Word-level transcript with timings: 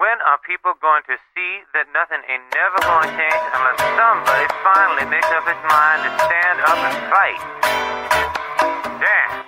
When 0.00 0.16
are 0.24 0.40
people 0.48 0.72
going 0.80 1.02
to 1.12 1.16
see 1.36 1.60
that 1.76 1.84
nothing 1.92 2.24
ain't 2.24 2.48
never 2.56 2.80
going 2.88 3.04
to 3.04 3.12
change 3.20 3.44
unless 3.52 3.76
somebody 4.00 4.48
finally 4.64 5.04
makes 5.12 5.28
up 5.28 5.44
its 5.44 5.60
mind 5.68 6.08
to 6.08 6.10
stand 6.24 6.56
up 6.64 6.80
and 6.88 6.96
fight? 7.12 7.36
Damn. 8.96 9.44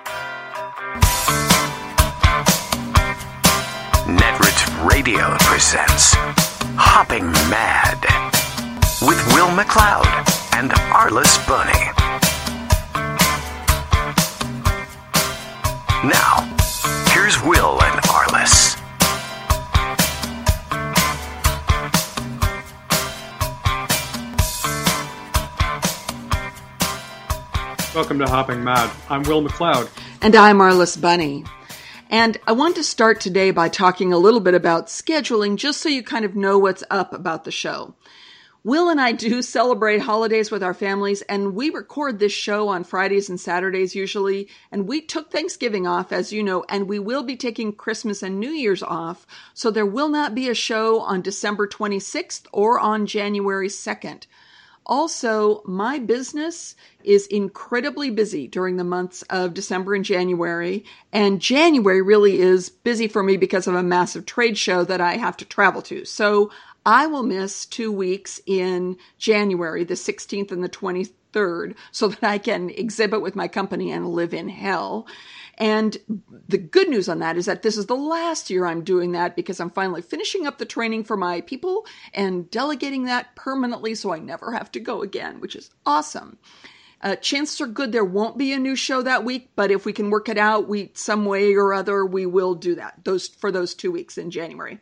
Netroots 4.13 4.69
Radio 4.85 5.25
presents 5.41 6.13
Hopping 6.77 7.33
Mad 7.49 7.97
with 9.01 9.17
Will 9.33 9.49
McLeod 9.57 10.05
and 10.53 10.71
Arliss 10.93 11.41
Bunny. 11.49 11.81
Now, 16.05 16.45
here's 17.09 17.41
Will 17.41 17.81
and 17.81 18.03
Arliss. 18.03 18.82
Welcome 27.95 28.21
to 28.21 28.27
Hopping 28.27 28.65
Mad. 28.65 28.91
I'm 29.11 29.23
Will 29.25 29.47
McLeod. 29.47 29.87
And 30.23 30.35
I'm 30.35 30.61
Arliss 30.61 30.99
Bunny. 30.99 31.45
And 32.09 32.39
I 32.47 32.53
want 32.53 32.77
to 32.77 32.83
start 32.83 33.21
today 33.21 33.51
by 33.51 33.69
talking 33.69 34.15
a 34.15 34.19
little 34.19 34.41
bit 34.41 34.55
about 34.55 34.87
scheduling, 34.87 35.57
just 35.57 35.83
so 35.83 35.91
you 35.91 36.03
kind 36.03 36.25
of 36.25 36.35
know 36.35 36.59
what's 36.59 36.83
up 36.91 37.13
about 37.13 37.45
the 37.45 37.51
show. 37.51 37.95
Will 38.65 38.89
and 38.89 38.99
I 38.99 39.13
do 39.13 39.43
celebrate 39.43 39.99
holidays 39.99 40.51
with 40.51 40.63
our 40.63 40.73
families, 40.73 41.21
and 41.23 41.55
we 41.55 41.69
record 41.69 42.19
this 42.19 42.33
show 42.33 42.69
on 42.69 42.85
Fridays 42.85 43.29
and 43.29 43.39
Saturdays 43.39 43.95
usually. 43.95 44.49
And 44.71 44.89
we 44.89 45.03
took 45.03 45.31
Thanksgiving 45.31 45.87
off, 45.87 46.13
as 46.13 46.33
you 46.33 46.43
know, 46.43 46.65
and 46.71 46.89
we 46.89 46.99
will 46.99 47.25
be 47.25 47.37
taking 47.37 47.75
Christmas 47.75 48.23
and 48.23 48.41
New 48.41 48.53
Year's 48.53 48.83
off. 48.83 49.27
So 49.53 49.71
there 49.71 49.85
will 49.85 50.09
not 50.09 50.35
be 50.35 50.49
a 50.49 50.55
show 50.55 51.01
on 51.01 51.21
December 51.21 51.69
26th 51.69 52.47
or 52.53 52.81
on 52.81 53.05
January 53.05 53.69
2nd. 53.69 54.25
Also, 54.87 55.63
my 55.65 55.99
business 55.99 56.75
is 57.05 57.27
incredibly 57.29 58.11
busy 58.11 58.49
during 58.49 58.77
the 58.77 58.85
months 58.85 59.23
of 59.31 59.55
December 59.55 59.95
and 59.95 60.05
January. 60.05 60.85
And 61.13 61.41
January 61.41 62.03
really 62.03 62.41
is 62.41 62.69
busy 62.71 63.09
for 63.09 63.23
me 63.23 63.37
because 63.37 63.67
of 63.67 63.75
a 63.75 63.83
massive 63.83 64.27
trade 64.27 64.59
show 64.59 64.85
that 64.85 65.01
I 65.01 65.17
have 65.17 65.37
to 65.39 65.45
travel 65.45 65.83
to. 65.83 66.05
So 66.05 66.51
I 66.85 67.07
will 67.07 67.23
miss 67.23 67.65
two 67.65 67.93
weeks 67.93 68.41
in 68.45 68.97
January, 69.19 69.85
the 69.85 69.95
16th 69.95 70.51
and 70.51 70.65
the 70.65 70.69
23rd, 70.69 71.77
so 71.93 72.09
that 72.09 72.25
I 72.25 72.39
can 72.39 72.71
exhibit 72.71 73.23
with 73.23 73.37
my 73.37 73.47
company 73.47 73.93
and 73.93 74.09
live 74.09 74.35
in 74.35 74.49
hell. 74.49 75.07
And 75.59 75.99
the 76.49 76.59
good 76.59 76.89
news 76.89 77.09
on 77.09 77.19
that 77.19 77.37
is 77.37 77.47
that 77.47 77.63
this 77.63 77.77
is 77.77 77.87
the 77.87 77.95
last 77.97 78.51
year 78.51 78.67
I'm 78.67 78.85
doing 78.85 79.13
that 79.13 79.37
because 79.37 79.61
I'm 79.61 79.71
finally 79.71 80.03
finishing 80.03 80.47
up 80.47 80.59
the 80.59 80.65
training 80.65 81.05
for 81.05 81.17
my 81.17 81.43
people 81.43 81.87
and 82.15 82.51
delegating 82.51 83.05
that 83.05 83.35
permanently 83.37 83.95
so 83.95 84.13
I 84.13 84.19
never 84.19 84.53
have 84.53 84.73
to 84.73 84.81
go 84.81 85.03
again, 85.03 85.41
which 85.41 85.55
is 85.55 85.71
awesome. 85.85 86.39
Uh, 87.03 87.17
chances 87.17 87.61
are 87.61 87.67
good 87.67 87.91
there 87.91 88.05
won't 88.05 88.39
be 88.39 88.53
a 88.53 88.59
new 88.59 88.77
show 88.77 89.03
that 89.03 89.25
week, 89.25 89.51
but 89.57 89.73
if 89.73 89.85
we 89.85 89.93
can 89.93 90.09
work 90.09 90.29
it 90.29 90.39
out, 90.39 90.69
we 90.69 90.91
some 90.95 91.25
way 91.25 91.55
or 91.55 91.75
other 91.75 92.07
we 92.07 92.25
will 92.27 92.55
do 92.55 92.77
that. 92.77 92.95
Those 93.05 93.27
for 93.27 93.51
those 93.51 93.75
two 93.75 93.91
weeks 93.91 94.17
in 94.17 94.31
January. 94.31 94.79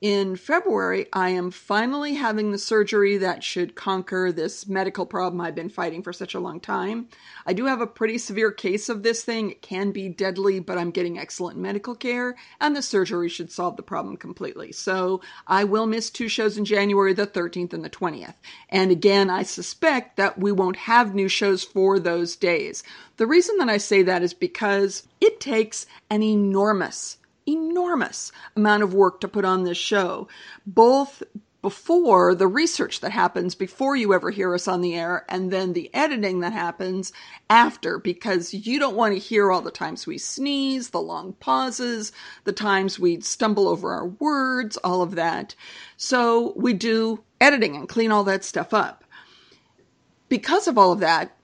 In 0.00 0.34
February, 0.36 1.08
I 1.12 1.28
am 1.28 1.50
finally 1.50 2.14
having 2.14 2.52
the 2.52 2.58
surgery 2.58 3.18
that 3.18 3.44
should 3.44 3.74
conquer 3.74 4.32
this 4.32 4.66
medical 4.66 5.04
problem 5.04 5.42
I've 5.42 5.54
been 5.54 5.68
fighting 5.68 6.02
for 6.02 6.10
such 6.10 6.32
a 6.32 6.40
long 6.40 6.58
time. 6.58 7.08
I 7.44 7.52
do 7.52 7.66
have 7.66 7.82
a 7.82 7.86
pretty 7.86 8.16
severe 8.16 8.50
case 8.50 8.88
of 8.88 9.02
this 9.02 9.22
thing. 9.22 9.50
It 9.50 9.60
can 9.60 9.90
be 9.90 10.08
deadly, 10.08 10.58
but 10.58 10.78
I'm 10.78 10.90
getting 10.90 11.18
excellent 11.18 11.58
medical 11.58 11.94
care, 11.94 12.34
and 12.62 12.74
the 12.74 12.80
surgery 12.80 13.28
should 13.28 13.52
solve 13.52 13.76
the 13.76 13.82
problem 13.82 14.16
completely. 14.16 14.72
So 14.72 15.20
I 15.46 15.64
will 15.64 15.84
miss 15.84 16.08
two 16.08 16.28
shows 16.28 16.56
in 16.56 16.64
January, 16.64 17.12
the 17.12 17.26
13th 17.26 17.74
and 17.74 17.84
the 17.84 17.90
20th. 17.90 18.36
And 18.70 18.90
again, 18.90 19.28
I 19.28 19.42
suspect 19.42 20.16
that 20.16 20.38
we 20.38 20.50
won't 20.50 20.76
have 20.76 21.14
new 21.14 21.28
shows 21.28 21.62
for 21.62 21.98
those 21.98 22.36
days. 22.36 22.82
The 23.18 23.26
reason 23.26 23.58
that 23.58 23.68
I 23.68 23.76
say 23.76 24.00
that 24.04 24.22
is 24.22 24.32
because 24.32 25.06
it 25.20 25.40
takes 25.40 25.84
an 26.08 26.22
enormous 26.22 27.18
enormous 27.46 28.32
amount 28.56 28.82
of 28.82 28.94
work 28.94 29.20
to 29.20 29.28
put 29.28 29.44
on 29.44 29.64
this 29.64 29.78
show, 29.78 30.28
both 30.66 31.22
before 31.62 32.34
the 32.34 32.46
research 32.46 33.00
that 33.00 33.12
happens 33.12 33.54
before 33.54 33.94
you 33.94 34.14
ever 34.14 34.30
hear 34.30 34.54
us 34.54 34.66
on 34.66 34.80
the 34.80 34.94
air 34.94 35.26
and 35.28 35.50
then 35.50 35.72
the 35.72 35.90
editing 35.94 36.40
that 36.40 36.52
happens 36.52 37.12
after 37.50 37.98
because 37.98 38.54
you 38.54 38.78
don't 38.78 38.96
want 38.96 39.12
to 39.12 39.18
hear 39.18 39.52
all 39.52 39.60
the 39.60 39.70
times 39.70 40.06
we 40.06 40.16
sneeze, 40.16 40.90
the 40.90 41.00
long 41.00 41.34
pauses, 41.34 42.12
the 42.44 42.52
times 42.52 42.98
we 42.98 43.20
stumble 43.20 43.68
over 43.68 43.92
our 43.92 44.06
words, 44.06 44.78
all 44.78 45.02
of 45.02 45.16
that. 45.16 45.54
So 45.98 46.54
we 46.56 46.72
do 46.72 47.22
editing 47.40 47.76
and 47.76 47.88
clean 47.88 48.10
all 48.10 48.24
that 48.24 48.44
stuff 48.44 48.72
up. 48.72 49.04
Because 50.30 50.66
of 50.66 50.78
all 50.78 50.92
of 50.92 51.00
that, 51.00 51.36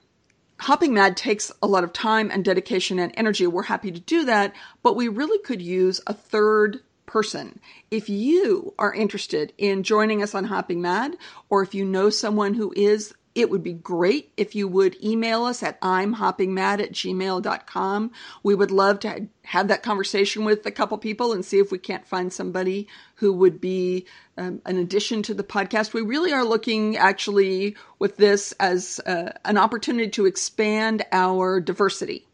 Hopping 0.59 0.93
Mad 0.93 1.15
takes 1.15 1.51
a 1.61 1.67
lot 1.67 1.83
of 1.83 1.93
time 1.93 2.31
and 2.31 2.43
dedication 2.43 2.99
and 2.99 3.13
energy. 3.15 3.45
We're 3.45 3.63
happy 3.63 3.91
to 3.91 3.99
do 3.99 4.25
that, 4.25 4.53
but 4.83 4.95
we 4.95 5.07
really 5.07 5.39
could 5.39 5.61
use 5.61 6.01
a 6.07 6.13
third 6.13 6.81
person. 7.05 7.59
If 7.91 8.09
you 8.09 8.73
are 8.77 8.93
interested 8.93 9.53
in 9.57 9.83
joining 9.83 10.21
us 10.21 10.35
on 10.35 10.43
Hopping 10.43 10.81
Mad, 10.81 11.17
or 11.49 11.61
if 11.63 11.73
you 11.73 11.85
know 11.85 12.09
someone 12.09 12.53
who 12.53 12.73
is, 12.75 13.13
it 13.37 13.51
would 13.51 13.61
be 13.61 13.73
great 13.73 14.31
if 14.35 14.55
you 14.55 14.67
would 14.67 15.01
email 15.03 15.45
us 15.45 15.61
at 15.61 15.79
imhoppingmad 15.81 16.81
at 16.81 16.91
gmail.com. 16.91 18.11
We 18.41 18.55
would 18.55 18.71
love 18.71 18.99
to 19.01 19.27
have 19.43 19.67
that 19.67 19.83
conversation 19.83 20.43
with 20.43 20.65
a 20.65 20.71
couple 20.71 20.97
people 20.97 21.33
and 21.33 21.45
see 21.45 21.59
if 21.59 21.71
we 21.71 21.77
can't 21.77 22.07
find 22.07 22.33
somebody 22.33 22.87
who 23.15 23.31
would 23.33 23.61
be 23.61 24.07
um, 24.37 24.61
an 24.65 24.77
addition 24.77 25.23
to 25.23 25.33
the 25.33 25.43
podcast. 25.43 25.93
We 25.93 26.01
really 26.01 26.31
are 26.33 26.43
looking 26.43 26.97
actually 26.97 27.75
with 27.99 28.17
this 28.17 28.51
as 28.53 28.99
uh, 29.05 29.31
an 29.45 29.57
opportunity 29.57 30.09
to 30.11 30.25
expand 30.25 31.03
our 31.11 31.59
diversity. 31.59 32.25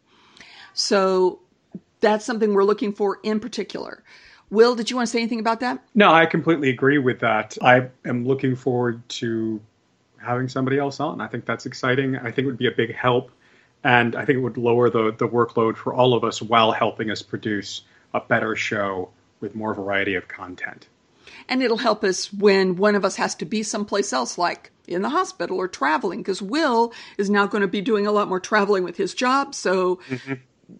So 0.73 1.39
that's 2.01 2.25
something 2.25 2.53
we're 2.53 2.63
looking 2.63 2.93
for 2.93 3.19
in 3.23 3.39
particular. 3.39 4.03
Will, 4.49 4.75
did 4.75 4.89
you 4.91 4.95
want 4.95 5.07
to 5.07 5.11
say 5.11 5.19
anything 5.19 5.39
about 5.39 5.61
that? 5.61 5.83
No, 5.95 6.13
I 6.13 6.25
completely 6.25 6.69
agree 6.69 6.99
with 6.99 7.19
that. 7.21 7.57
I 7.61 7.87
am 8.05 8.27
looking 8.27 8.55
forward 8.55 9.07
to 9.09 9.59
having 10.17 10.47
somebody 10.47 10.77
else 10.77 10.99
on. 10.99 11.21
I 11.21 11.27
think 11.27 11.45
that's 11.45 11.65
exciting. 11.65 12.15
I 12.17 12.31
think 12.31 12.39
it 12.39 12.45
would 12.45 12.57
be 12.57 12.67
a 12.67 12.71
big 12.71 12.93
help, 12.93 13.31
and 13.83 14.15
I 14.15 14.25
think 14.25 14.37
it 14.37 14.41
would 14.41 14.57
lower 14.57 14.89
the 14.89 15.11
the 15.17 15.27
workload 15.27 15.75
for 15.75 15.93
all 15.93 16.13
of 16.13 16.23
us 16.23 16.41
while 16.41 16.71
helping 16.71 17.09
us 17.09 17.21
produce 17.21 17.81
a 18.13 18.19
better 18.19 18.55
show 18.55 19.09
with 19.39 19.55
more 19.55 19.73
variety 19.73 20.15
of 20.15 20.27
content. 20.27 20.87
And 21.49 21.61
it'll 21.61 21.77
help 21.77 22.03
us 22.03 22.31
when 22.31 22.75
one 22.75 22.95
of 22.95 23.05
us 23.05 23.15
has 23.17 23.35
to 23.35 23.45
be 23.45 23.63
someplace 23.63 24.13
else, 24.13 24.37
like 24.37 24.71
in 24.87 25.01
the 25.01 25.09
hospital 25.09 25.57
or 25.57 25.67
traveling, 25.67 26.19
because 26.19 26.41
Will 26.41 26.93
is 27.17 27.29
now 27.29 27.47
going 27.47 27.61
to 27.61 27.67
be 27.67 27.81
doing 27.81 28.07
a 28.07 28.11
lot 28.11 28.27
more 28.27 28.39
traveling 28.39 28.83
with 28.83 28.97
his 28.97 29.13
job. 29.13 29.55
So, 29.55 29.97
mm-hmm. 30.09 30.33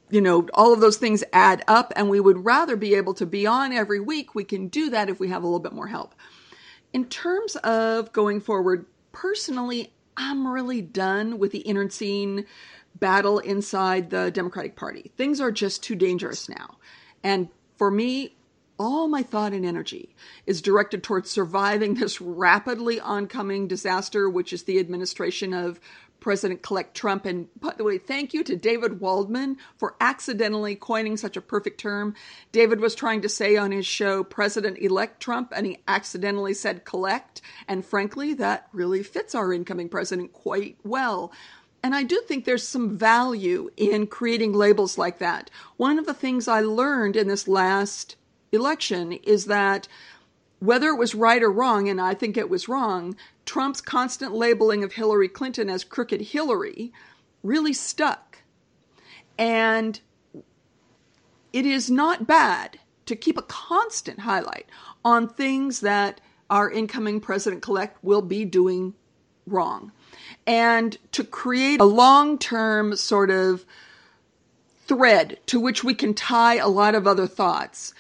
you 0.10 0.22
know, 0.22 0.48
all 0.54 0.74
of 0.74 0.82
those 0.82 0.98
things 0.98 1.24
add 1.32 1.64
up, 1.68 1.94
and 1.96 2.10
we 2.10 2.20
would 2.20 2.44
rather 2.46 2.76
be 2.76 2.96
able 2.96 3.14
to 3.16 3.26
be 3.26 3.48
on 3.48 3.72
every 3.72 4.00
week. 4.00 4.36
We 4.36 4.44
can 4.44 4.68
do 4.68 4.90
that 4.90 5.10
if 5.10 5.20
we 5.20 5.30
have 5.30 5.44
a 5.44 5.48
little 5.48 5.60
bit 5.60 5.74
more 5.74 5.88
help. 5.88 6.16
In 6.92 7.06
terms 7.06 7.56
of 7.58 8.12
going 8.12 8.40
forward, 8.40 8.86
personally, 9.12 9.94
I'm 10.16 10.48
really 10.48 10.82
done 10.82 11.40
with 11.40 11.52
the 11.52 11.60
internecine 11.60 12.46
battle 13.00 13.40
inside 13.40 14.10
the 14.10 14.30
Democratic 14.30 14.76
Party. 14.76 15.12
Things 15.18 15.42
are 15.42 15.52
just 15.52 15.82
too 15.82 15.96
dangerous 15.96 16.48
now. 16.48 16.78
And 17.24 17.50
for 17.78 17.90
me, 17.90 18.36
all 18.84 19.08
my 19.08 19.24
thought 19.24 19.54
and 19.54 19.66
energy 19.66 20.16
is 20.46 20.62
directed 20.62 21.04
towards 21.04 21.30
surviving 21.30 21.96
this 21.96 22.22
rapidly 22.22 23.00
oncoming 23.00 23.68
disaster, 23.68 24.30
which 24.30 24.54
is 24.54 24.64
the 24.64 24.80
administration 24.80 25.54
of 25.54 25.80
President 26.20 26.66
elect 26.72 26.96
Trump. 26.96 27.26
And 27.26 27.48
by 27.60 27.74
the 27.76 27.84
way, 27.84 27.98
thank 27.98 28.34
you 28.34 28.46
to 28.46 28.56
David 28.56 29.02
Waldman 29.02 29.58
for 29.76 29.96
accidentally 30.00 30.74
coining 30.76 31.18
such 31.18 31.36
a 31.36 31.42
perfect 31.42 31.82
term. 31.82 32.16
David 32.54 32.80
was 32.80 32.96
trying 32.96 33.22
to 33.24 33.30
say 33.30 33.58
on 33.58 33.74
his 33.74 33.86
show 33.86 34.24
President 34.24 34.78
elect 34.78 35.20
Trump, 35.20 35.52
and 35.54 35.66
he 35.66 35.80
accidentally 35.86 36.54
said 36.54 36.86
collect. 36.86 37.42
And 37.68 37.86
frankly, 37.86 38.34
that 38.36 38.70
really 38.72 39.04
fits 39.04 39.36
our 39.36 39.52
incoming 39.52 39.90
president 39.90 40.32
quite 40.32 40.78
well. 40.86 41.34
And 41.84 41.94
I 41.94 42.04
do 42.04 42.22
think 42.26 42.46
there's 42.46 42.66
some 42.66 42.98
value 42.98 43.70
in 43.76 44.08
creating 44.08 44.54
labels 44.54 44.98
like 44.98 45.20
that. 45.20 45.50
One 45.76 46.00
of 46.00 46.06
the 46.06 46.14
things 46.14 46.48
I 46.48 46.62
learned 46.62 47.18
in 47.18 47.28
this 47.28 47.50
last 47.50 48.16
election 48.54 49.12
is 49.12 49.46
that 49.46 49.88
whether 50.60 50.90
it 50.90 50.98
was 50.98 51.14
right 51.14 51.44
or 51.44 51.52
wrong, 51.52 51.90
and 51.90 52.00
I 52.00 52.14
think 52.14 52.38
it 52.38 52.50
was 52.50 52.70
wrong, 52.70 53.18
Trump's 53.46 53.82
constant 53.82 54.34
labeling 54.34 54.84
of 54.84 54.94
Hillary 54.94 55.28
Clinton 55.28 55.70
as 55.70 55.84
crooked 55.84 56.22
Hillary 56.22 56.94
really 57.44 57.74
stuck. 57.74 58.40
And 59.38 60.00
it 61.52 61.66
is 61.66 61.92
not 61.92 62.28
bad 62.28 62.80
to 63.06 63.16
keep 63.16 63.38
a 63.38 63.44
constant 63.44 64.22
highlight 64.22 64.68
on 65.04 65.28
things 65.28 65.82
that 65.82 66.22
our 66.50 66.72
incoming 66.72 67.20
president 67.20 67.68
elect 67.68 68.02
will 68.02 68.22
be 68.22 68.46
doing 68.46 68.94
wrong. 69.46 69.92
And 70.48 70.98
to 71.12 71.24
create 71.24 71.82
a 71.82 71.86
long 71.86 72.38
term 72.38 72.96
sort 72.96 73.30
of 73.30 73.66
thread 74.86 75.40
to 75.48 75.60
which 75.60 75.84
we 75.84 75.94
can 75.94 76.14
tie 76.14 76.56
a 76.56 76.68
lot 76.68 76.96
of 76.96 77.08
other 77.08 77.28
thoughts 77.28 77.94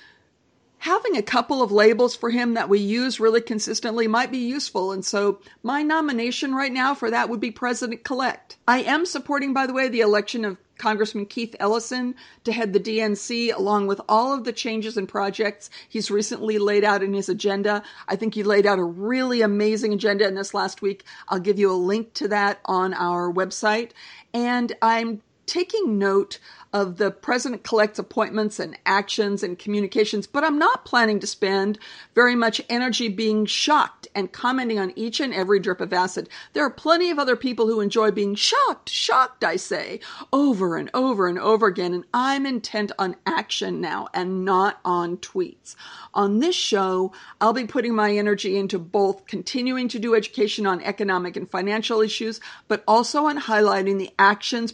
having 0.83 1.15
a 1.15 1.21
couple 1.21 1.63
of 1.63 1.71
labels 1.71 2.13
for 2.13 2.29
him 2.29 2.55
that 2.55 2.67
we 2.67 2.77
use 2.77 3.17
really 3.17 3.39
consistently 3.39 4.05
might 4.05 4.29
be 4.29 4.39
useful. 4.39 4.91
And 4.91 5.05
so 5.05 5.39
my 5.63 5.81
nomination 5.81 6.53
right 6.53 6.73
now 6.73 6.93
for 6.93 7.09
that 7.09 7.29
would 7.29 7.39
be 7.39 7.51
President 7.51 8.03
Collect. 8.03 8.57
I 8.67 8.79
am 8.81 9.05
supporting, 9.05 9.53
by 9.53 9.65
the 9.65 9.71
way, 9.71 9.87
the 9.87 10.01
election 10.01 10.43
of 10.43 10.57
Congressman 10.77 11.27
Keith 11.27 11.55
Ellison 11.57 12.15
to 12.43 12.51
head 12.51 12.73
the 12.73 12.81
DNC, 12.81 13.55
along 13.55 13.87
with 13.87 14.01
all 14.09 14.33
of 14.33 14.43
the 14.43 14.51
changes 14.51 14.97
and 14.97 15.07
projects 15.07 15.69
he's 15.87 16.11
recently 16.11 16.57
laid 16.57 16.83
out 16.83 17.01
in 17.01 17.13
his 17.13 17.29
agenda. 17.29 17.81
I 18.09 18.17
think 18.17 18.35
he 18.35 18.43
laid 18.43 18.65
out 18.65 18.77
a 18.77 18.83
really 18.83 19.41
amazing 19.41 19.93
agenda 19.93 20.27
in 20.27 20.35
this 20.35 20.53
last 20.53 20.81
week. 20.81 21.05
I'll 21.29 21.39
give 21.39 21.59
you 21.59 21.71
a 21.71 21.79
link 21.79 22.13
to 22.15 22.27
that 22.27 22.59
on 22.65 22.93
our 22.93 23.31
website. 23.31 23.91
And 24.33 24.75
I'm 24.81 25.21
taking 25.45 25.97
note 25.97 26.39
of 26.73 26.97
the 26.97 27.11
president 27.11 27.63
collects 27.63 27.99
appointments 27.99 28.59
and 28.59 28.75
actions 28.85 29.43
and 29.43 29.59
communications, 29.59 30.25
but 30.25 30.43
I'm 30.43 30.57
not 30.57 30.85
planning 30.85 31.19
to 31.19 31.27
spend 31.27 31.77
very 32.15 32.35
much 32.35 32.59
energy 32.67 33.09
being 33.09 33.45
shocked 33.45 34.07
and 34.15 34.31
commenting 34.31 34.79
on 34.79 34.91
each 34.95 35.19
and 35.19 35.33
every 35.33 35.59
drip 35.59 35.79
of 35.81 35.93
acid. 35.93 36.29
There 36.53 36.65
are 36.65 36.71
plenty 36.71 37.11
of 37.11 37.19
other 37.19 37.35
people 37.35 37.67
who 37.67 37.79
enjoy 37.79 38.09
being 38.09 38.33
shocked, 38.33 38.89
shocked, 38.89 39.43
I 39.43 39.55
say, 39.55 39.99
over 40.31 40.75
and 40.75 40.89
over 40.95 41.27
and 41.27 41.37
over 41.37 41.67
again, 41.67 41.93
and 41.93 42.05
I'm 42.11 42.47
intent 42.47 42.91
on 42.97 43.17
action 43.25 43.79
now 43.79 44.07
and 44.11 44.43
not 44.43 44.79
on 44.83 45.17
tweets. 45.17 45.75
On 46.15 46.39
this 46.39 46.55
show, 46.55 47.11
I'll 47.39 47.53
be 47.53 47.65
putting 47.65 47.95
my 47.95 48.15
energy 48.15 48.57
into 48.57 48.79
both 48.79 49.27
continuing 49.27 49.87
to 49.89 49.99
do 49.99 50.15
education 50.15 50.65
on 50.65 50.81
economic 50.81 51.35
and 51.35 51.49
financial 51.49 52.01
issues, 52.01 52.39
but 52.67 52.83
also 52.87 53.25
on 53.25 53.39
highlighting 53.39 53.99
the 53.99 54.11
actions 54.17 54.71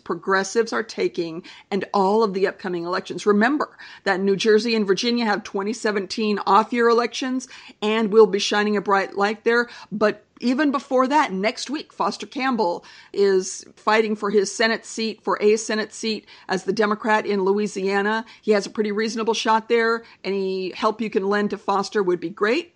progressives 0.59 0.73
are 0.73 0.83
taking 0.83 1.43
and 1.71 1.85
all 1.93 2.23
of 2.23 2.33
the 2.33 2.47
upcoming 2.47 2.83
elections. 2.83 3.25
Remember 3.25 3.77
that 4.03 4.19
New 4.19 4.35
Jersey 4.35 4.75
and 4.75 4.85
Virginia 4.85 5.25
have 5.25 5.43
2017 5.43 6.39
off 6.45 6.73
year 6.73 6.89
elections, 6.89 7.47
and 7.81 8.11
we'll 8.11 8.27
be 8.27 8.39
shining 8.39 8.75
a 8.75 8.81
bright 8.81 9.15
light 9.15 9.43
there. 9.43 9.69
But 9.91 10.25
even 10.41 10.71
before 10.71 11.07
that, 11.07 11.31
next 11.31 11.69
week, 11.69 11.93
Foster 11.93 12.25
Campbell 12.25 12.83
is 13.13 13.65
fighting 13.75 14.15
for 14.15 14.29
his 14.29 14.53
Senate 14.53 14.85
seat, 14.85 15.21
for 15.21 15.37
a 15.41 15.57
Senate 15.57 15.93
seat 15.93 16.25
as 16.47 16.63
the 16.63 16.73
Democrat 16.73 17.25
in 17.25 17.43
Louisiana. 17.43 18.25
He 18.41 18.51
has 18.51 18.65
a 18.65 18.69
pretty 18.69 18.91
reasonable 18.91 19.33
shot 19.33 19.69
there. 19.69 20.03
Any 20.23 20.71
help 20.71 21.01
you 21.01 21.09
can 21.09 21.27
lend 21.27 21.49
to 21.51 21.57
Foster 21.57 22.03
would 22.03 22.19
be 22.19 22.29
great. 22.29 22.73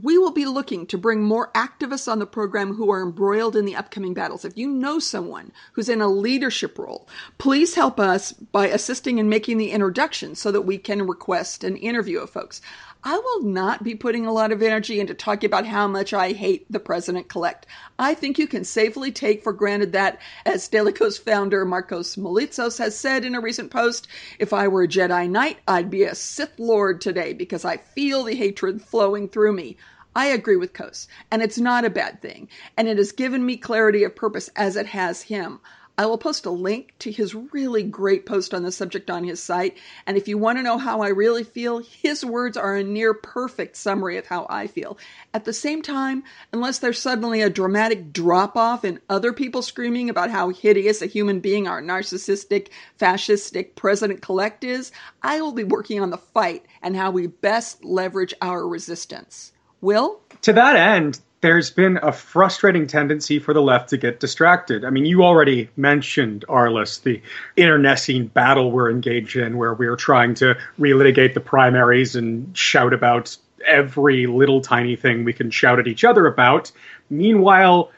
We 0.00 0.16
will 0.16 0.30
be 0.30 0.46
looking 0.46 0.86
to 0.86 0.96
bring 0.96 1.22
more 1.22 1.52
activists 1.52 2.10
on 2.10 2.18
the 2.18 2.26
program 2.26 2.74
who 2.74 2.90
are 2.90 3.02
embroiled 3.02 3.56
in 3.56 3.66
the 3.66 3.76
upcoming 3.76 4.14
battles. 4.14 4.44
If 4.44 4.56
you 4.56 4.68
know 4.68 4.98
someone 4.98 5.52
who's 5.72 5.90
in 5.90 6.00
a 6.00 6.08
leadership 6.08 6.78
role, 6.78 7.06
please 7.36 7.74
help 7.74 8.00
us 8.00 8.32
by 8.32 8.68
assisting 8.68 9.18
in 9.18 9.28
making 9.28 9.58
the 9.58 9.70
introduction 9.70 10.34
so 10.34 10.50
that 10.50 10.62
we 10.62 10.78
can 10.78 11.06
request 11.06 11.62
an 11.62 11.76
interview 11.76 12.20
of 12.20 12.30
folks. 12.30 12.62
I 13.04 13.18
will 13.18 13.42
not 13.42 13.82
be 13.82 13.96
putting 13.96 14.26
a 14.26 14.32
lot 14.32 14.52
of 14.52 14.62
energy 14.62 15.00
into 15.00 15.12
talking 15.12 15.48
about 15.48 15.66
how 15.66 15.88
much 15.88 16.14
I 16.14 16.30
hate 16.30 16.70
the 16.70 16.78
president 16.78 17.28
collect. 17.28 17.66
I 17.98 18.14
think 18.14 18.38
you 18.38 18.46
can 18.46 18.62
safely 18.62 19.10
take 19.10 19.42
for 19.42 19.52
granted 19.52 19.90
that, 19.92 20.20
as 20.46 20.68
Daily 20.68 20.92
Kos 20.92 21.18
founder 21.18 21.66
Markos 21.66 22.16
Moulitsas 22.16 22.78
has 22.78 22.96
said 22.96 23.24
in 23.24 23.34
a 23.34 23.40
recent 23.40 23.72
post, 23.72 24.06
if 24.38 24.52
I 24.52 24.68
were 24.68 24.84
a 24.84 24.88
Jedi 24.88 25.28
Knight, 25.28 25.58
I'd 25.66 25.90
be 25.90 26.04
a 26.04 26.14
Sith 26.14 26.60
Lord 26.60 27.00
today 27.00 27.32
because 27.32 27.64
I 27.64 27.78
feel 27.78 28.22
the 28.22 28.36
hatred 28.36 28.80
flowing 28.80 29.28
through 29.28 29.54
me. 29.54 29.76
I 30.14 30.26
agree 30.26 30.56
with 30.56 30.72
Kos, 30.72 31.08
and 31.30 31.42
it's 31.42 31.58
not 31.58 31.84
a 31.84 31.90
bad 31.90 32.22
thing, 32.22 32.48
and 32.76 32.86
it 32.86 32.98
has 32.98 33.10
given 33.10 33.44
me 33.44 33.56
clarity 33.56 34.04
of 34.04 34.14
purpose 34.14 34.48
as 34.54 34.76
it 34.76 34.86
has 34.86 35.22
him. 35.22 35.58
I 35.98 36.06
will 36.06 36.18
post 36.18 36.46
a 36.46 36.50
link 36.50 36.94
to 37.00 37.12
his 37.12 37.34
really 37.34 37.82
great 37.82 38.24
post 38.24 38.54
on 38.54 38.62
the 38.62 38.72
subject 38.72 39.10
on 39.10 39.24
his 39.24 39.42
site. 39.42 39.76
And 40.06 40.16
if 40.16 40.26
you 40.26 40.38
want 40.38 40.58
to 40.58 40.62
know 40.62 40.78
how 40.78 41.02
I 41.02 41.08
really 41.08 41.44
feel, 41.44 41.78
his 41.78 42.24
words 42.24 42.56
are 42.56 42.76
a 42.76 42.82
near 42.82 43.12
perfect 43.12 43.76
summary 43.76 44.16
of 44.16 44.26
how 44.26 44.46
I 44.48 44.66
feel. 44.66 44.96
At 45.34 45.44
the 45.44 45.52
same 45.52 45.82
time, 45.82 46.24
unless 46.52 46.78
there's 46.78 46.98
suddenly 46.98 47.42
a 47.42 47.50
dramatic 47.50 48.12
drop 48.12 48.56
off 48.56 48.84
in 48.84 49.00
other 49.10 49.34
people 49.34 49.60
screaming 49.60 50.08
about 50.08 50.30
how 50.30 50.48
hideous 50.48 51.02
a 51.02 51.06
human 51.06 51.40
being 51.40 51.68
our 51.68 51.82
narcissistic, 51.82 52.68
fascistic 52.98 53.74
president 53.74 54.22
collect 54.22 54.64
is, 54.64 54.92
I 55.22 55.42
will 55.42 55.52
be 55.52 55.64
working 55.64 56.00
on 56.00 56.10
the 56.10 56.18
fight 56.18 56.64
and 56.80 56.96
how 56.96 57.10
we 57.10 57.26
best 57.26 57.84
leverage 57.84 58.32
our 58.40 58.66
resistance. 58.66 59.52
Will? 59.82 60.20
To 60.42 60.52
that 60.54 60.76
end, 60.76 61.20
there's 61.42 61.70
been 61.70 61.98
a 62.02 62.12
frustrating 62.12 62.86
tendency 62.86 63.38
for 63.40 63.52
the 63.52 63.60
left 63.60 63.90
to 63.90 63.96
get 63.96 64.20
distracted. 64.20 64.84
I 64.84 64.90
mean, 64.90 65.04
you 65.04 65.24
already 65.24 65.68
mentioned, 65.76 66.44
Arliss, 66.48 67.02
the 67.02 67.20
internecine 67.56 68.28
battle 68.28 68.70
we're 68.70 68.90
engaged 68.90 69.36
in, 69.36 69.56
where 69.56 69.74
we're 69.74 69.96
trying 69.96 70.34
to 70.34 70.56
relitigate 70.78 71.34
the 71.34 71.40
primaries 71.40 72.14
and 72.14 72.56
shout 72.56 72.92
about 72.92 73.36
every 73.66 74.26
little 74.26 74.60
tiny 74.60 74.94
thing 74.94 75.24
we 75.24 75.32
can 75.32 75.50
shout 75.50 75.80
at 75.80 75.88
each 75.88 76.04
other 76.04 76.26
about. 76.26 76.70
Meanwhile, 77.10 77.90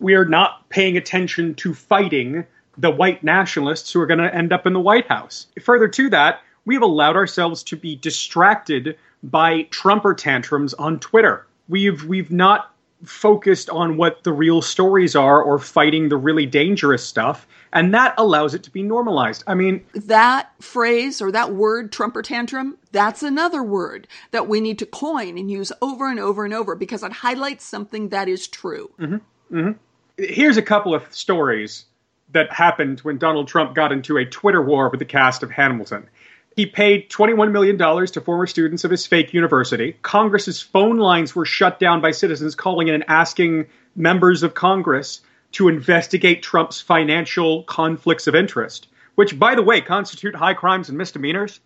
we're 0.00 0.24
not 0.24 0.68
paying 0.68 0.96
attention 0.96 1.54
to 1.54 1.74
fighting 1.74 2.44
the 2.76 2.90
white 2.90 3.22
nationalists 3.22 3.92
who 3.92 4.00
are 4.00 4.06
going 4.06 4.18
to 4.18 4.34
end 4.34 4.52
up 4.52 4.66
in 4.66 4.72
the 4.72 4.80
White 4.80 5.06
House. 5.06 5.46
Further 5.62 5.88
to 5.88 6.10
that, 6.10 6.40
we've 6.64 6.82
allowed 6.82 7.16
ourselves 7.16 7.62
to 7.64 7.76
be 7.76 7.94
distracted 7.94 8.98
by 9.22 9.62
Trumper 9.70 10.14
tantrums 10.14 10.74
on 10.74 10.98
Twitter. 10.98 11.46
We've 11.68 12.04
we've 12.04 12.30
not 12.30 12.74
focused 13.04 13.70
on 13.70 13.96
what 13.96 14.24
the 14.24 14.32
real 14.32 14.60
stories 14.60 15.14
are 15.14 15.42
or 15.42 15.58
fighting 15.58 16.08
the 16.08 16.16
really 16.16 16.46
dangerous 16.46 17.04
stuff. 17.04 17.46
And 17.72 17.92
that 17.94 18.14
allows 18.16 18.54
it 18.54 18.62
to 18.64 18.70
be 18.70 18.82
normalized. 18.82 19.44
I 19.46 19.54
mean, 19.54 19.84
that 19.94 20.52
phrase 20.60 21.20
or 21.20 21.30
that 21.32 21.54
word, 21.54 21.92
Trumper 21.92 22.22
tantrum, 22.22 22.78
that's 22.92 23.22
another 23.22 23.62
word 23.62 24.08
that 24.30 24.48
we 24.48 24.60
need 24.60 24.78
to 24.78 24.86
coin 24.86 25.38
and 25.38 25.50
use 25.50 25.70
over 25.82 26.10
and 26.10 26.18
over 26.18 26.44
and 26.44 26.54
over 26.54 26.74
because 26.74 27.02
it 27.02 27.12
highlights 27.12 27.64
something 27.64 28.08
that 28.08 28.28
is 28.28 28.48
true. 28.48 28.90
Mm-hmm, 28.98 29.56
mm-hmm. 29.56 29.72
Here's 30.16 30.56
a 30.56 30.62
couple 30.62 30.94
of 30.94 31.12
stories 31.14 31.84
that 32.32 32.52
happened 32.52 33.00
when 33.00 33.18
Donald 33.18 33.48
Trump 33.48 33.74
got 33.74 33.92
into 33.92 34.16
a 34.16 34.24
Twitter 34.24 34.62
war 34.62 34.88
with 34.88 34.98
the 34.98 35.06
cast 35.06 35.42
of 35.42 35.50
Hamilton. 35.50 36.08
He 36.58 36.66
paid 36.66 37.08
$21 37.08 37.52
million 37.52 37.78
to 37.78 38.20
former 38.20 38.44
students 38.48 38.82
of 38.82 38.90
his 38.90 39.06
fake 39.06 39.32
university. 39.32 39.92
Congress's 40.02 40.60
phone 40.60 40.96
lines 40.96 41.32
were 41.32 41.44
shut 41.44 41.78
down 41.78 42.00
by 42.00 42.10
citizens 42.10 42.56
calling 42.56 42.88
in 42.88 42.94
and 42.94 43.04
asking 43.06 43.68
members 43.94 44.42
of 44.42 44.54
Congress 44.54 45.20
to 45.52 45.68
investigate 45.68 46.42
Trump's 46.42 46.80
financial 46.80 47.62
conflicts 47.62 48.26
of 48.26 48.34
interest, 48.34 48.88
which, 49.14 49.38
by 49.38 49.54
the 49.54 49.62
way, 49.62 49.80
constitute 49.80 50.34
high 50.34 50.52
crimes 50.52 50.88
and 50.88 50.98
misdemeanors. 50.98 51.60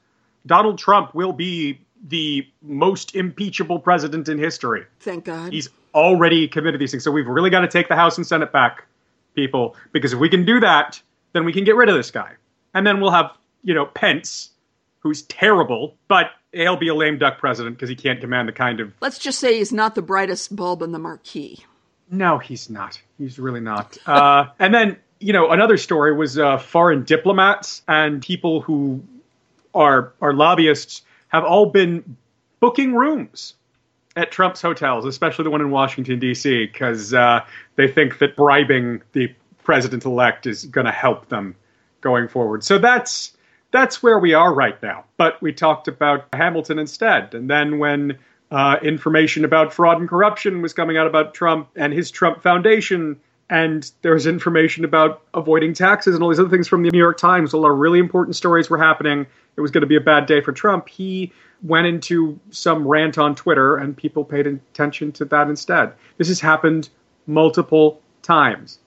Donald 0.44 0.76
Trump 0.76 1.14
will 1.14 1.32
be 1.32 1.80
the 2.06 2.46
most 2.60 3.16
impeachable 3.16 3.78
president 3.78 4.28
in 4.28 4.36
history. 4.36 4.84
Thank 5.00 5.24
God. 5.24 5.54
He's 5.54 5.70
already 5.94 6.48
committed 6.48 6.78
these 6.78 6.90
things. 6.90 7.02
So 7.02 7.10
we've 7.10 7.26
really 7.26 7.48
got 7.48 7.60
to 7.60 7.68
take 7.68 7.88
the 7.88 7.96
House 7.96 8.18
and 8.18 8.26
Senate 8.26 8.52
back, 8.52 8.84
people, 9.34 9.74
because 9.92 10.12
if 10.12 10.18
we 10.18 10.28
can 10.28 10.44
do 10.44 10.60
that, 10.60 11.00
then 11.32 11.46
we 11.46 11.52
can 11.54 11.64
get 11.64 11.76
rid 11.76 11.88
of 11.88 11.94
this 11.94 12.10
guy. 12.10 12.32
And 12.74 12.86
then 12.86 13.00
we'll 13.00 13.12
have, 13.12 13.30
you 13.62 13.72
know, 13.72 13.86
Pence 13.86 14.50
who's 15.02 15.22
terrible, 15.22 15.96
but 16.08 16.30
he'll 16.52 16.76
be 16.76 16.88
a 16.88 16.94
lame 16.94 17.18
duck 17.18 17.38
president 17.38 17.76
because 17.76 17.88
he 17.88 17.96
can't 17.96 18.20
command 18.20 18.48
the 18.48 18.52
kind 18.52 18.80
of. 18.80 18.92
Let's 19.00 19.18
just 19.18 19.38
say 19.38 19.58
he's 19.58 19.72
not 19.72 19.94
the 19.94 20.02
brightest 20.02 20.54
bulb 20.54 20.82
in 20.82 20.92
the 20.92 20.98
marquee. 20.98 21.64
No, 22.10 22.38
he's 22.38 22.70
not. 22.70 23.00
He's 23.18 23.38
really 23.38 23.60
not. 23.60 23.98
uh, 24.06 24.46
and 24.58 24.72
then, 24.74 24.96
you 25.18 25.32
know, 25.32 25.50
another 25.50 25.76
story 25.76 26.14
was 26.14 26.38
uh, 26.38 26.58
foreign 26.58 27.04
diplomats 27.04 27.82
and 27.88 28.22
people 28.22 28.60
who 28.60 29.02
are 29.74 30.12
are 30.20 30.34
lobbyists 30.34 31.02
have 31.28 31.44
all 31.44 31.66
been 31.66 32.16
booking 32.60 32.94
rooms 32.94 33.54
at 34.14 34.30
Trump's 34.30 34.60
hotels, 34.60 35.06
especially 35.06 35.44
the 35.44 35.50
one 35.50 35.62
in 35.62 35.70
Washington 35.70 36.18
D.C., 36.18 36.66
because 36.66 37.14
uh, 37.14 37.40
they 37.76 37.88
think 37.88 38.18
that 38.18 38.36
bribing 38.36 39.02
the 39.12 39.34
president 39.64 40.04
elect 40.04 40.46
is 40.46 40.66
going 40.66 40.84
to 40.84 40.92
help 40.92 41.28
them 41.30 41.56
going 42.02 42.28
forward. 42.28 42.62
So 42.62 42.78
that's 42.78 43.34
that's 43.72 44.02
where 44.02 44.18
we 44.18 44.34
are 44.34 44.54
right 44.54 44.80
now. 44.82 45.04
But 45.16 45.42
we 45.42 45.52
talked 45.52 45.88
about 45.88 46.26
Hamilton 46.32 46.78
instead. 46.78 47.34
And 47.34 47.50
then 47.50 47.78
when 47.78 48.18
uh, 48.50 48.76
information 48.82 49.44
about 49.44 49.72
fraud 49.72 49.98
and 49.98 50.08
corruption 50.08 50.62
was 50.62 50.74
coming 50.74 50.96
out 50.96 51.06
about 51.06 51.34
Trump 51.34 51.68
and 51.74 51.92
his 51.92 52.10
Trump 52.10 52.42
Foundation, 52.42 53.18
and 53.50 53.90
there 54.02 54.14
was 54.14 54.26
information 54.26 54.84
about 54.84 55.22
avoiding 55.34 55.74
taxes 55.74 56.14
and 56.14 56.22
all 56.22 56.30
these 56.30 56.38
other 56.38 56.50
things 56.50 56.68
from 56.68 56.82
the 56.82 56.90
New 56.90 56.98
York 56.98 57.18
Times, 57.18 57.52
a 57.52 57.58
lot 57.58 57.70
of 57.70 57.78
really 57.78 57.98
important 57.98 58.36
stories 58.36 58.70
were 58.70 58.78
happening. 58.78 59.26
It 59.56 59.60
was 59.60 59.70
going 59.70 59.82
to 59.82 59.86
be 59.86 59.96
a 59.96 60.00
bad 60.00 60.26
day 60.26 60.40
for 60.40 60.52
Trump. 60.52 60.88
He 60.88 61.32
went 61.62 61.86
into 61.86 62.38
some 62.50 62.86
rant 62.86 63.18
on 63.18 63.34
Twitter, 63.34 63.76
and 63.76 63.96
people 63.96 64.24
paid 64.24 64.46
attention 64.46 65.12
to 65.12 65.24
that 65.26 65.48
instead. 65.48 65.92
This 66.18 66.28
has 66.28 66.40
happened 66.40 66.88
multiple 67.26 68.00
times. 68.22 68.78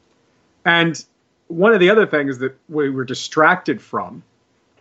And 0.63 1.03
one 1.47 1.73
of 1.73 1.79
the 1.79 1.89
other 1.89 2.05
things 2.05 2.39
that 2.39 2.57
we 2.67 2.89
were 2.89 3.05
distracted 3.05 3.81
from 3.81 4.23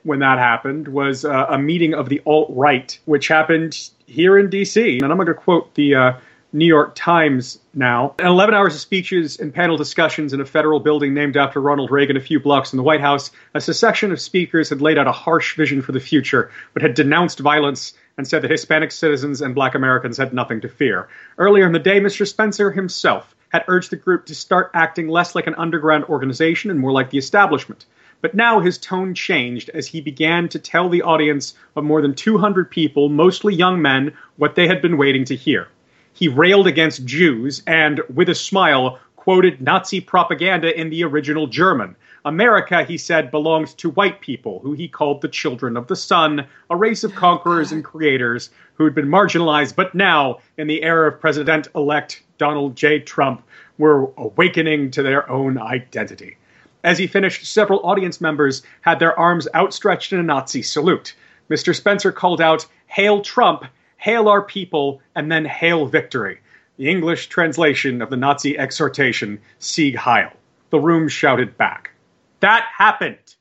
when 0.04 0.20
that 0.20 0.38
happened 0.38 0.86
was 0.88 1.24
uh, 1.24 1.46
a 1.48 1.58
meeting 1.58 1.94
of 1.94 2.08
the 2.08 2.22
alt 2.26 2.48
right, 2.50 2.98
which 3.06 3.28
happened 3.28 3.90
here 4.06 4.38
in 4.38 4.48
D.C. 4.50 5.00
And 5.02 5.10
I'm 5.10 5.16
going 5.16 5.26
to 5.26 5.34
quote 5.34 5.74
the 5.74 5.94
uh, 5.94 6.12
New 6.52 6.66
York 6.66 6.94
Times 6.94 7.58
now. 7.74 8.14
11 8.20 8.54
hours 8.54 8.74
of 8.74 8.80
speeches 8.80 9.40
and 9.40 9.52
panel 9.52 9.76
discussions 9.76 10.32
in 10.32 10.40
a 10.40 10.44
federal 10.44 10.78
building 10.78 11.12
named 11.12 11.36
after 11.36 11.60
Ronald 11.60 11.90
Reagan 11.90 12.16
a 12.16 12.20
few 12.20 12.38
blocks 12.38 12.70
from 12.70 12.76
the 12.76 12.84
White 12.84 13.00
House. 13.00 13.32
A 13.54 13.60
succession 13.60 14.12
of 14.12 14.20
speakers 14.20 14.68
had 14.68 14.80
laid 14.80 14.96
out 14.96 15.08
a 15.08 15.12
harsh 15.12 15.56
vision 15.56 15.82
for 15.82 15.90
the 15.90 15.98
future, 15.98 16.52
but 16.72 16.82
had 16.82 16.94
denounced 16.94 17.40
violence 17.40 17.94
and 18.16 18.28
said 18.28 18.42
that 18.42 18.52
Hispanic 18.52 18.92
citizens 18.92 19.40
and 19.40 19.54
black 19.54 19.74
Americans 19.74 20.16
had 20.16 20.32
nothing 20.32 20.60
to 20.60 20.68
fear. 20.68 21.08
Earlier 21.38 21.66
in 21.66 21.72
the 21.72 21.80
day, 21.80 21.98
Mr. 21.98 22.24
Spencer 22.24 22.70
himself 22.70 23.34
had 23.48 23.64
urged 23.66 23.90
the 23.90 23.96
group 23.96 24.26
to 24.26 24.34
start 24.34 24.70
acting 24.74 25.08
less 25.08 25.34
like 25.34 25.48
an 25.48 25.54
underground 25.56 26.04
organization 26.04 26.70
and 26.70 26.78
more 26.78 26.92
like 26.92 27.10
the 27.10 27.18
establishment. 27.18 27.84
But 28.24 28.34
now 28.34 28.60
his 28.60 28.78
tone 28.78 29.12
changed 29.12 29.68
as 29.74 29.86
he 29.86 30.00
began 30.00 30.48
to 30.48 30.58
tell 30.58 30.88
the 30.88 31.02
audience 31.02 31.52
of 31.76 31.84
more 31.84 32.00
than 32.00 32.14
200 32.14 32.70
people, 32.70 33.10
mostly 33.10 33.54
young 33.54 33.82
men, 33.82 34.14
what 34.36 34.54
they 34.54 34.66
had 34.66 34.80
been 34.80 34.96
waiting 34.96 35.26
to 35.26 35.36
hear. 35.36 35.68
He 36.14 36.28
railed 36.28 36.66
against 36.66 37.04
Jews 37.04 37.62
and, 37.66 38.00
with 38.08 38.30
a 38.30 38.34
smile, 38.34 38.98
quoted 39.16 39.60
Nazi 39.60 40.00
propaganda 40.00 40.74
in 40.74 40.88
the 40.88 41.04
original 41.04 41.46
German. 41.48 41.96
America, 42.24 42.84
he 42.84 42.96
said, 42.96 43.30
belongs 43.30 43.74
to 43.74 43.90
white 43.90 44.22
people, 44.22 44.58
who 44.60 44.72
he 44.72 44.88
called 44.88 45.20
the 45.20 45.28
children 45.28 45.76
of 45.76 45.86
the 45.88 45.94
sun, 45.94 46.46
a 46.70 46.76
race 46.76 47.04
of 47.04 47.14
conquerors 47.14 47.72
and 47.72 47.84
creators 47.84 48.48
who 48.76 48.84
had 48.84 48.94
been 48.94 49.10
marginalized, 49.10 49.76
but 49.76 49.94
now, 49.94 50.38
in 50.56 50.66
the 50.66 50.82
era 50.82 51.08
of 51.08 51.20
President 51.20 51.68
elect 51.74 52.22
Donald 52.38 52.74
J. 52.74 53.00
Trump, 53.00 53.42
were 53.76 54.10
awakening 54.16 54.92
to 54.92 55.02
their 55.02 55.30
own 55.30 55.58
identity. 55.58 56.38
As 56.84 56.98
he 56.98 57.06
finished, 57.06 57.46
several 57.46 57.80
audience 57.80 58.20
members 58.20 58.62
had 58.82 58.98
their 58.98 59.18
arms 59.18 59.48
outstretched 59.54 60.12
in 60.12 60.20
a 60.20 60.22
Nazi 60.22 60.60
salute. 60.60 61.14
Mr. 61.48 61.74
Spencer 61.74 62.12
called 62.12 62.42
out, 62.42 62.66
Hail 62.86 63.22
Trump, 63.22 63.64
hail 63.96 64.28
our 64.28 64.42
people, 64.42 65.00
and 65.16 65.32
then 65.32 65.46
hail 65.46 65.86
victory. 65.86 66.40
The 66.76 66.90
English 66.90 67.28
translation 67.28 68.02
of 68.02 68.10
the 68.10 68.18
Nazi 68.18 68.58
exhortation, 68.58 69.40
Sieg 69.58 69.96
Heil. 69.96 70.30
The 70.68 70.78
room 70.78 71.08
shouted 71.08 71.56
back. 71.56 71.92
That 72.40 72.66
happened. 72.76 73.34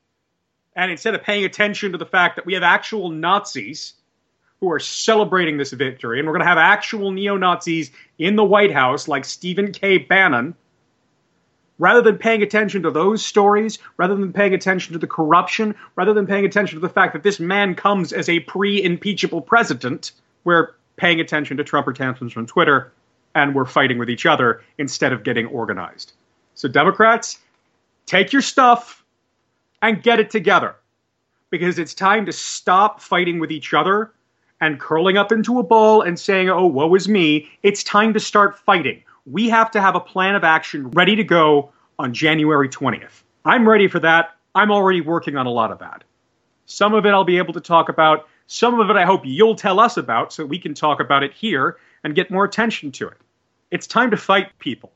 And 0.74 0.90
instead 0.90 1.14
of 1.14 1.24
paying 1.24 1.44
attention 1.44 1.92
to 1.92 1.98
the 1.98 2.06
fact 2.06 2.38
that 2.38 2.46
we 2.46 2.54
have 2.54 2.64
actual 2.64 3.10
Nazis 3.10 3.94
who 4.62 4.72
are 4.72 4.80
celebrating 4.80 5.58
this 5.58 5.74
victory, 5.74 6.20
and 6.20 6.28
we're 6.28 6.34
going 6.34 6.46
to 6.46 6.48
have 6.48 6.58
actual 6.58 7.12
neo 7.12 7.36
Nazis 7.36 7.92
in 8.18 8.38
the 8.38 8.44
White 8.46 8.72
House 8.72 9.10
like 9.10 9.26
Stephen 9.26 9.74
K. 9.74 9.98
Bannon, 9.98 10.56
rather 11.84 12.02
than 12.02 12.18
paying 12.18 12.42
attention 12.42 12.82
to 12.82 12.90
those 12.90 13.26
stories, 13.26 13.78
rather 13.98 14.16
than 14.16 14.32
paying 14.32 14.54
attention 14.54 14.94
to 14.94 15.00
the 15.00 15.06
corruption, 15.06 15.76
rather 15.98 16.14
than 16.14 16.26
paying 16.26 16.46
attention 16.46 16.80
to 16.80 16.88
the 16.88 16.94
fact 16.94 17.12
that 17.12 17.24
this 17.24 17.42
man 17.42 17.76
comes 17.76 18.14
as 18.14 18.30
a 18.30 18.40
pre 18.40 18.82
impeachable 18.82 19.42
president, 19.42 20.14
we're 20.46 20.70
paying 20.96 21.20
attention 21.20 21.58
to 21.58 21.64
Trumper 21.66 21.92
tantrums 21.92 22.32
from 22.32 22.46
Twitter 22.46 22.94
and 23.36 23.54
we're 23.54 23.66
fighting 23.66 23.98
with 23.98 24.10
each 24.10 24.26
other 24.26 24.64
instead 24.78 25.12
of 25.12 25.24
getting 25.26 25.46
organized. 25.48 26.14
So, 26.56 26.70
Democrats, 26.70 27.40
take 28.06 28.32
your 28.32 28.42
stuff 28.42 29.04
and 29.82 30.02
get 30.02 30.22
it 30.22 30.30
together 30.30 30.76
because 31.50 31.80
it's 31.80 31.94
time 31.94 32.26
to 32.28 32.32
stop 32.32 33.02
fighting 33.02 33.40
with 33.40 33.52
each 33.52 33.74
other 33.74 34.14
and 34.62 34.80
curling 34.80 35.18
up 35.18 35.34
into 35.34 35.60
a 35.60 35.64
ball 35.64 36.02
and 36.02 36.18
saying, 36.18 36.50
oh, 36.50 36.66
woe 36.66 36.96
is 36.96 37.10
me. 37.10 37.50
It's 37.62 37.84
time 37.84 38.14
to 38.14 38.22
start 38.22 38.58
fighting. 38.58 39.04
We 39.26 39.50
have 39.50 39.72
to 39.72 39.82
have 39.82 39.96
a 39.96 40.00
plan 40.00 40.36
of 40.36 40.44
action 40.44 40.90
ready 40.92 41.16
to 41.16 41.24
go 41.24 41.72
on 41.98 42.14
January 42.14 42.68
20th. 42.68 43.24
I'm 43.46 43.68
ready 43.68 43.88
for 43.88 44.00
that. 44.00 44.32
I'm 44.56 44.72
already 44.72 45.02
working 45.02 45.38
on 45.38 45.46
a 45.46 45.52
lot 45.52 45.72
of 45.72 45.80
that. 45.80 46.04
Some 46.66 46.94
of 46.94 47.06
it 47.06 47.10
I'll 47.10 47.24
be 47.24 47.38
able 47.38 47.54
to 47.54 47.62
talk 47.62 47.90
about. 47.90 48.28
Some 48.48 48.80
of 48.80 48.90
it 48.90 48.96
I 48.96 49.06
hope 49.06 49.22
you'll 49.24 49.56
tell 49.56 49.80
us 49.80 49.98
about 49.98 50.34
so 50.34 50.46
we 50.46 50.60
can 50.60 50.74
talk 50.74 51.00
about 51.00 51.24
it 51.24 51.34
here 51.34 51.78
and 52.04 52.16
get 52.16 52.32
more 52.32 52.44
attention 52.44 52.92
to 52.94 53.08
it. 53.08 53.18
It's 53.72 53.88
time 53.88 54.12
to 54.12 54.18
fight 54.18 54.58
people. 54.60 54.92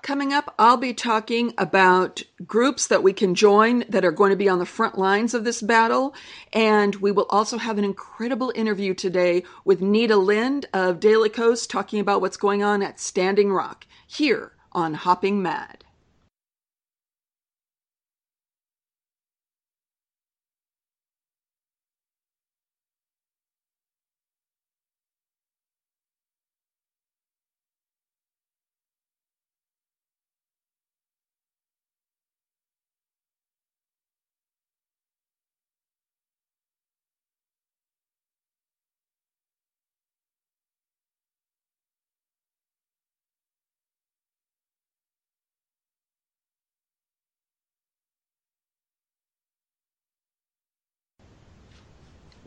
Coming 0.00 0.32
up, 0.32 0.54
I'll 0.58 0.76
be 0.76 0.94
talking 0.94 1.52
about 1.58 2.22
groups 2.46 2.86
that 2.86 3.02
we 3.02 3.12
can 3.12 3.34
join 3.34 3.84
that 3.88 4.04
are 4.04 4.12
going 4.12 4.30
to 4.30 4.36
be 4.36 4.48
on 4.48 4.60
the 4.60 4.64
front 4.64 4.96
lines 4.96 5.34
of 5.34 5.44
this 5.44 5.60
battle. 5.60 6.14
And 6.52 6.94
we 6.96 7.10
will 7.10 7.26
also 7.30 7.58
have 7.58 7.78
an 7.78 7.84
incredible 7.84 8.52
interview 8.54 8.94
today 8.94 9.42
with 9.64 9.80
Neeta 9.80 10.16
Lind 10.16 10.66
of 10.72 11.00
Daily 11.00 11.28
Kos 11.28 11.66
talking 11.66 11.98
about 11.98 12.20
what's 12.20 12.36
going 12.36 12.62
on 12.62 12.80
at 12.80 13.00
Standing 13.00 13.52
Rock 13.52 13.86
here 14.06 14.52
on 14.72 14.94
Hopping 14.94 15.42
Mad. 15.42 15.77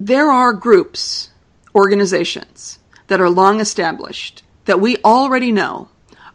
There 0.03 0.31
are 0.31 0.51
groups, 0.51 1.29
organizations 1.75 2.79
that 3.05 3.22
are 3.22 3.29
long 3.29 3.60
established 3.60 4.41
that 4.65 4.81
we 4.81 4.98
already 5.05 5.51
know 5.51 5.89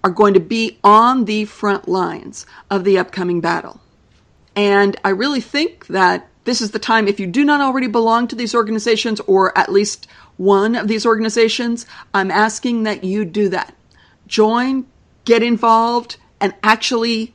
are 0.05 0.11
going 0.11 0.35
to 0.35 0.41
be 0.41 0.79
on 0.85 1.25
the 1.25 1.47
front 1.47 1.89
lines 1.89 2.47
of 2.71 2.85
the 2.85 2.97
upcoming 2.97 3.41
battle. 3.41 3.81
And 4.55 4.97
I 5.03 5.09
really 5.09 5.41
think 5.41 5.89
that 5.89 6.29
this 6.45 6.61
is 6.61 6.71
the 6.71 6.79
time, 6.79 7.09
if 7.09 7.19
you 7.19 7.27
do 7.27 7.45
not 7.45 7.61
already 7.61 7.89
belong 7.89 8.29
to 8.29 8.37
these 8.37 8.55
organizations 8.55 9.19
or 9.27 9.59
at 9.59 9.73
least 9.73 10.07
one 10.37 10.77
of 10.77 10.87
these 10.87 11.05
organizations, 11.05 11.87
I'm 12.15 12.31
asking 12.31 12.85
that 12.85 13.03
you 13.03 13.25
do 13.25 13.49
that. 13.49 13.75
Join, 14.29 14.87
get 15.25 15.43
involved, 15.43 16.19
and 16.41 16.55
actually 16.63 17.35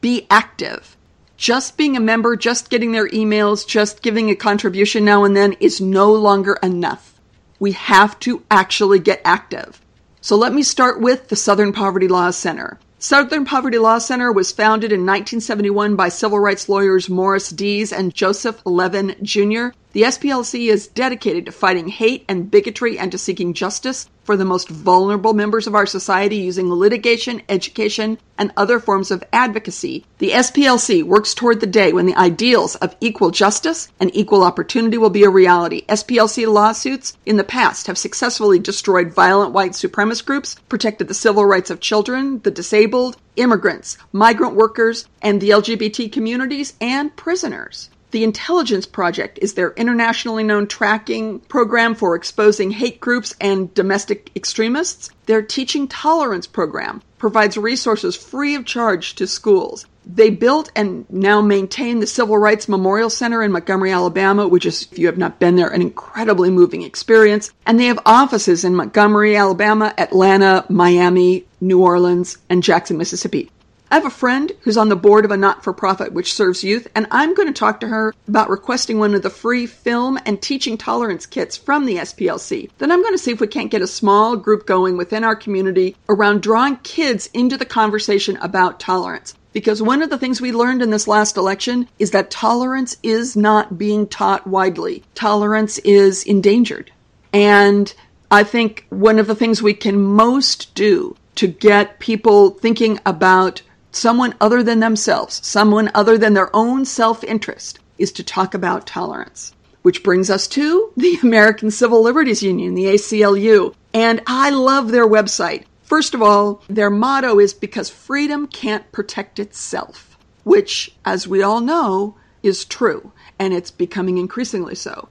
be 0.00 0.28
active 0.30 0.96
just 1.36 1.76
being 1.76 1.96
a 1.96 2.00
member, 2.00 2.36
just 2.36 2.70
getting 2.70 2.92
their 2.92 3.08
emails, 3.08 3.66
just 3.66 4.02
giving 4.02 4.30
a 4.30 4.36
contribution 4.36 5.04
now 5.04 5.24
and 5.24 5.36
then 5.36 5.52
is 5.60 5.80
no 5.80 6.12
longer 6.12 6.58
enough. 6.62 7.20
We 7.58 7.72
have 7.72 8.18
to 8.20 8.42
actually 8.50 8.98
get 8.98 9.20
active. 9.24 9.80
So 10.20 10.36
let 10.36 10.52
me 10.52 10.62
start 10.62 11.00
with 11.00 11.28
the 11.28 11.36
Southern 11.36 11.72
Poverty 11.72 12.08
Law 12.08 12.30
Center. 12.30 12.78
Southern 12.98 13.44
Poverty 13.44 13.78
Law 13.78 13.98
Center 13.98 14.32
was 14.32 14.50
founded 14.50 14.90
in 14.90 15.00
1971 15.00 15.96
by 15.96 16.08
civil 16.08 16.38
rights 16.38 16.68
lawyers 16.68 17.10
Morris 17.10 17.50
Dees 17.50 17.92
and 17.92 18.14
Joseph 18.14 18.60
Levin 18.64 19.14
Jr. 19.22 19.68
The 19.96 20.02
SPLC 20.02 20.68
is 20.68 20.88
dedicated 20.88 21.46
to 21.46 21.52
fighting 21.52 21.88
hate 21.88 22.26
and 22.28 22.50
bigotry 22.50 22.98
and 22.98 23.10
to 23.12 23.16
seeking 23.16 23.54
justice 23.54 24.10
for 24.24 24.36
the 24.36 24.44
most 24.44 24.68
vulnerable 24.68 25.32
members 25.32 25.66
of 25.66 25.74
our 25.74 25.86
society 25.86 26.36
using 26.36 26.70
litigation, 26.70 27.40
education, 27.48 28.18
and 28.36 28.52
other 28.58 28.78
forms 28.78 29.10
of 29.10 29.24
advocacy. 29.32 30.04
The 30.18 30.32
SPLC 30.32 31.02
works 31.02 31.32
toward 31.32 31.60
the 31.60 31.66
day 31.66 31.94
when 31.94 32.04
the 32.04 32.14
ideals 32.14 32.74
of 32.74 32.94
equal 33.00 33.30
justice 33.30 33.88
and 33.98 34.14
equal 34.14 34.44
opportunity 34.44 34.98
will 34.98 35.08
be 35.08 35.24
a 35.24 35.30
reality. 35.30 35.86
SPLC 35.88 36.46
lawsuits 36.46 37.16
in 37.24 37.38
the 37.38 37.42
past 37.42 37.86
have 37.86 37.96
successfully 37.96 38.58
destroyed 38.58 39.14
violent 39.14 39.52
white 39.52 39.72
supremacist 39.72 40.26
groups, 40.26 40.56
protected 40.68 41.08
the 41.08 41.14
civil 41.14 41.46
rights 41.46 41.70
of 41.70 41.80
children, 41.80 42.40
the 42.40 42.50
disabled, 42.50 43.16
immigrants, 43.36 43.96
migrant 44.12 44.56
workers, 44.56 45.08
and 45.22 45.40
the 45.40 45.48
LGBT 45.48 46.12
communities, 46.12 46.74
and 46.82 47.16
prisoners. 47.16 47.88
The 48.16 48.24
Intelligence 48.24 48.86
Project 48.86 49.38
is 49.42 49.52
their 49.52 49.72
internationally 49.72 50.42
known 50.42 50.68
tracking 50.68 51.38
program 51.40 51.94
for 51.94 52.16
exposing 52.16 52.70
hate 52.70 52.98
groups 52.98 53.36
and 53.42 53.74
domestic 53.74 54.30
extremists. 54.34 55.10
Their 55.26 55.42
Teaching 55.42 55.86
Tolerance 55.86 56.46
program 56.46 57.02
provides 57.18 57.58
resources 57.58 58.16
free 58.16 58.54
of 58.54 58.64
charge 58.64 59.16
to 59.16 59.26
schools. 59.26 59.84
They 60.06 60.30
built 60.30 60.72
and 60.74 61.04
now 61.10 61.42
maintain 61.42 62.00
the 62.00 62.06
Civil 62.06 62.38
Rights 62.38 62.70
Memorial 62.70 63.10
Center 63.10 63.42
in 63.42 63.52
Montgomery, 63.52 63.92
Alabama, 63.92 64.48
which 64.48 64.64
is, 64.64 64.88
if 64.90 64.98
you 64.98 65.08
have 65.08 65.18
not 65.18 65.38
been 65.38 65.56
there, 65.56 65.68
an 65.68 65.82
incredibly 65.82 66.48
moving 66.48 66.80
experience. 66.80 67.52
And 67.66 67.78
they 67.78 67.84
have 67.88 67.98
offices 68.06 68.64
in 68.64 68.74
Montgomery, 68.74 69.36
Alabama, 69.36 69.92
Atlanta, 69.98 70.64
Miami, 70.70 71.44
New 71.60 71.82
Orleans, 71.82 72.38
and 72.48 72.62
Jackson, 72.62 72.96
Mississippi. 72.96 73.50
I 73.88 73.94
have 73.94 74.04
a 74.04 74.10
friend 74.10 74.50
who's 74.62 74.76
on 74.76 74.88
the 74.88 74.96
board 74.96 75.24
of 75.24 75.30
a 75.30 75.36
not 75.36 75.62
for 75.62 75.72
profit 75.72 76.12
which 76.12 76.34
serves 76.34 76.64
youth, 76.64 76.88
and 76.96 77.06
I'm 77.12 77.34
going 77.34 77.46
to 77.46 77.58
talk 77.58 77.78
to 77.80 77.88
her 77.88 78.12
about 78.26 78.50
requesting 78.50 78.98
one 78.98 79.14
of 79.14 79.22
the 79.22 79.30
free 79.30 79.66
film 79.66 80.18
and 80.26 80.42
teaching 80.42 80.76
tolerance 80.76 81.24
kits 81.24 81.56
from 81.56 81.86
the 81.86 81.98
SPLC. 81.98 82.68
Then 82.78 82.90
I'm 82.90 83.00
going 83.00 83.14
to 83.14 83.18
see 83.18 83.30
if 83.30 83.40
we 83.40 83.46
can't 83.46 83.70
get 83.70 83.82
a 83.82 83.86
small 83.86 84.36
group 84.36 84.66
going 84.66 84.96
within 84.96 85.22
our 85.22 85.36
community 85.36 85.94
around 86.08 86.42
drawing 86.42 86.78
kids 86.78 87.30
into 87.32 87.56
the 87.56 87.64
conversation 87.64 88.36
about 88.38 88.80
tolerance. 88.80 89.34
Because 89.52 89.80
one 89.80 90.02
of 90.02 90.10
the 90.10 90.18
things 90.18 90.40
we 90.40 90.50
learned 90.50 90.82
in 90.82 90.90
this 90.90 91.06
last 91.06 91.36
election 91.36 91.88
is 92.00 92.10
that 92.10 92.30
tolerance 92.30 92.96
is 93.04 93.36
not 93.36 93.78
being 93.78 94.08
taught 94.08 94.48
widely. 94.48 95.04
Tolerance 95.14 95.78
is 95.78 96.24
endangered. 96.24 96.90
And 97.32 97.94
I 98.32 98.42
think 98.42 98.84
one 98.90 99.20
of 99.20 99.28
the 99.28 99.36
things 99.36 99.62
we 99.62 99.74
can 99.74 100.02
most 100.02 100.74
do 100.74 101.16
to 101.36 101.46
get 101.46 102.00
people 102.00 102.50
thinking 102.50 102.98
about 103.06 103.62
someone 103.96 104.34
other 104.40 104.62
than 104.62 104.80
themselves, 104.80 105.40
someone 105.46 105.90
other 105.94 106.18
than 106.18 106.34
their 106.34 106.54
own 106.54 106.84
self 106.84 107.24
interest, 107.24 107.78
is 107.98 108.12
to 108.12 108.22
talk 108.22 108.54
about 108.54 108.86
tolerance. 108.86 109.52
Which 109.82 110.02
brings 110.02 110.30
us 110.30 110.46
to 110.48 110.92
the 110.96 111.18
American 111.22 111.70
Civil 111.70 112.02
Liberties 112.02 112.42
Union, 112.42 112.74
the 112.74 112.86
ACLU. 112.86 113.74
And 113.94 114.22
I 114.26 114.50
love 114.50 114.90
their 114.90 115.06
website. 115.08 115.64
First 115.82 116.14
of 116.14 116.22
all, 116.22 116.62
their 116.68 116.90
motto 116.90 117.38
is 117.38 117.54
because 117.54 117.88
freedom 117.88 118.48
can't 118.48 118.90
protect 118.90 119.38
itself, 119.38 120.18
which, 120.42 120.90
as 121.04 121.28
we 121.28 121.42
all 121.42 121.60
know, 121.60 122.16
is 122.42 122.64
true, 122.64 123.12
and 123.38 123.54
it's 123.54 123.70
becoming 123.70 124.18
increasingly 124.18 124.74
so. 124.74 125.08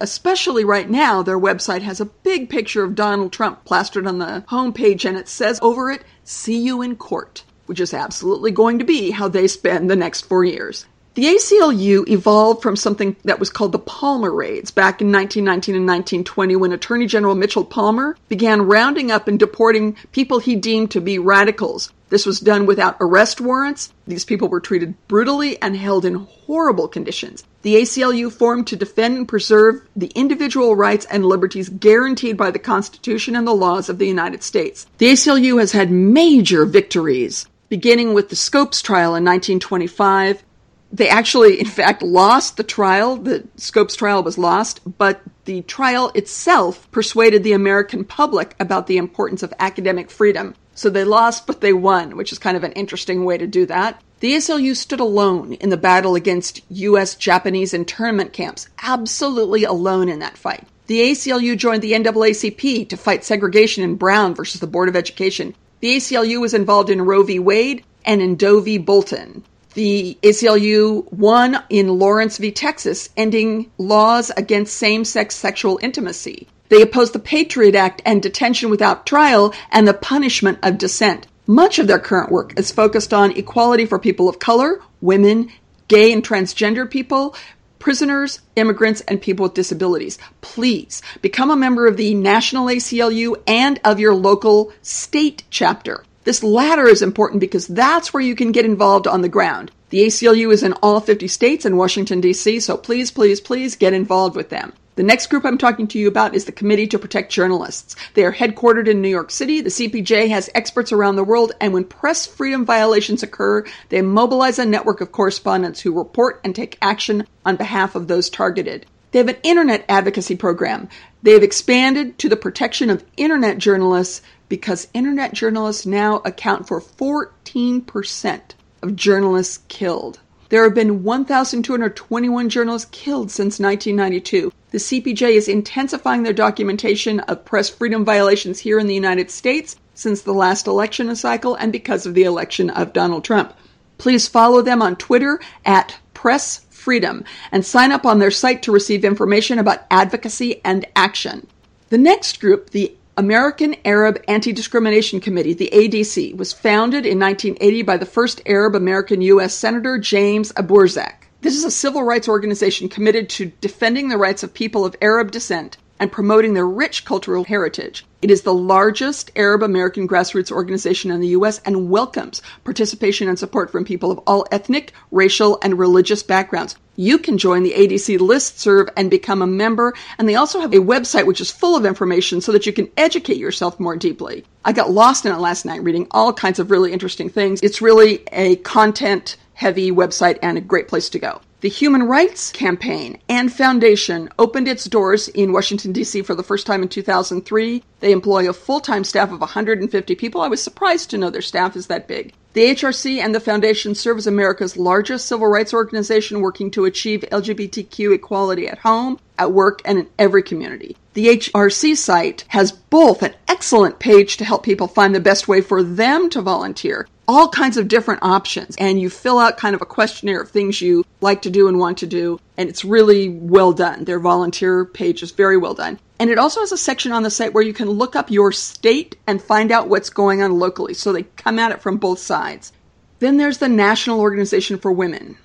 Especially 0.00 0.64
right 0.64 0.90
now, 0.90 1.22
their 1.22 1.38
website 1.38 1.82
has 1.82 2.00
a 2.00 2.04
big 2.04 2.50
picture 2.50 2.84
of 2.84 2.94
Donald 2.94 3.32
Trump 3.32 3.64
plastered 3.64 4.06
on 4.06 4.18
the 4.18 4.44
homepage, 4.48 5.04
and 5.04 5.16
it 5.16 5.28
says 5.28 5.58
over 5.62 5.90
it, 5.90 6.02
See 6.24 6.58
you 6.58 6.82
in 6.82 6.96
court, 6.96 7.44
which 7.68 7.80
is 7.80 7.94
absolutely 7.94 8.50
going 8.50 8.78
to 8.78 8.84
be 8.84 9.10
how 9.10 9.28
they 9.28 9.46
spend 9.46 9.88
the 9.88 9.96
next 9.96 10.22
four 10.22 10.44
years. 10.44 10.86
The 11.18 11.24
ACLU 11.34 12.08
evolved 12.08 12.62
from 12.62 12.76
something 12.76 13.16
that 13.24 13.40
was 13.40 13.50
called 13.50 13.72
the 13.72 13.80
Palmer 13.80 14.32
Raids 14.32 14.70
back 14.70 15.00
in 15.00 15.10
1919 15.10 15.74
and 15.74 15.84
1920 15.84 16.54
when 16.54 16.70
Attorney 16.70 17.06
General 17.06 17.34
Mitchell 17.34 17.64
Palmer 17.64 18.16
began 18.28 18.62
rounding 18.62 19.10
up 19.10 19.26
and 19.26 19.36
deporting 19.36 19.96
people 20.12 20.38
he 20.38 20.54
deemed 20.54 20.92
to 20.92 21.00
be 21.00 21.18
radicals. 21.18 21.92
This 22.08 22.24
was 22.24 22.38
done 22.38 22.66
without 22.66 22.98
arrest 23.00 23.40
warrants. 23.40 23.92
These 24.06 24.24
people 24.24 24.46
were 24.46 24.60
treated 24.60 24.94
brutally 25.08 25.60
and 25.60 25.76
held 25.76 26.04
in 26.04 26.14
horrible 26.14 26.86
conditions. 26.86 27.42
The 27.62 27.74
ACLU 27.74 28.30
formed 28.30 28.68
to 28.68 28.76
defend 28.76 29.16
and 29.16 29.28
preserve 29.28 29.82
the 29.96 30.12
individual 30.14 30.76
rights 30.76 31.04
and 31.06 31.26
liberties 31.26 31.68
guaranteed 31.68 32.36
by 32.36 32.52
the 32.52 32.60
Constitution 32.60 33.34
and 33.34 33.44
the 33.44 33.52
laws 33.52 33.88
of 33.88 33.98
the 33.98 34.06
United 34.06 34.44
States. 34.44 34.86
The 34.98 35.10
ACLU 35.10 35.58
has 35.58 35.72
had 35.72 35.90
major 35.90 36.64
victories, 36.64 37.46
beginning 37.68 38.14
with 38.14 38.28
the 38.28 38.36
Scopes 38.36 38.82
trial 38.82 39.14
in 39.14 39.24
1925 39.24 40.42
they 40.90 41.08
actually, 41.08 41.60
in 41.60 41.66
fact, 41.66 42.02
lost 42.02 42.56
the 42.56 42.62
trial. 42.62 43.16
The 43.16 43.46
Scopes 43.56 43.94
trial 43.94 44.22
was 44.22 44.38
lost, 44.38 44.80
but 44.98 45.20
the 45.44 45.62
trial 45.62 46.10
itself 46.14 46.90
persuaded 46.90 47.44
the 47.44 47.52
American 47.52 48.04
public 48.04 48.54
about 48.58 48.86
the 48.86 48.96
importance 48.96 49.42
of 49.42 49.52
academic 49.58 50.10
freedom. 50.10 50.54
So 50.74 50.88
they 50.88 51.04
lost, 51.04 51.46
but 51.46 51.60
they 51.60 51.72
won, 51.72 52.16
which 52.16 52.32
is 52.32 52.38
kind 52.38 52.56
of 52.56 52.64
an 52.64 52.72
interesting 52.72 53.24
way 53.24 53.36
to 53.36 53.46
do 53.46 53.66
that. 53.66 54.00
The 54.20 54.34
ACLU 54.34 54.74
stood 54.74 55.00
alone 55.00 55.54
in 55.54 55.68
the 55.70 55.76
battle 55.76 56.14
against 56.14 56.62
U.S. 56.70 57.14
Japanese 57.14 57.74
internment 57.74 58.32
camps, 58.32 58.68
absolutely 58.82 59.64
alone 59.64 60.08
in 60.08 60.20
that 60.20 60.38
fight. 60.38 60.66
The 60.86 61.00
ACLU 61.00 61.56
joined 61.56 61.82
the 61.82 61.92
NAACP 61.92 62.88
to 62.88 62.96
fight 62.96 63.24
segregation 63.24 63.84
in 63.84 63.96
Brown 63.96 64.34
versus 64.34 64.60
the 64.60 64.66
Board 64.66 64.88
of 64.88 64.96
Education. 64.96 65.54
The 65.80 65.96
ACLU 65.96 66.40
was 66.40 66.54
involved 66.54 66.90
in 66.90 67.02
Roe 67.02 67.22
v. 67.22 67.38
Wade 67.38 67.84
and 68.04 68.20
in 68.20 68.34
Doe 68.36 68.60
v. 68.60 68.78
Bolton. 68.78 69.44
The 69.74 70.18
ACLU 70.22 71.12
won 71.12 71.62
in 71.70 71.98
Lawrence 72.00 72.38
v. 72.38 72.50
Texas, 72.50 73.10
ending 73.16 73.70
laws 73.78 74.32
against 74.36 74.76
same 74.76 75.04
sex 75.04 75.36
sexual 75.36 75.78
intimacy. 75.80 76.48
They 76.68 76.82
opposed 76.82 77.12
the 77.12 77.20
Patriot 77.20 77.76
Act 77.76 78.02
and 78.04 78.20
detention 78.20 78.70
without 78.70 79.06
trial 79.06 79.54
and 79.70 79.86
the 79.86 79.94
punishment 79.94 80.58
of 80.62 80.78
dissent. 80.78 81.26
Much 81.46 81.78
of 81.78 81.86
their 81.86 81.98
current 81.98 82.30
work 82.30 82.58
is 82.58 82.72
focused 82.72 83.14
on 83.14 83.30
equality 83.32 83.86
for 83.86 83.98
people 83.98 84.28
of 84.28 84.38
color, 84.38 84.80
women, 85.00 85.48
gay 85.86 86.12
and 86.12 86.22
transgender 86.22 86.90
people, 86.90 87.34
prisoners, 87.78 88.40
immigrants, 88.56 89.00
and 89.02 89.20
people 89.20 89.44
with 89.44 89.54
disabilities. 89.54 90.18
Please 90.40 91.02
become 91.22 91.50
a 91.50 91.56
member 91.56 91.86
of 91.86 91.96
the 91.96 92.14
National 92.14 92.66
ACLU 92.66 93.40
and 93.46 93.80
of 93.84 94.00
your 94.00 94.14
local 94.14 94.72
state 94.82 95.44
chapter. 95.50 96.04
This 96.24 96.42
latter 96.42 96.86
is 96.86 97.00
important 97.00 97.40
because 97.40 97.66
that's 97.66 98.12
where 98.12 98.22
you 98.22 98.34
can 98.34 98.52
get 98.52 98.64
involved 98.64 99.06
on 99.06 99.22
the 99.22 99.28
ground. 99.28 99.70
The 99.90 100.06
ACLU 100.06 100.52
is 100.52 100.62
in 100.62 100.74
all 100.74 101.00
50 101.00 101.26
states 101.28 101.64
and 101.64 101.78
Washington, 101.78 102.20
D.C., 102.20 102.60
so 102.60 102.76
please, 102.76 103.10
please, 103.10 103.40
please 103.40 103.76
get 103.76 103.94
involved 103.94 104.36
with 104.36 104.50
them. 104.50 104.74
The 104.98 105.04
next 105.04 105.28
group 105.28 105.44
I'm 105.44 105.58
talking 105.58 105.86
to 105.86 105.98
you 106.00 106.08
about 106.08 106.34
is 106.34 106.46
the 106.46 106.50
Committee 106.50 106.88
to 106.88 106.98
Protect 106.98 107.30
Journalists. 107.30 107.94
They 108.14 108.24
are 108.24 108.32
headquartered 108.32 108.88
in 108.88 109.00
New 109.00 109.08
York 109.08 109.30
City. 109.30 109.60
The 109.60 109.70
CPJ 109.70 110.28
has 110.30 110.50
experts 110.56 110.90
around 110.90 111.14
the 111.14 111.22
world, 111.22 111.52
and 111.60 111.72
when 111.72 111.84
press 111.84 112.26
freedom 112.26 112.66
violations 112.66 113.22
occur, 113.22 113.64
they 113.90 114.02
mobilize 114.02 114.58
a 114.58 114.66
network 114.66 115.00
of 115.00 115.12
correspondents 115.12 115.78
who 115.78 115.96
report 115.96 116.40
and 116.42 116.52
take 116.52 116.78
action 116.82 117.28
on 117.46 117.54
behalf 117.54 117.94
of 117.94 118.08
those 118.08 118.28
targeted. 118.28 118.86
They 119.12 119.20
have 119.20 119.28
an 119.28 119.36
internet 119.44 119.84
advocacy 119.88 120.34
program. 120.34 120.88
They 121.22 121.34
have 121.34 121.44
expanded 121.44 122.18
to 122.18 122.28
the 122.28 122.34
protection 122.34 122.90
of 122.90 123.04
internet 123.16 123.58
journalists 123.58 124.20
because 124.48 124.88
internet 124.94 125.32
journalists 125.32 125.86
now 125.86 126.16
account 126.24 126.66
for 126.66 126.80
14% 126.80 128.40
of 128.82 128.96
journalists 128.96 129.60
killed. 129.68 130.18
There 130.50 130.64
have 130.64 130.74
been 130.74 131.02
1,221 131.02 132.48
journalists 132.48 132.88
killed 132.90 133.30
since 133.30 133.60
1992. 133.60 134.50
The 134.70 134.78
CPJ 134.78 135.32
is 135.32 135.46
intensifying 135.46 136.22
their 136.22 136.32
documentation 136.32 137.20
of 137.20 137.44
press 137.44 137.68
freedom 137.68 138.04
violations 138.04 138.60
here 138.60 138.78
in 138.78 138.86
the 138.86 138.94
United 138.94 139.30
States 139.30 139.76
since 139.92 140.22
the 140.22 140.32
last 140.32 140.66
election 140.66 141.14
cycle 141.16 141.54
and 141.54 141.70
because 141.70 142.06
of 142.06 142.14
the 142.14 142.24
election 142.24 142.70
of 142.70 142.94
Donald 142.94 143.24
Trump. 143.24 143.52
Please 143.98 144.26
follow 144.26 144.62
them 144.62 144.80
on 144.80 144.96
Twitter 144.96 145.38
at 145.66 145.96
Press 146.14 146.64
Freedom 146.70 147.24
and 147.52 147.66
sign 147.66 147.92
up 147.92 148.06
on 148.06 148.18
their 148.18 148.30
site 148.30 148.62
to 148.62 148.72
receive 148.72 149.04
information 149.04 149.58
about 149.58 149.84
advocacy 149.90 150.62
and 150.64 150.86
action. 150.96 151.46
The 151.90 151.98
next 151.98 152.40
group, 152.40 152.70
the 152.70 152.94
American 153.18 153.74
Arab 153.84 154.22
Anti 154.28 154.52
Discrimination 154.52 155.18
Committee, 155.18 155.52
the 155.52 155.70
ADC, 155.72 156.36
was 156.36 156.52
founded 156.52 157.04
in 157.04 157.18
1980 157.18 157.82
by 157.82 157.96
the 157.96 158.06
first 158.06 158.40
Arab 158.46 158.76
American 158.76 159.20
U.S. 159.22 159.54
Senator 159.54 159.98
James 159.98 160.52
Abourezk. 160.52 161.24
This 161.40 161.56
is 161.56 161.64
a 161.64 161.70
civil 161.72 162.04
rights 162.04 162.28
organization 162.28 162.88
committed 162.88 163.28
to 163.30 163.46
defending 163.60 164.08
the 164.08 164.16
rights 164.16 164.44
of 164.44 164.54
people 164.54 164.84
of 164.84 164.94
Arab 165.02 165.32
descent 165.32 165.78
and 165.98 166.12
promoting 166.12 166.54
their 166.54 166.68
rich 166.68 167.04
cultural 167.04 167.42
heritage. 167.42 168.06
It 168.22 168.30
is 168.30 168.42
the 168.42 168.54
largest 168.54 169.32
Arab 169.34 169.64
American 169.64 170.06
grassroots 170.06 170.52
organization 170.52 171.10
in 171.10 171.18
the 171.18 171.34
U.S. 171.38 171.60
and 171.64 171.90
welcomes 171.90 172.40
participation 172.62 173.28
and 173.28 173.36
support 173.36 173.72
from 173.72 173.84
people 173.84 174.12
of 174.12 174.20
all 174.28 174.46
ethnic, 174.52 174.92
racial, 175.10 175.58
and 175.60 175.76
religious 175.76 176.22
backgrounds 176.22 176.76
you 176.98 177.16
can 177.16 177.38
join 177.38 177.62
the 177.62 177.72
ADC 177.72 178.18
listserv 178.18 178.88
and 178.96 179.08
become 179.08 179.40
a 179.40 179.46
member. 179.46 179.94
And 180.18 180.28
they 180.28 180.34
also 180.34 180.60
have 180.60 180.74
a 180.74 180.78
website 180.78 181.26
which 181.26 181.40
is 181.40 181.50
full 181.50 181.76
of 181.76 181.86
information 181.86 182.40
so 182.40 182.50
that 182.50 182.66
you 182.66 182.72
can 182.72 182.90
educate 182.96 183.36
yourself 183.36 183.78
more 183.78 183.96
deeply. 183.96 184.44
I 184.64 184.72
got 184.72 184.90
lost 184.90 185.24
in 185.24 185.32
it 185.32 185.38
last 185.38 185.64
night 185.64 185.84
reading 185.84 186.08
all 186.10 186.32
kinds 186.32 186.58
of 186.58 186.72
really 186.72 186.92
interesting 186.92 187.30
things. 187.30 187.60
It's 187.62 187.80
really 187.80 188.24
a 188.32 188.56
content 188.56 189.36
heavy 189.54 189.92
website 189.92 190.38
and 190.42 190.58
a 190.58 190.60
great 190.60 190.88
place 190.88 191.08
to 191.10 191.20
go. 191.20 191.40
The 191.60 191.68
Human 191.68 192.04
Rights 192.04 192.52
Campaign 192.52 193.18
and 193.28 193.52
Foundation 193.52 194.28
opened 194.38 194.68
its 194.68 194.84
doors 194.84 195.26
in 195.26 195.52
Washington, 195.52 195.92
D.C. 195.92 196.22
for 196.22 196.36
the 196.36 196.44
first 196.44 196.66
time 196.66 196.82
in 196.82 196.88
2003. 196.88 197.82
They 197.98 198.12
employ 198.12 198.48
a 198.48 198.52
full 198.52 198.78
time 198.78 199.02
staff 199.02 199.32
of 199.32 199.40
150 199.40 200.14
people. 200.14 200.40
I 200.40 200.46
was 200.46 200.62
surprised 200.62 201.10
to 201.10 201.18
know 201.18 201.30
their 201.30 201.42
staff 201.42 201.74
is 201.74 201.88
that 201.88 202.06
big. 202.06 202.32
The 202.58 202.70
HRC 202.70 203.18
and 203.18 203.32
the 203.32 203.38
Foundation 203.38 203.94
serve 203.94 204.18
as 204.18 204.26
America's 204.26 204.76
largest 204.76 205.26
civil 205.26 205.46
rights 205.46 205.72
organization 205.72 206.40
working 206.40 206.72
to 206.72 206.86
achieve 206.86 207.24
LGBTQ 207.30 208.12
equality 208.12 208.66
at 208.66 208.78
home, 208.78 209.20
at 209.38 209.52
work, 209.52 209.80
and 209.84 209.96
in 209.96 210.08
every 210.18 210.42
community. 210.42 210.96
The 211.14 211.36
HRC 211.36 211.96
site 211.96 212.44
has 212.48 212.72
both 212.72 213.22
an 213.22 213.34
excellent 213.46 214.00
page 214.00 214.38
to 214.38 214.44
help 214.44 214.64
people 214.64 214.88
find 214.88 215.14
the 215.14 215.20
best 215.20 215.46
way 215.46 215.60
for 215.60 215.84
them 215.84 216.28
to 216.30 216.42
volunteer 216.42 217.06
all 217.28 217.48
kinds 217.48 217.76
of 217.76 217.86
different 217.86 218.22
options 218.22 218.74
and 218.78 219.00
you 219.00 219.10
fill 219.10 219.38
out 219.38 219.58
kind 219.58 219.76
of 219.76 219.82
a 219.82 219.86
questionnaire 219.86 220.40
of 220.40 220.50
things 220.50 220.80
you 220.80 221.04
like 221.20 221.42
to 221.42 221.50
do 221.50 221.68
and 221.68 221.78
want 221.78 221.98
to 221.98 222.06
do 222.06 222.40
and 222.56 222.70
it's 222.70 222.86
really 222.86 223.28
well 223.28 223.72
done 223.72 224.04
their 224.04 224.18
volunteer 224.18 224.86
page 224.86 225.22
is 225.22 225.30
very 225.30 225.58
well 225.58 225.74
done 225.74 225.98
and 226.18 226.30
it 226.30 226.38
also 226.38 226.60
has 226.60 226.72
a 226.72 226.78
section 226.78 227.12
on 227.12 227.22
the 227.22 227.30
site 227.30 227.54
where 227.54 227.62
you 227.62 227.72
can 227.72 227.88
look 227.88 228.16
up 228.16 228.30
your 228.30 228.52
state 228.52 229.16
and 229.26 229.40
find 229.40 229.70
out 229.70 229.88
what's 229.88 230.10
going 230.10 230.42
on 230.42 230.58
locally 230.58 230.94
so 230.94 231.12
they 231.12 231.22
come 231.22 231.58
at 231.58 231.72
it 231.72 231.82
from 231.82 231.96
both 231.96 232.18
sides 232.18 232.72
then 233.18 233.36
there's 233.36 233.58
the 233.58 233.68
national 233.68 234.20
organization 234.20 234.78
for 234.78 234.92
women 234.92 235.36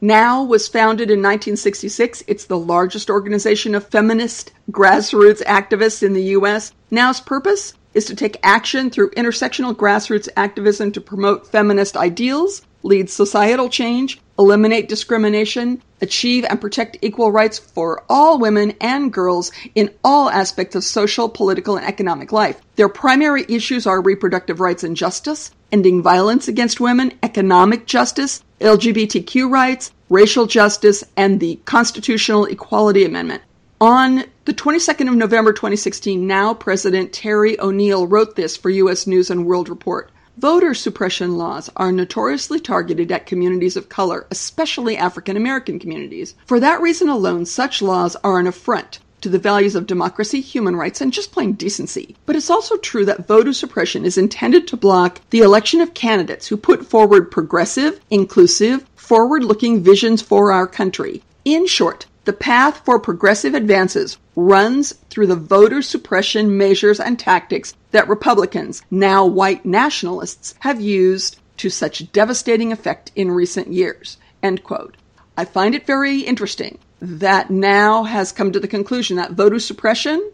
NOW 0.00 0.44
was 0.44 0.68
founded 0.68 1.10
in 1.10 1.20
1966. 1.20 2.22
It's 2.26 2.44
the 2.44 2.58
largest 2.58 3.08
organization 3.08 3.74
of 3.74 3.88
feminist 3.88 4.52
grassroots 4.70 5.42
activists 5.44 6.02
in 6.02 6.12
the 6.12 6.22
U.S. 6.24 6.72
NOW's 6.90 7.20
purpose 7.20 7.72
is 7.94 8.04
to 8.04 8.14
take 8.14 8.36
action 8.42 8.90
through 8.90 9.10
intersectional 9.12 9.74
grassroots 9.74 10.28
activism 10.36 10.92
to 10.92 11.00
promote 11.00 11.46
feminist 11.46 11.96
ideals, 11.96 12.60
lead 12.86 13.10
societal 13.10 13.68
change, 13.68 14.20
eliminate 14.38 14.88
discrimination, 14.88 15.82
achieve 16.00 16.44
and 16.48 16.60
protect 16.60 16.96
equal 17.02 17.32
rights 17.32 17.58
for 17.58 18.04
all 18.08 18.38
women 18.38 18.72
and 18.80 19.12
girls 19.12 19.50
in 19.74 19.92
all 20.04 20.30
aspects 20.30 20.76
of 20.76 20.84
social, 20.84 21.28
political, 21.28 21.76
and 21.76 21.86
economic 21.86 22.32
life. 22.32 22.60
Their 22.76 22.88
primary 22.88 23.44
issues 23.48 23.86
are 23.86 24.00
reproductive 24.00 24.60
rights 24.60 24.84
and 24.84 24.96
justice, 24.96 25.50
ending 25.72 26.02
violence 26.02 26.48
against 26.48 26.80
women, 26.80 27.12
economic 27.22 27.86
justice, 27.86 28.42
LGBTQ 28.60 29.50
rights, 29.50 29.92
racial 30.08 30.46
justice, 30.46 31.02
and 31.16 31.40
the 31.40 31.58
Constitutional 31.64 32.44
Equality 32.44 33.04
Amendment. 33.04 33.42
On 33.80 34.24
the 34.46 34.54
22nd 34.54 35.08
of 35.08 35.16
November 35.16 35.52
2016, 35.52 36.26
NOW 36.26 36.54
President 36.54 37.12
Terry 37.12 37.60
O'Neill 37.60 38.06
wrote 38.06 38.36
this 38.36 38.56
for 38.56 38.70
U.S. 38.70 39.06
News 39.06 39.28
and 39.28 39.44
World 39.44 39.68
Report. 39.68 40.10
Voter 40.38 40.74
suppression 40.74 41.38
laws 41.38 41.70
are 41.76 41.90
notoriously 41.90 42.60
targeted 42.60 43.10
at 43.10 43.24
communities 43.24 43.74
of 43.74 43.88
color, 43.88 44.26
especially 44.30 44.94
African 44.94 45.34
American 45.34 45.78
communities. 45.78 46.34
For 46.44 46.60
that 46.60 46.82
reason 46.82 47.08
alone, 47.08 47.46
such 47.46 47.80
laws 47.80 48.16
are 48.22 48.38
an 48.38 48.46
affront 48.46 48.98
to 49.22 49.30
the 49.30 49.38
values 49.38 49.74
of 49.74 49.86
democracy, 49.86 50.42
human 50.42 50.76
rights, 50.76 51.00
and 51.00 51.10
just 51.10 51.32
plain 51.32 51.52
decency. 51.52 52.16
But 52.26 52.36
it's 52.36 52.50
also 52.50 52.76
true 52.76 53.06
that 53.06 53.26
voter 53.26 53.54
suppression 53.54 54.04
is 54.04 54.18
intended 54.18 54.68
to 54.68 54.76
block 54.76 55.22
the 55.30 55.40
election 55.40 55.80
of 55.80 55.94
candidates 55.94 56.46
who 56.46 56.58
put 56.58 56.84
forward 56.84 57.30
progressive, 57.30 57.98
inclusive, 58.10 58.84
forward 58.94 59.42
looking 59.42 59.82
visions 59.82 60.20
for 60.20 60.52
our 60.52 60.66
country. 60.66 61.22
In 61.46 61.66
short, 61.66 62.04
the 62.26 62.32
path 62.32 62.84
for 62.84 62.98
progressive 62.98 63.54
advances 63.54 64.18
runs 64.34 64.92
through 65.10 65.28
the 65.28 65.36
voter 65.36 65.80
suppression 65.80 66.58
measures 66.58 66.98
and 66.98 67.18
tactics 67.18 67.74
that 67.92 68.08
Republicans, 68.08 68.82
now 68.90 69.24
white 69.24 69.64
nationalists, 69.64 70.54
have 70.58 70.80
used 70.80 71.38
to 71.58 71.70
such 71.70 72.10
devastating 72.10 72.72
effect 72.72 73.12
in 73.14 73.30
recent 73.30 73.68
years. 73.68 74.18
End 74.42 74.64
quote. 74.64 74.96
I 75.36 75.44
find 75.44 75.74
it 75.74 75.86
very 75.86 76.20
interesting 76.20 76.78
that 77.00 77.48
NOW 77.48 78.02
has 78.02 78.32
come 78.32 78.50
to 78.50 78.60
the 78.60 78.66
conclusion 78.66 79.16
that 79.18 79.32
voter 79.32 79.60
suppression 79.60 80.32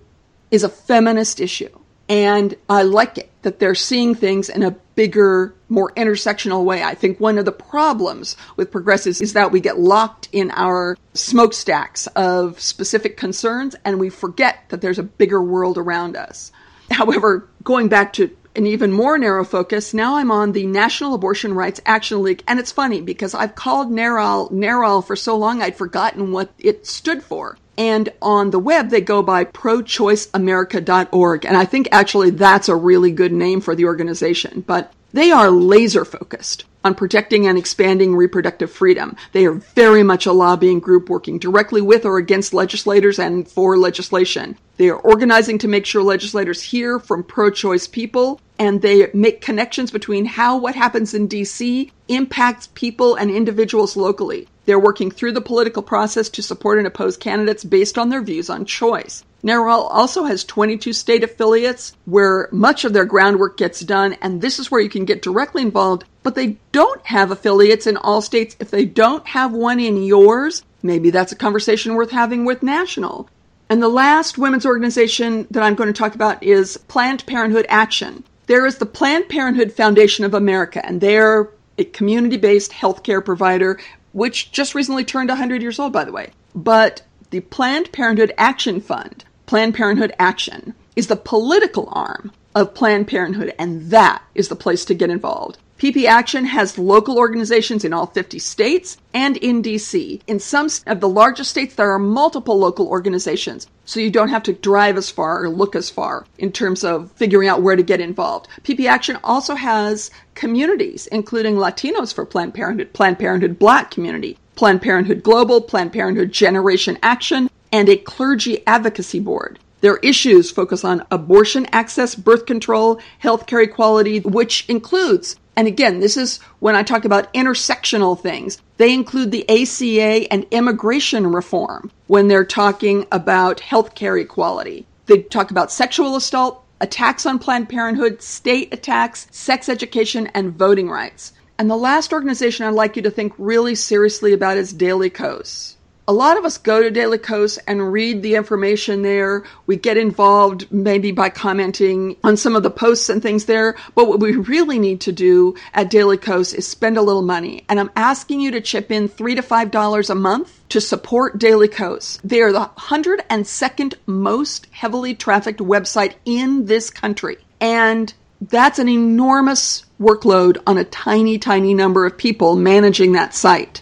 is 0.50 0.64
a 0.64 0.70
feminist 0.70 1.40
issue. 1.40 1.68
And 2.08 2.54
I 2.70 2.82
like 2.82 3.18
it 3.18 3.30
that 3.42 3.58
they're 3.58 3.74
seeing 3.74 4.14
things 4.14 4.48
in 4.48 4.62
a 4.62 4.70
bigger, 4.94 5.54
more 5.72 5.90
intersectional 5.92 6.64
way. 6.64 6.82
I 6.82 6.94
think 6.94 7.18
one 7.18 7.38
of 7.38 7.44
the 7.44 7.52
problems 7.52 8.36
with 8.56 8.70
progressives 8.70 9.20
is 9.20 9.32
that 9.32 9.50
we 9.50 9.60
get 9.60 9.78
locked 9.78 10.28
in 10.30 10.50
our 10.52 10.96
smokestacks 11.14 12.06
of 12.08 12.60
specific 12.60 13.16
concerns 13.16 13.74
and 13.84 13.98
we 13.98 14.10
forget 14.10 14.64
that 14.68 14.82
there's 14.82 14.98
a 14.98 15.02
bigger 15.02 15.42
world 15.42 15.78
around 15.78 16.16
us. 16.16 16.52
However, 16.90 17.48
going 17.64 17.88
back 17.88 18.12
to 18.14 18.36
an 18.54 18.66
even 18.66 18.92
more 18.92 19.16
narrow 19.16 19.44
focus, 19.44 19.94
now 19.94 20.16
I'm 20.16 20.30
on 20.30 20.52
the 20.52 20.66
National 20.66 21.14
Abortion 21.14 21.54
Rights 21.54 21.80
Action 21.86 22.22
League. 22.22 22.44
And 22.46 22.60
it's 22.60 22.70
funny 22.70 23.00
because 23.00 23.34
I've 23.34 23.54
called 23.54 23.90
NARAL 23.90 24.52
NARAL 24.52 25.06
for 25.06 25.16
so 25.16 25.38
long 25.38 25.62
I'd 25.62 25.76
forgotten 25.76 26.32
what 26.32 26.50
it 26.58 26.86
stood 26.86 27.22
for. 27.22 27.56
And 27.78 28.10
on 28.20 28.50
the 28.50 28.58
web, 28.58 28.90
they 28.90 29.00
go 29.00 29.22
by 29.22 29.46
prochoiceamerica.org. 29.46 31.46
And 31.46 31.56
I 31.56 31.64
think 31.64 31.88
actually 31.90 32.30
that's 32.30 32.68
a 32.68 32.76
really 32.76 33.10
good 33.10 33.32
name 33.32 33.62
for 33.62 33.74
the 33.74 33.86
organization. 33.86 34.62
But 34.66 34.92
they 35.12 35.30
are 35.30 35.50
laser 35.50 36.04
focused 36.04 36.64
on 36.84 36.94
protecting 36.94 37.46
and 37.46 37.56
expanding 37.56 38.16
reproductive 38.16 38.70
freedom. 38.70 39.16
They 39.32 39.46
are 39.46 39.52
very 39.52 40.02
much 40.02 40.26
a 40.26 40.32
lobbying 40.32 40.80
group 40.80 41.08
working 41.08 41.38
directly 41.38 41.80
with 41.80 42.04
or 42.04 42.18
against 42.18 42.54
legislators 42.54 43.18
and 43.18 43.46
for 43.46 43.76
legislation. 43.76 44.58
They 44.78 44.88
are 44.88 44.96
organizing 44.96 45.58
to 45.58 45.68
make 45.68 45.86
sure 45.86 46.02
legislators 46.02 46.62
hear 46.62 46.98
from 46.98 47.22
pro 47.22 47.50
choice 47.50 47.86
people 47.86 48.40
and 48.58 48.82
they 48.82 49.10
make 49.14 49.40
connections 49.40 49.90
between 49.90 50.24
how 50.24 50.56
what 50.58 50.74
happens 50.74 51.14
in 51.14 51.28
DC 51.28 51.90
impacts 52.08 52.68
people 52.74 53.14
and 53.14 53.30
individuals 53.30 53.96
locally. 53.96 54.48
They're 54.64 54.78
working 54.78 55.10
through 55.10 55.32
the 55.32 55.40
political 55.40 55.82
process 55.82 56.28
to 56.30 56.42
support 56.42 56.78
and 56.78 56.86
oppose 56.86 57.16
candidates 57.16 57.64
based 57.64 57.98
on 57.98 58.08
their 58.08 58.22
views 58.22 58.48
on 58.48 58.64
choice. 58.64 59.24
NARAL 59.42 59.88
also 59.90 60.24
has 60.24 60.44
22 60.44 60.92
state 60.92 61.24
affiliates 61.24 61.96
where 62.04 62.48
much 62.52 62.84
of 62.84 62.92
their 62.92 63.04
groundwork 63.04 63.56
gets 63.56 63.80
done, 63.80 64.16
and 64.22 64.40
this 64.40 64.60
is 64.60 64.70
where 64.70 64.80
you 64.80 64.88
can 64.88 65.04
get 65.04 65.22
directly 65.22 65.62
involved. 65.62 66.04
But 66.22 66.36
they 66.36 66.58
don't 66.70 67.04
have 67.06 67.32
affiliates 67.32 67.88
in 67.88 67.96
all 67.96 68.22
states. 68.22 68.54
If 68.60 68.70
they 68.70 68.84
don't 68.84 69.26
have 69.26 69.52
one 69.52 69.80
in 69.80 70.04
yours, 70.04 70.62
maybe 70.82 71.10
that's 71.10 71.32
a 71.32 71.36
conversation 71.36 71.94
worth 71.94 72.12
having 72.12 72.44
with 72.44 72.62
National. 72.62 73.28
And 73.68 73.82
the 73.82 73.88
last 73.88 74.38
women's 74.38 74.66
organization 74.66 75.48
that 75.50 75.62
I'm 75.64 75.74
going 75.74 75.92
to 75.92 75.98
talk 75.98 76.14
about 76.14 76.42
is 76.42 76.76
Planned 76.76 77.26
Parenthood 77.26 77.66
Action. 77.68 78.22
There 78.46 78.66
is 78.66 78.78
the 78.78 78.86
Planned 78.86 79.28
Parenthood 79.28 79.72
Foundation 79.72 80.24
of 80.24 80.34
America, 80.34 80.84
and 80.84 81.00
they're 81.00 81.48
a 81.78 81.84
community 81.84 82.36
based 82.36 82.70
healthcare 82.70 83.24
provider, 83.24 83.80
which 84.12 84.52
just 84.52 84.74
recently 84.74 85.04
turned 85.04 85.28
100 85.28 85.62
years 85.62 85.78
old, 85.78 85.92
by 85.92 86.04
the 86.04 86.12
way. 86.12 86.30
But 86.54 87.02
the 87.30 87.40
Planned 87.40 87.92
Parenthood 87.92 88.32
Action 88.36 88.80
Fund 88.80 89.24
Planned 89.46 89.74
Parenthood 89.74 90.12
Action 90.18 90.74
is 90.96 91.06
the 91.06 91.16
political 91.16 91.88
arm 91.92 92.32
of 92.54 92.74
Planned 92.74 93.08
Parenthood, 93.08 93.54
and 93.58 93.90
that 93.90 94.22
is 94.34 94.48
the 94.48 94.56
place 94.56 94.84
to 94.84 94.94
get 94.94 95.10
involved. 95.10 95.58
PP 95.82 96.04
Action 96.04 96.44
has 96.44 96.78
local 96.78 97.18
organizations 97.18 97.84
in 97.84 97.92
all 97.92 98.06
50 98.06 98.38
states 98.38 98.98
and 99.12 99.36
in 99.38 99.64
DC. 99.64 100.20
In 100.28 100.38
some 100.38 100.68
of 100.86 101.00
the 101.00 101.08
largest 101.08 101.50
states, 101.50 101.74
there 101.74 101.90
are 101.90 101.98
multiple 101.98 102.56
local 102.56 102.86
organizations, 102.86 103.66
so 103.84 103.98
you 103.98 104.08
don't 104.08 104.28
have 104.28 104.44
to 104.44 104.52
drive 104.52 104.96
as 104.96 105.10
far 105.10 105.42
or 105.42 105.48
look 105.48 105.74
as 105.74 105.90
far 105.90 106.24
in 106.38 106.52
terms 106.52 106.84
of 106.84 107.10
figuring 107.16 107.48
out 107.48 107.62
where 107.62 107.74
to 107.74 107.82
get 107.82 108.00
involved. 108.00 108.46
PP 108.62 108.86
Action 108.86 109.18
also 109.24 109.56
has 109.56 110.12
communities, 110.36 111.08
including 111.08 111.56
Latinos 111.56 112.14
for 112.14 112.24
Planned 112.24 112.54
Parenthood, 112.54 112.92
Planned 112.92 113.18
Parenthood 113.18 113.58
Black 113.58 113.90
Community, 113.90 114.38
Planned 114.54 114.82
Parenthood 114.82 115.24
Global, 115.24 115.60
Planned 115.60 115.92
Parenthood 115.92 116.30
Generation 116.30 116.96
Action, 117.02 117.50
and 117.72 117.88
a 117.88 117.96
clergy 117.96 118.64
advocacy 118.68 119.18
board. 119.18 119.58
Their 119.82 119.96
issues 119.96 120.50
focus 120.50 120.84
on 120.84 121.04
abortion 121.10 121.66
access, 121.72 122.14
birth 122.14 122.46
control, 122.46 123.00
healthcare 123.22 123.64
equality, 123.64 124.20
which 124.20 124.64
includes, 124.68 125.36
and 125.56 125.66
again, 125.66 125.98
this 125.98 126.16
is 126.16 126.38
when 126.60 126.76
I 126.76 126.84
talk 126.84 127.04
about 127.04 127.32
intersectional 127.34 128.18
things, 128.18 128.58
they 128.76 128.94
include 128.94 129.32
the 129.32 129.44
ACA 129.50 130.32
and 130.32 130.46
immigration 130.52 131.26
reform 131.26 131.90
when 132.06 132.28
they're 132.28 132.44
talking 132.44 133.06
about 133.10 133.58
healthcare 133.58 134.20
equality. 134.20 134.86
They 135.06 135.22
talk 135.22 135.50
about 135.50 135.72
sexual 135.72 136.14
assault, 136.14 136.64
attacks 136.80 137.26
on 137.26 137.40
Planned 137.40 137.68
Parenthood, 137.68 138.22
state 138.22 138.72
attacks, 138.72 139.26
sex 139.32 139.68
education, 139.68 140.28
and 140.28 140.56
voting 140.56 140.88
rights. 140.88 141.32
And 141.58 141.68
the 141.68 141.76
last 141.76 142.12
organization 142.12 142.66
I'd 142.66 142.74
like 142.74 142.94
you 142.94 143.02
to 143.02 143.10
think 143.10 143.32
really 143.36 143.74
seriously 143.74 144.32
about 144.32 144.58
is 144.58 144.72
Daily 144.72 145.10
Kos 145.10 145.76
a 146.08 146.12
lot 146.12 146.36
of 146.36 146.44
us 146.44 146.58
go 146.58 146.82
to 146.82 146.90
Daily 146.90 147.18
Kos 147.18 147.58
and 147.58 147.92
read 147.92 148.22
the 148.22 148.34
information 148.34 149.02
there. 149.02 149.44
We 149.66 149.76
get 149.76 149.96
involved 149.96 150.70
maybe 150.72 151.12
by 151.12 151.30
commenting 151.30 152.16
on 152.24 152.36
some 152.36 152.56
of 152.56 152.64
the 152.64 152.70
posts 152.70 153.08
and 153.08 153.22
things 153.22 153.44
there. 153.44 153.76
But 153.94 154.08
what 154.08 154.18
we 154.18 154.34
really 154.34 154.80
need 154.80 155.00
to 155.02 155.12
do 155.12 155.54
at 155.74 155.90
Daily 155.90 156.16
Kos 156.16 156.54
is 156.54 156.66
spend 156.66 156.96
a 156.96 157.02
little 157.02 157.22
money. 157.22 157.64
And 157.68 157.78
I'm 157.78 157.90
asking 157.94 158.40
you 158.40 158.50
to 158.50 158.60
chip 158.60 158.90
in 158.90 159.06
three 159.06 159.36
to 159.36 159.42
five 159.42 159.70
dollars 159.70 160.10
a 160.10 160.14
month 160.14 160.60
to 160.70 160.80
support 160.80 161.38
Daily 161.38 161.68
Kos. 161.68 162.18
They 162.24 162.40
are 162.40 162.52
the 162.52 162.70
102nd 162.78 163.94
most 164.06 164.66
heavily 164.72 165.14
trafficked 165.14 165.60
website 165.60 166.14
in 166.24 166.66
this 166.66 166.90
country. 166.90 167.38
And 167.60 168.12
that's 168.40 168.80
an 168.80 168.88
enormous 168.88 169.84
workload 170.00 170.60
on 170.66 170.78
a 170.78 170.84
tiny, 170.84 171.38
tiny 171.38 171.74
number 171.74 172.04
of 172.04 172.18
people 172.18 172.56
managing 172.56 173.12
that 173.12 173.34
site 173.34 173.81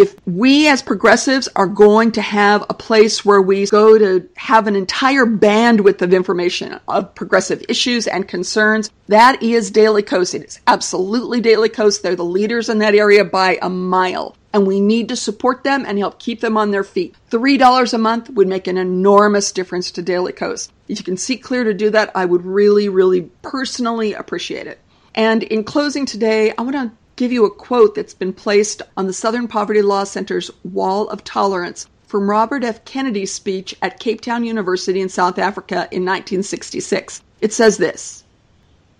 if 0.00 0.16
we 0.26 0.66
as 0.66 0.80
progressives 0.80 1.46
are 1.54 1.66
going 1.66 2.12
to 2.12 2.22
have 2.22 2.64
a 2.70 2.74
place 2.74 3.22
where 3.22 3.42
we 3.42 3.66
go 3.66 3.98
to 3.98 4.26
have 4.34 4.66
an 4.66 4.74
entire 4.74 5.26
bandwidth 5.26 6.00
of 6.00 6.14
information 6.14 6.80
of 6.88 7.14
progressive 7.14 7.62
issues 7.68 8.06
and 8.06 8.26
concerns, 8.26 8.90
that 9.08 9.42
is 9.42 9.70
Daily 9.70 10.02
Kos. 10.02 10.32
It 10.32 10.44
is 10.44 10.60
absolutely 10.66 11.42
Daily 11.42 11.68
Kos. 11.68 11.98
They're 11.98 12.16
the 12.16 12.24
leaders 12.24 12.70
in 12.70 12.78
that 12.78 12.94
area 12.94 13.26
by 13.26 13.58
a 13.60 13.68
mile. 13.68 14.34
And 14.54 14.66
we 14.66 14.80
need 14.80 15.10
to 15.10 15.16
support 15.16 15.64
them 15.64 15.84
and 15.86 15.98
help 15.98 16.18
keep 16.18 16.40
them 16.40 16.56
on 16.56 16.70
their 16.70 16.82
feet. 16.82 17.14
$3 17.30 17.92
a 17.92 17.98
month 17.98 18.30
would 18.30 18.48
make 18.48 18.66
an 18.68 18.78
enormous 18.78 19.52
difference 19.52 19.90
to 19.90 20.02
Daily 20.02 20.32
Kos. 20.32 20.70
If 20.88 20.98
you 20.98 21.04
can 21.04 21.18
see 21.18 21.36
clear 21.36 21.64
to 21.64 21.74
do 21.74 21.90
that, 21.90 22.10
I 22.14 22.24
would 22.24 22.46
really, 22.46 22.88
really 22.88 23.30
personally 23.42 24.14
appreciate 24.14 24.66
it. 24.66 24.80
And 25.14 25.42
in 25.42 25.62
closing 25.62 26.06
today, 26.06 26.54
I 26.56 26.62
want 26.62 26.76
to 26.76 26.92
give 27.20 27.30
you 27.30 27.44
a 27.44 27.50
quote 27.50 27.94
that's 27.94 28.14
been 28.14 28.32
placed 28.32 28.80
on 28.96 29.06
the 29.06 29.12
Southern 29.12 29.46
Poverty 29.46 29.82
Law 29.82 30.04
Center's 30.04 30.50
Wall 30.64 31.06
of 31.10 31.22
Tolerance 31.22 31.86
from 32.06 32.30
Robert 32.30 32.64
F. 32.64 32.82
Kennedy's 32.86 33.30
speech 33.30 33.74
at 33.82 34.00
Cape 34.00 34.22
Town 34.22 34.42
University 34.42 35.02
in 35.02 35.10
South 35.10 35.38
Africa 35.38 35.86
in 35.90 36.06
1966. 36.06 37.20
It 37.42 37.52
says 37.52 37.76
this 37.76 38.24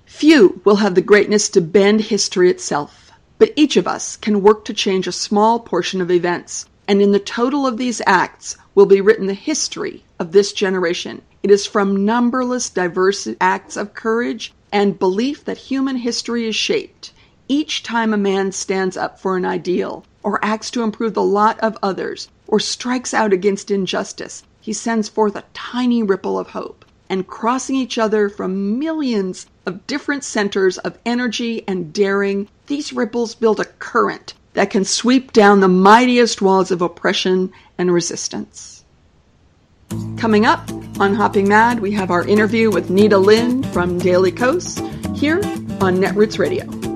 Few 0.05 0.61
will 0.67 0.77
have 0.77 0.95
the 0.95 1.01
greatness 1.01 1.49
to 1.49 1.63
bend 1.63 2.03
history 2.03 2.51
itself, 2.51 3.11
but 3.39 3.55
each 3.57 3.79
of 3.79 3.89
us 3.89 4.19
can 4.19 4.43
work 4.43 4.67
to 4.67 4.75
change 4.75 5.07
a 5.07 5.13
small 5.13 5.59
portion 5.59 6.03
of 6.03 6.11
events, 6.11 6.67
and 6.87 7.01
in 7.01 7.13
the 7.13 7.21
total 7.21 7.67
of 7.67 7.79
these 7.79 8.03
acts 8.07 8.55
will 8.75 8.85
be 8.85 9.01
written 9.01 9.29
the 9.29 9.33
history 9.33 10.05
of 10.19 10.33
this 10.33 10.53
generation. 10.53 11.23
It 11.43 11.51
is 11.51 11.65
from 11.65 12.05
numberless 12.05 12.69
diverse 12.69 13.27
acts 13.41 13.79
of 13.79 13.95
courage 13.95 14.53
and 14.71 14.99
belief 14.99 15.47
that 15.47 15.57
human 15.57 15.97
history 15.97 16.47
is 16.47 16.55
shaped 16.55 17.13
each 17.51 17.83
time 17.83 18.15
a 18.15 18.17
man 18.17 18.53
stands 18.53 18.97
up 18.97 19.19
for 19.19 19.37
an 19.37 19.45
ideal, 19.45 20.05
or 20.23 20.39
acts 20.41 20.71
to 20.71 20.85
improve 20.85 21.15
the 21.15 21.23
lot 21.23 21.59
of 21.59 21.77
others, 21.83 22.29
or 22.47 22.61
strikes 22.61 23.13
out 23.13 23.33
against 23.33 23.73
injustice, 23.73 24.45
he 24.61 24.73
sends 24.73 25.09
forth 25.09 25.35
a 25.35 25.43
tiny 25.53 26.01
ripple 26.01 26.39
of 26.39 26.51
hope. 26.51 26.85
And 27.09 27.27
crossing 27.27 27.75
each 27.75 27.99
other 27.99 28.29
from 28.29 28.79
millions 28.79 29.47
of 29.67 29.85
different 29.89 30.23
centers 30.23 30.79
of 30.79 30.97
energy 31.05 31.65
and 31.67 31.93
daring, 31.93 32.47
these 32.69 32.93
ripples 32.93 33.35
build 33.35 33.59
a 33.59 33.65
current 33.65 34.35
that 34.53 34.71
can 34.71 34.85
sweep 34.85 35.33
down 35.33 35.59
the 35.59 35.67
mightiest 35.67 36.41
walls 36.41 36.71
of 36.71 36.83
oppression 36.83 37.53
and 37.77 37.93
resistance. 37.93 38.85
Coming 40.17 40.47
up 40.47 40.71
on 41.01 41.17
Hopping 41.17 41.49
Mad, 41.49 41.81
we 41.81 41.91
have 41.93 42.13
our 42.13 42.25
interview 42.25 42.71
with 42.71 42.91
Neeta 42.91 43.21
Lind 43.21 43.67
from 43.73 43.99
Daily 43.99 44.31
Kos. 44.31 44.79
Here 45.17 45.39
on 45.81 45.97
Netroots 45.97 46.39
Radio. 46.39 46.90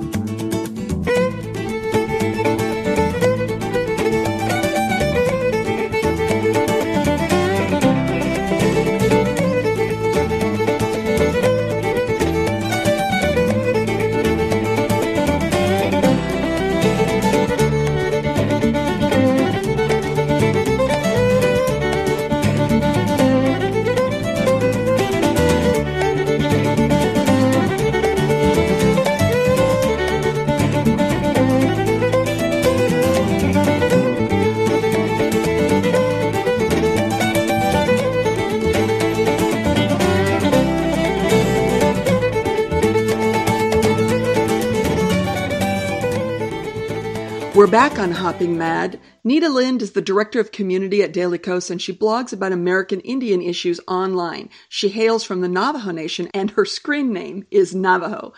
Back 47.75 47.99
on 47.99 48.13
Hopping 48.13 48.57
Mad. 48.57 49.01
Neeta 49.27 49.53
Lind 49.53 49.83
is 49.83 49.91
the 49.95 50.01
director 50.01 50.39
of 50.39 50.53
community 50.53 51.03
at 51.03 51.13
Daily 51.13 51.39
Kos 51.39 51.71
and 51.71 51.83
she 51.83 51.93
blogs 51.93 52.33
about 52.33 52.53
American 52.53 53.01
Indian 53.01 53.43
issues 53.43 53.81
online. 53.89 54.49
She 54.69 54.91
hails 54.91 55.25
from 55.25 55.41
the 55.41 55.49
Navajo 55.49 55.91
Nation 55.91 56.29
and 56.33 56.53
her 56.53 56.65
screen 56.65 57.13
name 57.13 57.49
is 57.51 57.75
Navajo. 57.75 58.33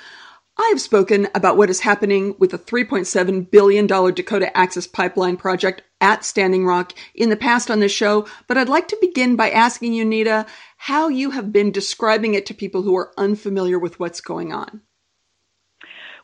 I 0.57 0.69
have 0.71 0.81
spoken 0.81 1.29
about 1.35 1.59
what 1.59 1.69
is 1.69 1.81
happening 1.81 2.35
with 2.39 2.53
the 2.53 2.59
$3.7 2.59 3.51
billion 3.51 3.87
Dakota 3.87 4.57
Access 4.57 4.87
Pipeline 4.87 5.37
project 5.37 5.83
at 6.01 6.25
Standing 6.25 6.65
Rock 6.65 6.95
in 7.15 7.29
the 7.29 7.37
past 7.37 7.71
on 7.71 7.81
this 7.81 7.93
show, 7.93 8.27
but 8.47 8.57
I'd 8.57 8.71
like 8.71 8.89
to 8.89 8.99
begin 9.03 9.37
by 9.37 9.51
asking 9.51 9.93
you, 9.93 10.07
Neeta, 10.07 10.47
how 10.79 11.09
you 11.09 11.33
have 11.33 11.53
been 11.53 11.73
describing 11.73 12.33
it 12.33 12.47
to 12.47 12.55
people 12.55 12.81
who 12.81 12.97
are 12.97 13.13
unfamiliar 13.19 13.79
with 13.79 14.01
what's 14.01 14.23
going 14.23 14.55
on. 14.55 14.81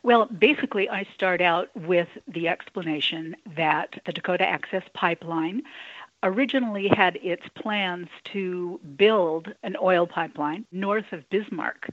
Well, 0.03 0.25
basically, 0.25 0.89
I 0.89 1.07
start 1.13 1.39
out 1.39 1.69
with 1.75 2.09
the 2.27 2.49
explanation 2.49 3.37
that 3.55 4.01
the 4.05 4.11
Dakota 4.11 4.45
Access 4.45 4.83
Pipeline 4.93 5.63
originally 6.23 6.89
had 6.89 7.17
its 7.23 7.47
plans 7.55 8.09
to 8.25 8.81
build 8.97 9.53
an 9.63 9.77
oil 9.81 10.05
pipeline 10.05 10.65
north 10.73 11.13
of 11.13 11.29
Bismarck. 11.29 11.87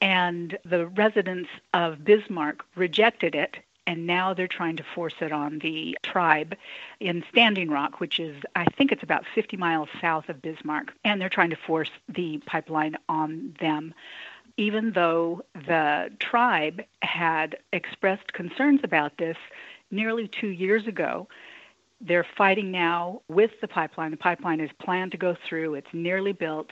And 0.00 0.56
the 0.64 0.86
residents 0.86 1.50
of 1.74 2.04
Bismarck 2.04 2.64
rejected 2.76 3.34
it, 3.34 3.56
and 3.88 4.06
now 4.06 4.32
they're 4.32 4.46
trying 4.46 4.76
to 4.76 4.84
force 4.94 5.14
it 5.20 5.32
on 5.32 5.58
the 5.58 5.98
tribe 6.04 6.54
in 7.00 7.24
Standing 7.30 7.68
Rock, 7.68 7.98
which 7.98 8.20
is, 8.20 8.40
I 8.54 8.64
think 8.64 8.92
it's 8.92 9.02
about 9.02 9.24
50 9.34 9.56
miles 9.56 9.88
south 10.00 10.28
of 10.28 10.40
Bismarck. 10.40 10.92
And 11.04 11.20
they're 11.20 11.28
trying 11.28 11.50
to 11.50 11.56
force 11.56 11.90
the 12.08 12.38
pipeline 12.46 12.96
on 13.08 13.56
them 13.58 13.92
even 14.58 14.92
though 14.92 15.40
the 15.54 16.10
tribe 16.20 16.82
had 17.02 17.56
expressed 17.72 18.32
concerns 18.34 18.80
about 18.82 19.16
this 19.16 19.36
nearly 19.90 20.28
two 20.40 20.48
years 20.48 20.86
ago. 20.86 21.26
They're 22.00 22.26
fighting 22.36 22.70
now 22.70 23.22
with 23.28 23.52
the 23.60 23.68
pipeline. 23.68 24.10
The 24.10 24.18
pipeline 24.18 24.60
is 24.60 24.70
planned 24.80 25.12
to 25.12 25.18
go 25.18 25.36
through, 25.48 25.74
it's 25.74 25.88
nearly 25.94 26.32
built. 26.32 26.70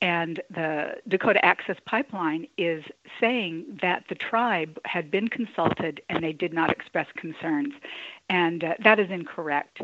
And 0.00 0.42
the 0.50 0.96
Dakota 1.08 1.42
Access 1.44 1.76
Pipeline 1.86 2.46
is 2.58 2.84
saying 3.20 3.78
that 3.80 4.04
the 4.08 4.14
tribe 4.14 4.78
had 4.84 5.10
been 5.10 5.28
consulted 5.28 6.02
and 6.10 6.22
they 6.22 6.32
did 6.32 6.52
not 6.52 6.70
express 6.70 7.06
concerns. 7.16 7.72
And 8.28 8.64
uh, 8.64 8.74
that 8.82 8.98
is 8.98 9.10
incorrect. 9.10 9.80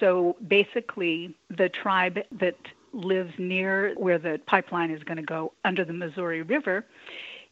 So 0.00 0.36
basically, 0.48 1.34
the 1.48 1.70
tribe 1.70 2.18
that 2.32 2.56
lives 2.94 3.32
near 3.38 3.94
where 3.96 4.18
the 4.18 4.40
pipeline 4.46 4.90
is 4.90 5.02
going 5.02 5.16
to 5.16 5.22
go 5.22 5.52
under 5.64 5.84
the 5.84 5.92
Missouri 5.92 6.42
River 6.42 6.86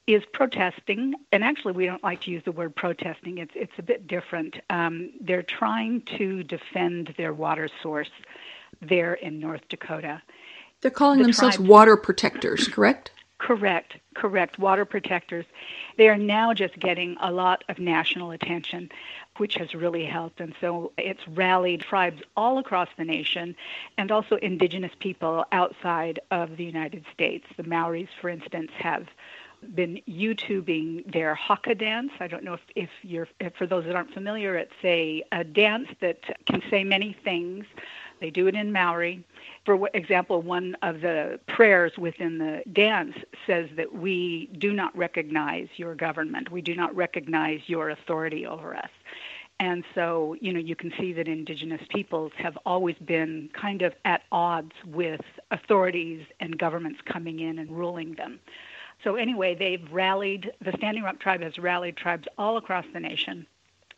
is 0.07 0.23
protesting, 0.33 1.15
and 1.31 1.45
actually, 1.45 1.73
we 1.73 1.87
don't 1.87 2.03
like 2.03 2.21
to 2.23 2.31
use 2.31 2.43
the 2.45 2.53
word 2.53 2.75
protesting. 2.75 3.39
It's 3.39 3.53
it's 3.55 3.73
a 3.79 3.83
bit 3.83 4.07
different. 4.07 4.57
Um, 4.69 5.11
they're 5.21 5.45
trying 5.45 6.03
to 6.19 6.43
defend 6.43 7.15
their 7.17 7.33
water 7.33 7.69
source 7.83 8.11
there 8.81 9.15
in 9.15 9.39
North 9.39 9.63
Dakota. 9.69 10.21
They're 10.81 10.91
calling 10.91 11.19
the 11.19 11.25
themselves 11.25 11.57
tribes, 11.57 11.69
water 11.69 11.97
protectors, 11.97 12.67
correct? 12.67 13.13
Correct, 13.39 13.97
correct. 14.15 14.59
Water 14.59 14.85
protectors. 14.85 15.45
They 15.97 16.09
are 16.09 16.17
now 16.17 16.53
just 16.55 16.79
getting 16.79 17.17
a 17.21 17.31
lot 17.31 17.65
of 17.69 17.79
national 17.79 18.33
attention 18.33 18.91
which 19.39 19.55
has 19.55 19.75
really 19.75 20.05
helped. 20.05 20.41
And 20.41 20.55
so 20.61 20.93
it's 20.99 21.27
rallied 21.29 21.81
tribes 21.81 22.23
all 22.37 22.59
across 22.59 22.89
the 22.97 23.05
nation 23.05 23.57
and 23.97 24.11
also 24.11 24.37
indigenous 24.37 24.93
people 24.99 25.45
outside 25.53 26.21
of 26.31 26.57
the 26.57 26.65
United 26.65 27.05
States. 27.13 27.47
The 27.57 27.65
Maoris, 27.65 28.09
for 28.21 28.29
instance, 28.29 28.71
have 28.79 29.07
been 29.75 30.01
YouTubing 30.09 31.13
their 31.13 31.35
haka 31.35 31.75
dance. 31.75 32.11
I 32.21 32.27
don't 32.27 32.45
know 32.45 32.55
if, 32.55 32.61
if 32.75 32.91
you're, 33.03 33.29
if 33.41 33.55
for 33.55 33.67
those 33.67 33.85
that 33.85 33.95
aren't 33.95 34.13
familiar, 34.13 34.57
it's 34.57 34.73
a, 34.85 35.23
a 35.33 35.45
dance 35.45 35.89
that 36.01 36.19
can 36.47 36.63
say 36.69 36.85
many 36.85 37.17
things. 37.25 37.65
They 38.23 38.31
do 38.31 38.47
it 38.47 38.55
in 38.55 38.71
Maori. 38.71 39.25
For 39.67 39.91
example, 39.95 40.43
one 40.43 40.77
of 40.81 41.01
the 41.01 41.41
prayers 41.49 41.99
within 41.99 42.39
the 42.39 42.63
dance 42.73 43.17
says 43.49 43.69
that 43.77 43.93
we 43.93 44.49
do 44.59 44.73
not 44.73 44.97
recognize 44.97 45.67
your 45.75 45.97
government. 45.97 46.53
We 46.53 46.63
do 46.63 46.77
not 46.77 46.95
recognize 46.95 47.63
your 47.67 47.91
authority 47.91 48.47
over 48.47 48.77
us. 48.77 48.91
And 49.59 49.83
so, 49.93 50.37
you 50.41 50.53
know, 50.53 50.61
you 50.61 50.77
can 50.77 50.93
see 51.01 51.13
that 51.15 51.27
indigenous 51.27 51.83
peoples 51.89 52.31
have 52.37 52.57
always 52.65 52.97
been 53.05 53.51
kind 53.55 53.83
of 53.83 53.93
at 54.05 54.23
odds 54.31 54.73
with 54.87 55.23
authorities 55.51 56.25
and 56.39 56.57
governments 56.57 57.01
coming 57.05 57.41
in 57.41 57.59
and 57.59 57.73
ruling 57.73 58.15
them. 58.15 58.39
So, 59.03 59.17
anyway, 59.17 59.57
they've 59.57 59.93
rallied, 59.93 60.53
the 60.65 60.73
Standing 60.77 61.03
Rock 61.03 61.19
tribe 61.19 61.43
has 61.43 61.59
rallied 61.59 61.97
tribes 61.97 62.29
all 62.39 62.57
across 62.57 62.85
the 62.93 63.01
nation, 63.01 63.49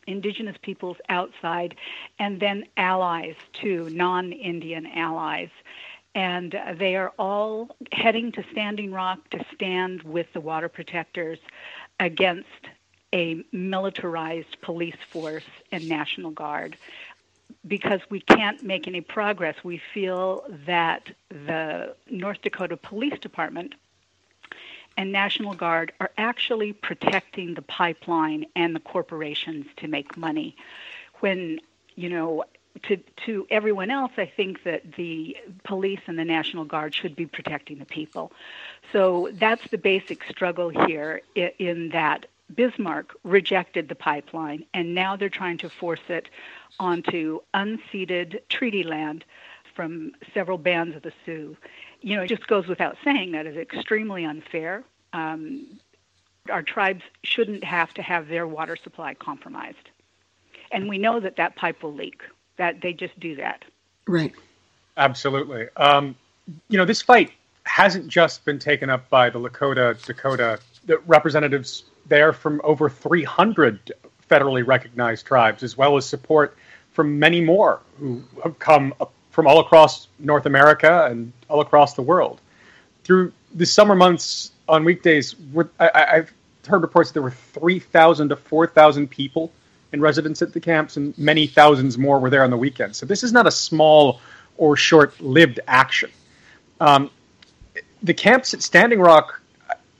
indigenous 0.07 0.55
peoples 0.61 0.97
outside, 1.09 1.75
and 2.19 2.39
then 2.39 2.65
allies 2.77 3.35
too, 3.53 3.89
non 3.91 4.31
Indian 4.31 4.85
allies. 4.87 5.49
And 6.13 6.55
uh, 6.55 6.73
they 6.77 6.95
are 6.95 7.11
all 7.19 7.75
heading 7.91 8.31
to 8.33 8.43
Standing 8.51 8.91
Rock 8.91 9.29
to 9.31 9.45
stand 9.53 10.03
with 10.03 10.31
the 10.33 10.39
water 10.39 10.69
protectors 10.69 11.39
against 11.99 12.47
a 13.13 13.43
militarized 13.51 14.61
police 14.61 14.95
force 15.09 15.45
and 15.71 15.87
National 15.87 16.31
Guard. 16.31 16.77
Because 17.67 18.01
we 18.09 18.19
can't 18.21 18.63
make 18.63 18.87
any 18.87 19.01
progress, 19.01 19.55
we 19.63 19.81
feel 19.93 20.43
that 20.65 21.11
the 21.29 21.95
North 22.09 22.41
Dakota 22.41 22.77
Police 22.77 23.19
Department 23.19 23.75
and 24.97 25.11
National 25.11 25.53
Guard 25.53 25.91
are 25.99 26.11
actually 26.17 26.73
protecting 26.73 27.53
the 27.53 27.61
pipeline 27.61 28.45
and 28.55 28.75
the 28.75 28.79
corporations 28.79 29.65
to 29.77 29.87
make 29.87 30.17
money. 30.17 30.55
When, 31.19 31.59
you 31.95 32.09
know, 32.09 32.43
to, 32.83 32.97
to 33.25 33.47
everyone 33.49 33.89
else, 33.89 34.11
I 34.17 34.25
think 34.25 34.63
that 34.63 34.93
the 34.93 35.37
police 35.63 36.01
and 36.07 36.19
the 36.19 36.25
National 36.25 36.65
Guard 36.65 36.93
should 36.93 37.15
be 37.15 37.25
protecting 37.25 37.79
the 37.79 37.85
people. 37.85 38.31
So 38.91 39.29
that's 39.33 39.67
the 39.69 39.77
basic 39.77 40.23
struggle 40.25 40.69
here 40.69 41.21
in 41.35 41.89
that 41.89 42.27
Bismarck 42.53 43.15
rejected 43.23 43.89
the 43.89 43.95
pipeline, 43.95 44.65
and 44.73 44.93
now 44.93 45.15
they're 45.15 45.29
trying 45.29 45.57
to 45.59 45.69
force 45.69 46.01
it 46.09 46.29
onto 46.79 47.39
unceded 47.53 48.41
treaty 48.49 48.83
land 48.83 49.25
from 49.73 50.11
several 50.33 50.57
bands 50.57 50.95
of 50.95 51.01
the 51.01 51.11
Sioux. 51.25 51.57
You 52.05 52.15
know, 52.15 52.21
it 52.21 52.27
just 52.27 52.45
goes 52.45 52.67
without 52.67 52.97
saying 53.03 53.31
that 53.31 53.47
is 53.47 53.57
extremely 53.57 54.25
unfair. 54.25 54.83
Um, 55.11 55.79
our 56.51 56.61
tribes 56.61 57.01
shouldn't 57.23 57.63
have 57.63 57.91
to 57.95 58.03
have 58.03 58.27
their 58.27 58.45
water 58.45 58.75
supply 58.75 59.15
compromised. 59.15 59.89
And 60.71 60.87
we 60.87 60.99
know 60.99 61.19
that 61.19 61.37
that 61.37 61.55
pipe 61.55 61.81
will 61.81 61.95
leak, 61.95 62.21
that 62.57 62.81
they 62.81 62.93
just 62.93 63.19
do 63.19 63.35
that. 63.37 63.65
Right. 64.07 64.33
Absolutely. 64.97 65.65
Um, 65.77 66.15
you 66.69 66.77
know, 66.77 66.85
this 66.85 67.01
fight 67.01 67.31
hasn't 67.63 68.07
just 68.07 68.45
been 68.45 68.59
taken 68.59 68.91
up 68.91 69.09
by 69.09 69.31
the 69.31 69.39
Lakota, 69.39 69.99
Dakota 70.05 70.59
the 70.85 70.99
representatives 71.07 71.85
there 72.05 72.33
from 72.33 72.61
over 72.63 72.87
300 72.87 73.93
federally 74.29 74.65
recognized 74.65 75.25
tribes, 75.25 75.63
as 75.63 75.75
well 75.75 75.97
as 75.97 76.05
support 76.05 76.55
from 76.91 77.17
many 77.17 77.41
more 77.41 77.79
who 77.97 78.21
have 78.43 78.59
come 78.59 78.93
from 79.35 79.47
all 79.47 79.59
across 79.59 80.07
North 80.17 80.45
America 80.45 81.07
and 81.11 81.33
all 81.49 81.59
across 81.59 81.93
the 81.93 82.01
world. 82.01 82.39
Through 83.03 83.33
the 83.53 83.65
summer 83.65 83.93
months 83.93 84.51
on 84.69 84.85
weekdays, 84.85 85.35
I, 85.77 86.15
have 86.15 86.31
heard 86.65 86.81
reports 86.81 87.09
that 87.09 87.15
there 87.15 87.21
were 87.21 87.31
3,000 87.31 88.29
to 88.29 88.37
4,000 88.37 89.09
people 89.09 89.51
in 89.91 89.99
residence 89.99 90.41
at 90.41 90.53
the 90.53 90.61
camps, 90.61 90.95
and 90.95 91.15
many 91.17 91.47
thousands 91.47 91.97
more 91.97 92.17
were 92.17 92.29
there 92.29 92.45
on 92.45 92.49
the 92.49 92.57
weekends. 92.57 92.97
So 92.97 93.05
this 93.05 93.23
is 93.23 93.33
not 93.33 93.45
a 93.45 93.51
small 93.51 94.21
or 94.57 94.77
short 94.77 95.19
lived 95.19 95.59
action. 95.67 96.11
Um, 96.79 97.11
the 98.01 98.13
camps 98.13 98.53
at 98.53 98.63
Standing 98.63 98.99
Rock 98.99 99.41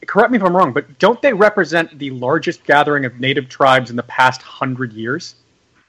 correct 0.08 0.32
me 0.32 0.38
if 0.38 0.44
I'm 0.44 0.56
wrong, 0.56 0.72
but 0.72 0.98
don't 0.98 1.22
they 1.22 1.34
represent 1.34 2.00
the 2.00 2.12
largest 2.12 2.64
gathering 2.64 3.04
of 3.04 3.20
native 3.20 3.50
tribes 3.50 3.90
in 3.90 3.98
the 3.98 4.04
past 4.04 4.42
hundred 4.42 4.94
years? 4.94 5.36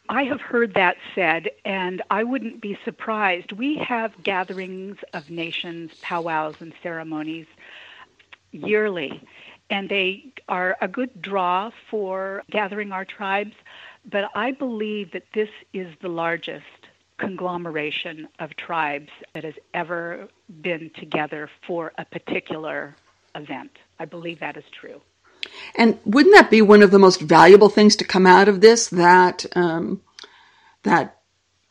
I 0.08 0.24
have 0.24 0.40
heard 0.40 0.74
that 0.74 0.96
said, 1.14 1.50
and 1.64 2.02
I 2.10 2.24
wouldn't 2.24 2.60
be 2.60 2.78
surprised. 2.84 3.52
We 3.52 3.76
have 3.76 4.22
gatherings 4.22 4.98
of 5.12 5.30
nations, 5.30 5.92
powwows, 6.00 6.56
and 6.60 6.72
ceremonies 6.82 7.46
yearly, 8.52 9.20
and 9.68 9.88
they 9.88 10.32
are 10.48 10.76
a 10.80 10.88
good 10.88 11.20
draw 11.20 11.70
for 11.90 12.42
gathering 12.50 12.92
our 12.92 13.04
tribes. 13.04 13.54
But 14.04 14.30
I 14.34 14.52
believe 14.52 15.10
that 15.12 15.26
this 15.34 15.50
is 15.72 15.92
the 16.00 16.08
largest 16.08 16.64
conglomeration 17.18 18.28
of 18.38 18.54
tribes 18.56 19.10
that 19.32 19.42
has 19.42 19.54
ever 19.74 20.28
been 20.60 20.90
together 20.90 21.50
for 21.66 21.92
a 21.98 22.04
particular 22.04 22.94
event. 23.34 23.78
I 23.98 24.04
believe 24.04 24.40
that 24.40 24.56
is 24.56 24.64
true. 24.70 25.00
And 25.74 25.98
wouldn't 26.04 26.35
that 26.35 26.50
be 26.50 26.62
one 26.62 26.82
of 26.82 26.90
the 26.90 26.98
most 26.98 27.20
valuable 27.20 27.68
things 27.68 27.96
to 27.96 28.04
come 28.04 28.26
out 28.26 28.48
of 28.48 28.61
this? 28.61 28.88
That 28.88 29.44
um, 29.54 30.00
that 30.82 31.20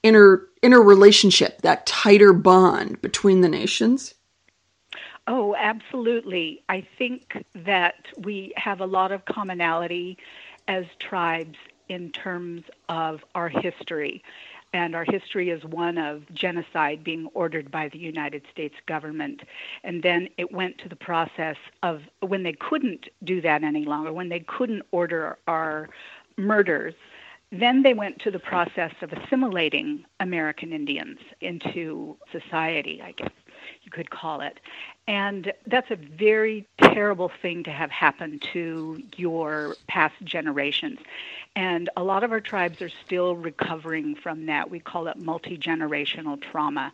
inner 0.04 0.48
inner 0.62 0.82
relationship, 0.82 1.62
that 1.62 1.86
tighter 1.86 2.34
bond 2.34 3.02
between 3.02 3.42
the 3.42 3.50
nations. 3.50 4.14
Oh, 5.28 5.56
absolutely. 5.56 6.64
I 6.70 6.88
think 6.98 7.44
that 7.56 7.96
we 8.18 8.54
have 8.58 8.80
a 8.80 8.86
lot 8.86 9.12
of 9.12 9.26
commonality 9.26 10.18
as 10.68 10.86
tribes 11.00 11.58
in 11.90 12.12
terms 12.12 12.64
of 12.90 13.24
our 13.34 13.50
history 13.50 14.24
and 14.76 14.94
our 14.94 15.06
history 15.06 15.52
is 15.52 15.64
one 15.64 15.98
of 15.98 16.22
genocide 16.34 17.02
being 17.02 17.30
ordered 17.34 17.72
by 17.72 17.88
the 17.88 17.98
United 17.98 18.44
States 18.52 18.76
government. 18.88 19.42
And 19.86 20.04
then 20.04 20.28
it 20.38 20.52
went 20.52 20.78
to 20.80 20.90
the 20.90 20.98
process 20.98 21.56
of 21.82 22.02
when 22.20 22.44
they 22.44 22.52
couldn't 22.52 23.06
do 23.24 23.40
that 23.40 23.64
any 23.64 23.86
longer, 23.86 24.12
when 24.12 24.28
they 24.28 24.42
couldn't 24.42 24.84
order 24.92 25.38
our 25.48 25.88
murders, 26.38 26.94
then 27.54 27.84
they 27.84 27.94
went 27.94 28.20
to 28.20 28.32
the 28.32 28.40
process 28.40 28.92
of 29.02 29.14
assimilating 29.14 30.04
American 30.20 30.74
Indians 30.74 31.20
into 31.40 32.18
society, 32.34 33.02
I 33.02 33.14
guess 33.14 33.32
you 33.84 33.92
could 33.92 34.10
call 34.10 34.42
it. 34.42 34.60
And 35.08 35.54
that's 35.68 35.92
a 35.92 35.96
very 35.96 36.68
terrible 36.80 37.32
thing 37.42 37.64
to 37.64 37.72
have 37.72 37.92
happen 37.92 38.40
to 38.54 39.04
your 39.18 39.76
past 39.88 40.16
generations. 40.24 41.00
And 41.56 41.90
a 41.96 42.04
lot 42.04 42.24
of 42.24 42.32
our 42.32 42.42
tribes 42.42 42.82
are 42.82 42.90
still 43.06 43.36
recovering 43.36 44.16
from 44.16 44.48
that. 44.48 44.70
We 44.70 44.80
call 44.80 45.08
it 45.08 45.18
multi 45.18 45.58
generational 45.58 46.42
trauma. 46.42 46.92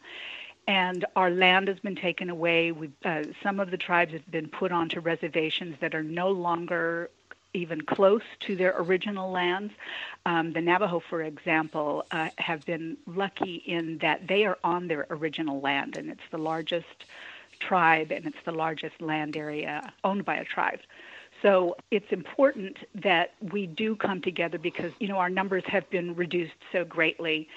And 0.67 1.06
our 1.15 1.30
land 1.30 1.69
has 1.69 1.80
been 1.80 1.95
taken 1.95 2.30
away. 2.30 2.74
Uh, 3.04 3.24
some 3.41 3.60
of 3.60 3.71
the 3.71 3.78
tribes 3.78 4.12
have 4.13 4.30
been 4.30 4.47
put 4.47 4.71
onto 4.71 5.00
reservations 5.00 5.78
that 5.80 5.95
are 5.95 6.04
no 6.04 6.30
longer 6.30 7.10
even 7.54 7.82
close 7.82 8.21
to 8.41 8.56
their 8.56 8.76
original 8.78 9.32
lands. 9.32 9.74
Um, 10.26 10.54
the 10.54 10.62
Navajo, 10.62 11.00
for 11.00 11.21
example, 11.21 12.06
uh, 12.12 12.30
have 12.38 12.65
been 12.65 12.97
lucky 13.06 13.56
in 13.56 13.97
that 14.00 14.28
they 14.28 14.45
are 14.45 14.58
on 14.63 14.88
their 14.88 15.08
original 15.10 15.60
land, 15.60 15.97
and 15.97 16.10
it's 16.10 16.21
the 16.30 16.38
largest 16.38 17.06
tribe 17.67 18.12
and 18.12 18.26
it's 18.26 18.43
the 18.45 18.52
largest 18.52 19.00
land 19.02 19.38
area 19.38 19.91
owned 20.04 20.26
by 20.26 20.36
a 20.36 20.45
tribe. 20.45 20.80
So 21.41 21.76
it's 21.89 22.12
important 22.12 22.78
that 22.93 23.34
we 23.52 23.65
do 23.65 23.95
come 23.95 24.21
together 24.21 24.60
because, 24.60 24.91
you 25.00 25.08
know, 25.08 25.17
our 25.17 25.30
numbers 25.30 25.63
have 25.67 25.89
been 25.89 26.15
reduced 26.15 26.54
so 26.71 26.86
greatly. 26.86 27.47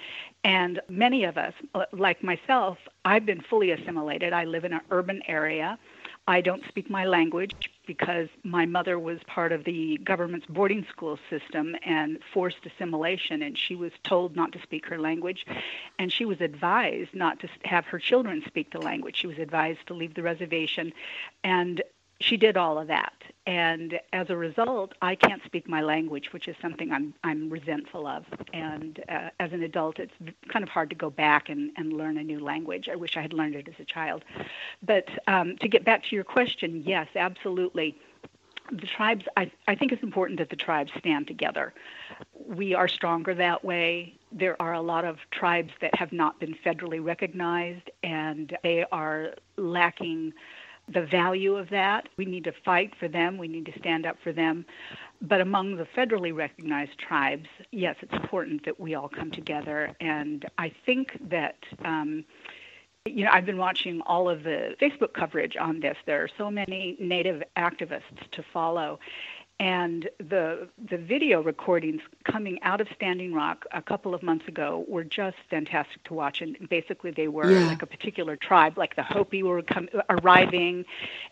And 0.42 0.80
many 0.88 1.24
of 1.24 1.36
us, 1.36 1.52
like 1.92 2.22
myself, 2.22 2.78
I've 3.04 3.26
been 3.26 3.42
fully 3.42 3.72
assimilated. 3.72 4.32
I 4.32 4.44
live 4.44 4.64
in 4.64 4.72
an 4.72 4.80
urban 4.90 5.22
area. 5.28 5.78
I 6.26 6.40
don't 6.40 6.64
speak 6.68 6.88
my 6.88 7.04
language 7.04 7.52
because 7.86 8.28
my 8.42 8.64
mother 8.64 8.98
was 8.98 9.18
part 9.26 9.52
of 9.52 9.64
the 9.64 9.98
government's 9.98 10.46
boarding 10.46 10.86
school 10.90 11.18
system 11.28 11.76
and 11.84 12.18
forced 12.32 12.64
assimilation, 12.64 13.42
and 13.42 13.58
she 13.58 13.76
was 13.76 13.92
told 14.04 14.34
not 14.34 14.52
to 14.52 14.62
speak 14.62 14.86
her 14.86 14.98
language, 14.98 15.44
and 15.98 16.10
she 16.10 16.24
was 16.24 16.40
advised 16.40 17.14
not 17.14 17.40
to 17.40 17.48
have 17.64 17.84
her 17.86 17.98
children 17.98 18.42
speak 18.46 18.72
the 18.72 18.80
language. 18.80 19.16
She 19.16 19.26
was 19.26 19.38
advised 19.38 19.86
to 19.88 19.94
leave 19.94 20.14
the 20.14 20.22
reservation, 20.22 20.94
and 21.42 21.82
she 22.20 22.36
did 22.36 22.56
all 22.56 22.78
of 22.78 22.88
that. 22.88 23.12
And 23.46 24.00
as 24.14 24.30
a 24.30 24.36
result, 24.36 24.94
I 25.02 25.14
can't 25.14 25.42
speak 25.44 25.68
my 25.68 25.82
language, 25.82 26.32
which 26.32 26.48
is 26.48 26.56
something 26.62 26.90
I'm 26.92 27.12
I'm 27.22 27.50
resentful 27.50 28.06
of. 28.06 28.24
And 28.54 29.04
uh, 29.08 29.28
as 29.38 29.52
an 29.52 29.62
adult, 29.62 29.98
it's 29.98 30.14
kind 30.48 30.62
of 30.62 30.70
hard 30.70 30.88
to 30.90 30.96
go 30.96 31.10
back 31.10 31.50
and, 31.50 31.70
and 31.76 31.92
learn 31.92 32.16
a 32.16 32.22
new 32.22 32.40
language. 32.40 32.88
I 32.88 32.96
wish 32.96 33.16
I 33.18 33.20
had 33.20 33.34
learned 33.34 33.54
it 33.54 33.68
as 33.68 33.74
a 33.78 33.84
child. 33.84 34.24
But 34.82 35.08
um, 35.26 35.56
to 35.58 35.68
get 35.68 35.84
back 35.84 36.04
to 36.04 36.14
your 36.14 36.24
question, 36.24 36.82
yes, 36.86 37.08
absolutely. 37.16 37.98
The 38.72 38.86
tribes, 38.86 39.26
I, 39.36 39.50
I 39.68 39.74
think 39.74 39.92
it's 39.92 40.02
important 40.02 40.38
that 40.38 40.48
the 40.48 40.56
tribes 40.56 40.90
stand 40.98 41.26
together. 41.26 41.74
We 42.46 42.74
are 42.74 42.88
stronger 42.88 43.34
that 43.34 43.62
way. 43.62 44.14
There 44.32 44.60
are 44.60 44.72
a 44.72 44.80
lot 44.80 45.04
of 45.04 45.18
tribes 45.30 45.72
that 45.82 45.94
have 45.96 46.12
not 46.12 46.40
been 46.40 46.54
federally 46.64 47.04
recognized, 47.04 47.90
and 48.02 48.56
they 48.62 48.86
are 48.90 49.34
lacking 49.58 50.32
the 50.92 51.06
value 51.06 51.56
of 51.56 51.70
that. 51.70 52.08
We 52.16 52.24
need 52.24 52.44
to 52.44 52.52
fight 52.64 52.92
for 52.98 53.08
them. 53.08 53.38
We 53.38 53.48
need 53.48 53.66
to 53.66 53.78
stand 53.78 54.06
up 54.06 54.16
for 54.22 54.32
them. 54.32 54.66
But 55.22 55.40
among 55.40 55.76
the 55.76 55.86
federally 55.96 56.34
recognized 56.34 56.98
tribes, 56.98 57.48
yes, 57.70 57.96
it's 58.02 58.12
important 58.12 58.64
that 58.66 58.78
we 58.78 58.94
all 58.94 59.08
come 59.08 59.30
together. 59.30 59.92
And 60.00 60.44
I 60.58 60.72
think 60.84 61.18
that. 61.30 61.56
Um, 61.84 62.24
you 63.06 63.22
know, 63.22 63.30
I've 63.30 63.44
been 63.44 63.58
watching 63.58 64.00
all 64.06 64.30
of 64.30 64.44
the 64.44 64.74
Facebook 64.80 65.12
coverage 65.12 65.58
on 65.58 65.78
this. 65.78 65.94
There 66.06 66.22
are 66.22 66.28
so 66.38 66.50
many 66.50 66.96
Native 66.98 67.42
activists 67.54 68.30
to 68.32 68.42
follow, 68.50 68.98
and 69.60 70.08
the 70.18 70.68
the 70.90 70.96
video 70.96 71.42
recordings 71.42 72.02
coming 72.24 72.60
out 72.62 72.80
of 72.80 72.88
Standing 72.94 73.32
Rock 73.32 73.64
a 73.72 73.80
couple 73.80 74.14
of 74.14 74.22
months 74.22 74.48
ago 74.48 74.84
were 74.88 75.04
just 75.04 75.36
fantastic 75.48 76.02
to 76.04 76.14
watch. 76.14 76.42
And 76.42 76.68
basically, 76.68 77.12
they 77.12 77.28
were 77.28 77.50
yeah. 77.50 77.68
like 77.68 77.82
a 77.82 77.86
particular 77.86 78.36
tribe, 78.36 78.76
like 78.76 78.96
the 78.96 79.02
Hopi 79.02 79.42
were 79.42 79.62
com- 79.62 79.88
arriving, 80.08 80.84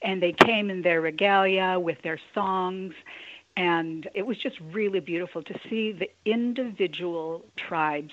and 0.02 0.22
they 0.22 0.32
came 0.32 0.70
in 0.70 0.82
their 0.82 1.00
regalia 1.00 1.78
with 1.80 2.00
their 2.02 2.18
songs. 2.32 2.94
And 3.56 4.08
it 4.14 4.24
was 4.24 4.38
just 4.38 4.58
really 4.60 5.00
beautiful 5.00 5.42
to 5.42 5.58
see 5.68 5.92
the 5.92 6.10
individual 6.24 7.44
tribes 7.56 8.12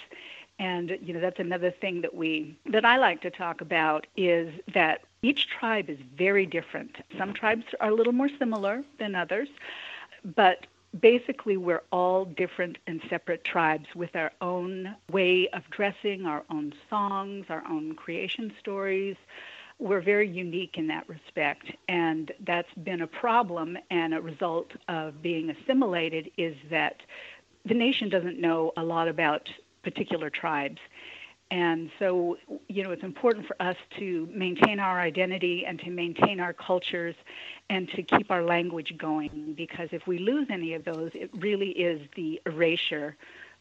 and 0.60 0.98
you 1.02 1.14
know 1.14 1.22
that's 1.22 1.40
another 1.40 1.72
thing 1.72 2.02
that 2.02 2.14
we 2.14 2.58
that 2.66 2.84
I 2.84 2.98
like 2.98 3.22
to 3.22 3.30
talk 3.32 3.62
about 3.62 4.06
is 4.18 4.54
that 4.74 5.02
each 5.22 5.48
tribe 5.48 5.90
is 5.90 5.98
very 6.18 6.46
different. 6.46 6.98
Some 7.18 7.34
tribes 7.34 7.64
are 7.80 7.90
a 7.90 7.94
little 7.94 8.14
more 8.14 8.30
similar 8.38 8.84
than 9.00 9.16
others, 9.16 9.50
but 10.36 10.68
basically, 11.00 11.58
we're 11.58 11.84
all 11.92 12.26
different 12.26 12.78
and 12.88 13.02
separate 13.10 13.44
tribes 13.44 13.88
with 13.96 14.16
our 14.16 14.32
own 14.42 14.96
way 15.12 15.48
of 15.50 15.64
dressing, 15.70 16.26
our 16.26 16.44
own 16.50 16.74
songs, 16.90 17.46
our 17.50 17.64
own 17.68 17.96
creation 17.96 18.54
stories. 18.60 19.16
We're 19.78 20.02
very 20.02 20.28
unique 20.28 20.78
in 20.78 20.88
that 20.88 21.08
respect, 21.08 21.72
and 21.88 22.32
that's 22.46 22.74
been 22.84 23.02
a 23.02 23.08
problem. 23.08 23.78
And 23.90 24.14
a 24.14 24.22
result 24.22 24.72
of 24.88 25.22
being 25.22 25.50
assimilated 25.50 26.32
is 26.38 26.56
that 26.70 27.02
the 27.66 27.74
nation 27.74 28.10
doesn't 28.10 28.40
know 28.40 28.74
a 28.76 28.84
lot 28.84 29.08
about 29.08 29.50
particular 29.84 30.30
tribes. 30.30 30.80
And 31.52 31.90
so, 31.98 32.38
you 32.68 32.84
know, 32.84 32.92
it's 32.92 33.04
important 33.04 33.48
for 33.48 33.60
us 33.60 33.76
to 33.98 34.30
maintain 34.32 34.80
our 34.80 35.00
identity 35.00 35.66
and 35.66 35.80
to 35.80 35.90
maintain 35.90 36.40
our 36.40 36.54
cultures 36.54 37.16
and 37.70 37.90
to 37.90 38.04
keep 38.04 38.30
our 38.30 38.44
language 38.44 38.96
going 38.98 39.56
because 39.58 39.90
if 39.92 40.06
we 40.06 40.20
lose 40.20 40.48
any 40.52 40.76
of 40.76 40.86
those, 40.86 41.10
it 41.16 41.32
really 41.34 41.72
is 41.72 42.02
the 42.16 42.40
erasure 42.46 43.16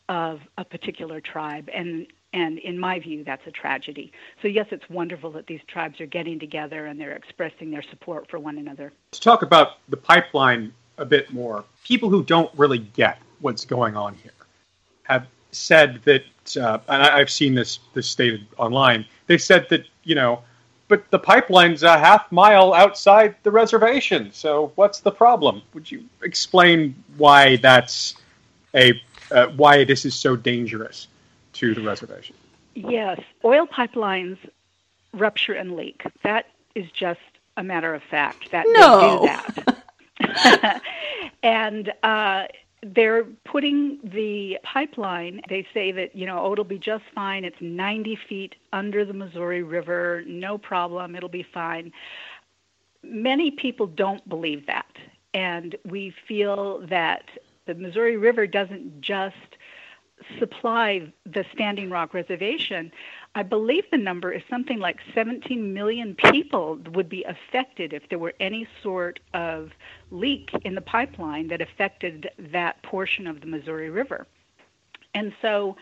of 0.08 0.40
a 0.58 0.64
particular 0.64 1.20
tribe. 1.20 1.68
And 1.72 2.06
and 2.34 2.58
in 2.58 2.78
my 2.78 2.98
view, 2.98 3.24
that's 3.24 3.46
a 3.46 3.50
tragedy. 3.50 4.12
So, 4.42 4.48
yes, 4.48 4.66
it's 4.70 4.88
wonderful 4.90 5.30
that 5.32 5.46
these 5.46 5.62
tribes 5.66 5.98
are 5.98 6.06
getting 6.06 6.38
together 6.38 6.84
and 6.84 7.00
they're 7.00 7.16
expressing 7.16 7.70
their 7.70 7.82
support 7.82 8.28
for 8.28 8.38
one 8.38 8.58
another. 8.58 8.92
To 9.12 9.20
talk 9.20 9.40
about 9.40 9.78
the 9.88 9.96
pipeline 9.96 10.74
a 10.98 11.06
bit 11.06 11.32
more, 11.32 11.64
people 11.84 12.10
who 12.10 12.22
don't 12.22 12.50
really 12.54 12.78
get 12.80 13.18
what's 13.40 13.64
going 13.64 13.96
on 13.96 14.14
here 14.16 14.32
have 15.04 15.26
said 15.52 16.00
that, 16.04 16.24
uh, 16.56 16.78
and 16.88 17.02
I, 17.02 17.18
have 17.18 17.30
seen 17.30 17.54
this 17.54 17.78
this 17.94 18.08
stated 18.08 18.46
online. 18.56 19.04
They 19.26 19.38
said 19.38 19.68
that 19.70 19.86
you 20.04 20.14
know, 20.14 20.42
but 20.88 21.10
the 21.10 21.18
pipeline's 21.18 21.82
a 21.82 21.98
half 21.98 22.30
mile 22.32 22.72
outside 22.72 23.34
the 23.42 23.50
reservation. 23.50 24.30
So 24.32 24.72
what's 24.74 25.00
the 25.00 25.10
problem? 25.10 25.62
Would 25.74 25.90
you 25.90 26.04
explain 26.22 26.94
why 27.16 27.56
that's 27.56 28.14
a 28.74 29.00
uh, 29.30 29.48
why 29.48 29.84
this 29.84 30.04
is 30.04 30.14
so 30.14 30.36
dangerous 30.36 31.08
to 31.54 31.74
the 31.74 31.82
reservation? 31.82 32.36
Yes, 32.74 33.20
oil 33.44 33.66
pipelines 33.66 34.38
rupture 35.12 35.54
and 35.54 35.76
leak. 35.76 36.04
That 36.22 36.46
is 36.74 36.90
just 36.92 37.20
a 37.56 37.64
matter 37.64 37.94
of 37.94 38.02
fact. 38.02 38.50
That 38.52 38.66
no. 38.68 39.20
they 39.20 39.62
do 39.62 39.78
that. 40.20 40.82
and 41.42 41.92
uh, 42.02 42.44
they're 42.82 43.24
putting 43.44 43.98
the 44.04 44.58
pipeline, 44.62 45.40
they 45.48 45.66
say 45.74 45.92
that, 45.92 46.14
you 46.14 46.26
know, 46.26 46.38
oh, 46.40 46.52
it'll 46.52 46.64
be 46.64 46.78
just 46.78 47.04
fine. 47.14 47.44
It's 47.44 47.60
90 47.60 48.16
feet 48.28 48.54
under 48.72 49.04
the 49.04 49.12
Missouri 49.12 49.62
River, 49.62 50.22
no 50.26 50.58
problem, 50.58 51.16
it'll 51.16 51.28
be 51.28 51.46
fine. 51.54 51.92
many 53.02 53.50
people 53.50 53.86
don't 53.86 54.26
believe 54.28 54.66
that. 54.66 54.90
And 55.34 55.76
we 55.84 56.14
feel 56.26 56.86
that 56.88 57.24
the 57.66 57.74
Missouri 57.74 58.16
River 58.16 58.46
doesn't 58.46 59.00
just 59.00 59.36
supply 60.38 61.12
the 61.26 61.44
Standing 61.52 61.90
Rock 61.90 62.14
Reservation. 62.14 62.90
I 63.38 63.44
believe 63.44 63.84
the 63.92 63.98
number 63.98 64.32
is 64.32 64.42
something 64.50 64.80
like 64.80 64.96
17 65.14 65.72
million 65.72 66.16
people 66.16 66.76
would 66.92 67.08
be 67.08 67.22
affected 67.22 67.92
if 67.92 68.02
there 68.08 68.18
were 68.18 68.34
any 68.40 68.66
sort 68.82 69.20
of 69.32 69.70
leak 70.10 70.50
in 70.64 70.74
the 70.74 70.80
pipeline 70.80 71.46
that 71.46 71.60
affected 71.60 72.30
that 72.50 72.82
portion 72.82 73.28
of 73.28 73.40
the 73.40 73.46
Missouri 73.46 73.90
River. 73.90 74.26
And 75.14 75.32
so, 75.40 75.76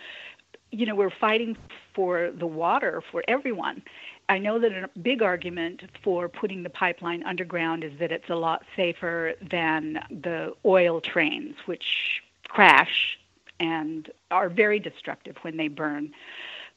you 0.71 0.85
know, 0.85 0.95
we're 0.95 1.09
fighting 1.09 1.57
for 1.95 2.31
the 2.31 2.47
water 2.47 3.03
for 3.11 3.25
everyone. 3.27 3.83
I 4.29 4.37
know 4.37 4.59
that 4.59 4.73
a 4.73 4.91
big 4.99 5.23
argument 5.23 5.81
for 6.05 6.29
putting 6.29 6.63
the 6.63 6.69
pipeline 6.69 7.23
underground 7.23 7.85
is 7.85 7.93
that 8.01 8.13
it's 8.13 8.29
a 8.29 8.37
lot 8.37 8.67
safer 8.77 9.33
than 9.51 10.05
the 10.11 10.53
oil 10.67 11.01
trains, 11.01 11.55
which 11.65 12.21
crash 12.49 13.19
and 13.59 14.11
are 14.31 14.51
very 14.51 14.79
destructive 14.79 15.37
when 15.41 15.57
they 15.57 15.69
burn. 15.69 16.13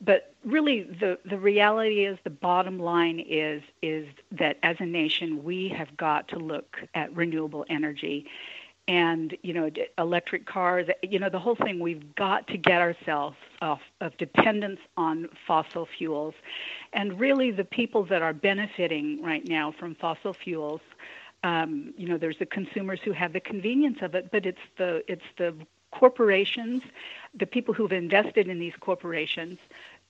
But 0.02 0.34
really, 0.46 0.84
the, 0.84 1.20
the 1.26 1.38
reality 1.38 2.06
is 2.06 2.18
the 2.24 2.30
bottom 2.30 2.80
line 2.80 3.20
is 3.20 3.62
is 3.82 4.08
that 4.32 4.58
as 4.64 4.78
a 4.80 4.86
nation 4.86 5.44
we 5.44 5.70
have 5.70 5.96
got 5.98 6.28
to 6.30 6.38
look 6.38 6.78
at 6.94 7.14
renewable 7.16 7.66
energy, 7.70 8.26
and 8.88 9.36
you 9.44 9.54
know 9.54 9.70
electric 9.98 10.46
cars. 10.46 10.88
You 11.02 11.20
know 11.20 11.30
the 11.30 11.40
whole 11.40 11.56
thing. 11.56 11.80
We've 11.80 12.16
got 12.16 12.48
to 12.48 12.58
get 12.58 12.82
ourselves 12.82 13.38
off 13.62 13.82
of 14.00 14.16
dependence 14.18 14.80
on 14.96 15.28
fossil 15.46 15.86
fuels, 15.98 16.34
and 16.94 17.20
really 17.20 17.52
the 17.52 17.66
people 17.66 18.06
that 18.06 18.22
are 18.22 18.34
benefiting 18.34 19.22
right 19.22 19.46
now 19.48 19.74
from 19.78 19.96
fossil 19.96 20.34
fuels 20.34 20.82
um, 21.44 21.94
you 21.98 22.08
know, 22.08 22.18
there's 22.18 22.38
the 22.38 22.46
consumers 22.46 23.00
who 23.04 23.12
have 23.12 23.34
the 23.34 23.40
convenience 23.40 24.00
of 24.02 24.16
it, 24.16 24.30
but 24.32 24.46
it's 24.46 24.60
the 24.78 25.04
it's 25.08 25.24
the 25.38 25.56
corporations, 25.92 26.84
the 27.34 27.46
people 27.46 27.74
who've 27.74 27.92
invested 27.92 28.48
in 28.48 28.60
these 28.60 28.74
corporations 28.80 29.58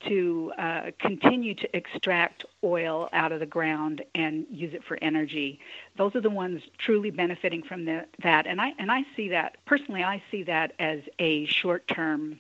to 0.08 0.52
uh, 0.58 0.91
continue 1.00 1.54
to 1.56 1.76
extract 1.76 2.45
oil 2.64 3.10
out 3.14 3.32
of 3.32 3.39
the 3.39 3.45
ground 3.45 4.04
and 4.16 4.45
use 4.50 4.74
it 4.74 4.84
for 4.84 4.97
energy. 5.02 5.60
Those 5.97 6.16
are 6.16 6.22
the 6.22 6.30
ones 6.30 6.62
truly 6.78 7.12
benefiting 7.12 7.64
from 7.64 7.86
the, 7.86 8.06
that, 8.24 8.47
and 8.47 8.62
I 8.62 8.74
and 8.80 8.91
I 8.91 9.04
see 9.16 9.30
that 9.30 9.58
personally. 9.66 10.04
I 10.04 10.22
see 10.32 10.43
that 10.43 10.74
as 10.80 11.02
a 11.20 11.45
short-term 11.45 12.39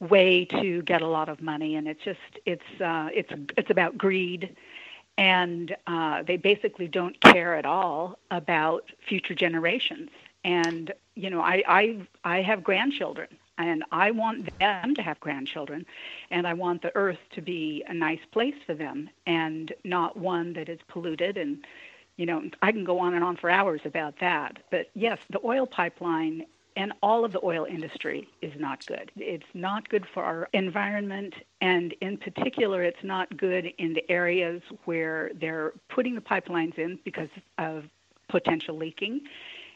way 0.00 0.46
to 0.46 0.82
get 0.82 1.02
a 1.02 1.06
lot 1.06 1.28
of 1.28 1.42
money, 1.42 1.76
and 1.76 1.86
it's 1.86 2.02
just 2.02 2.18
it's 2.46 2.80
uh, 2.80 3.08
it's 3.12 3.32
it's 3.56 3.70
about 3.70 3.98
greed, 3.98 4.56
and 5.18 5.76
uh, 5.86 6.22
they 6.22 6.36
basically 6.36 6.88
don't 6.88 7.20
care 7.20 7.54
at 7.54 7.66
all 7.66 8.18
about 8.30 8.90
future 9.06 9.34
generations. 9.34 10.10
And 10.42 10.92
you 11.14 11.28
know, 11.28 11.42
I 11.42 11.62
I 11.68 12.06
I 12.24 12.42
have 12.42 12.64
grandchildren, 12.64 13.28
and 13.64 13.84
I 13.92 14.10
want 14.10 14.58
them 14.58 14.94
to 14.94 15.02
have 15.02 15.20
grandchildren, 15.20 15.86
and 16.30 16.46
I 16.46 16.54
want 16.54 16.82
the 16.82 16.94
earth 16.94 17.18
to 17.32 17.42
be 17.42 17.84
a 17.88 17.94
nice 17.94 18.20
place 18.32 18.54
for 18.66 18.74
them, 18.74 19.10
and 19.26 19.72
not 19.84 20.16
one 20.16 20.52
that 20.54 20.68
is 20.68 20.78
polluted. 20.88 21.36
And 21.36 21.64
you 22.16 22.26
know, 22.26 22.42
I 22.60 22.72
can 22.72 22.84
go 22.84 22.98
on 22.98 23.14
and 23.14 23.24
on 23.24 23.36
for 23.36 23.48
hours 23.48 23.80
about 23.84 24.18
that. 24.20 24.58
But 24.70 24.90
yes, 24.94 25.18
the 25.30 25.40
oil 25.44 25.66
pipeline 25.66 26.44
and 26.76 26.92
all 27.02 27.24
of 27.24 27.32
the 27.32 27.40
oil 27.42 27.64
industry 27.64 28.28
is 28.42 28.52
not 28.58 28.86
good. 28.86 29.10
It's 29.16 29.46
not 29.54 29.88
good 29.88 30.06
for 30.12 30.22
our 30.22 30.48
environment, 30.52 31.34
and 31.60 31.92
in 32.00 32.16
particular, 32.16 32.82
it's 32.82 33.02
not 33.02 33.36
good 33.36 33.72
in 33.78 33.94
the 33.94 34.08
areas 34.10 34.62
where 34.84 35.30
they're 35.40 35.72
putting 35.88 36.14
the 36.14 36.20
pipelines 36.20 36.78
in 36.78 36.98
because 37.04 37.28
of 37.58 37.84
potential 38.28 38.76
leaking 38.76 39.22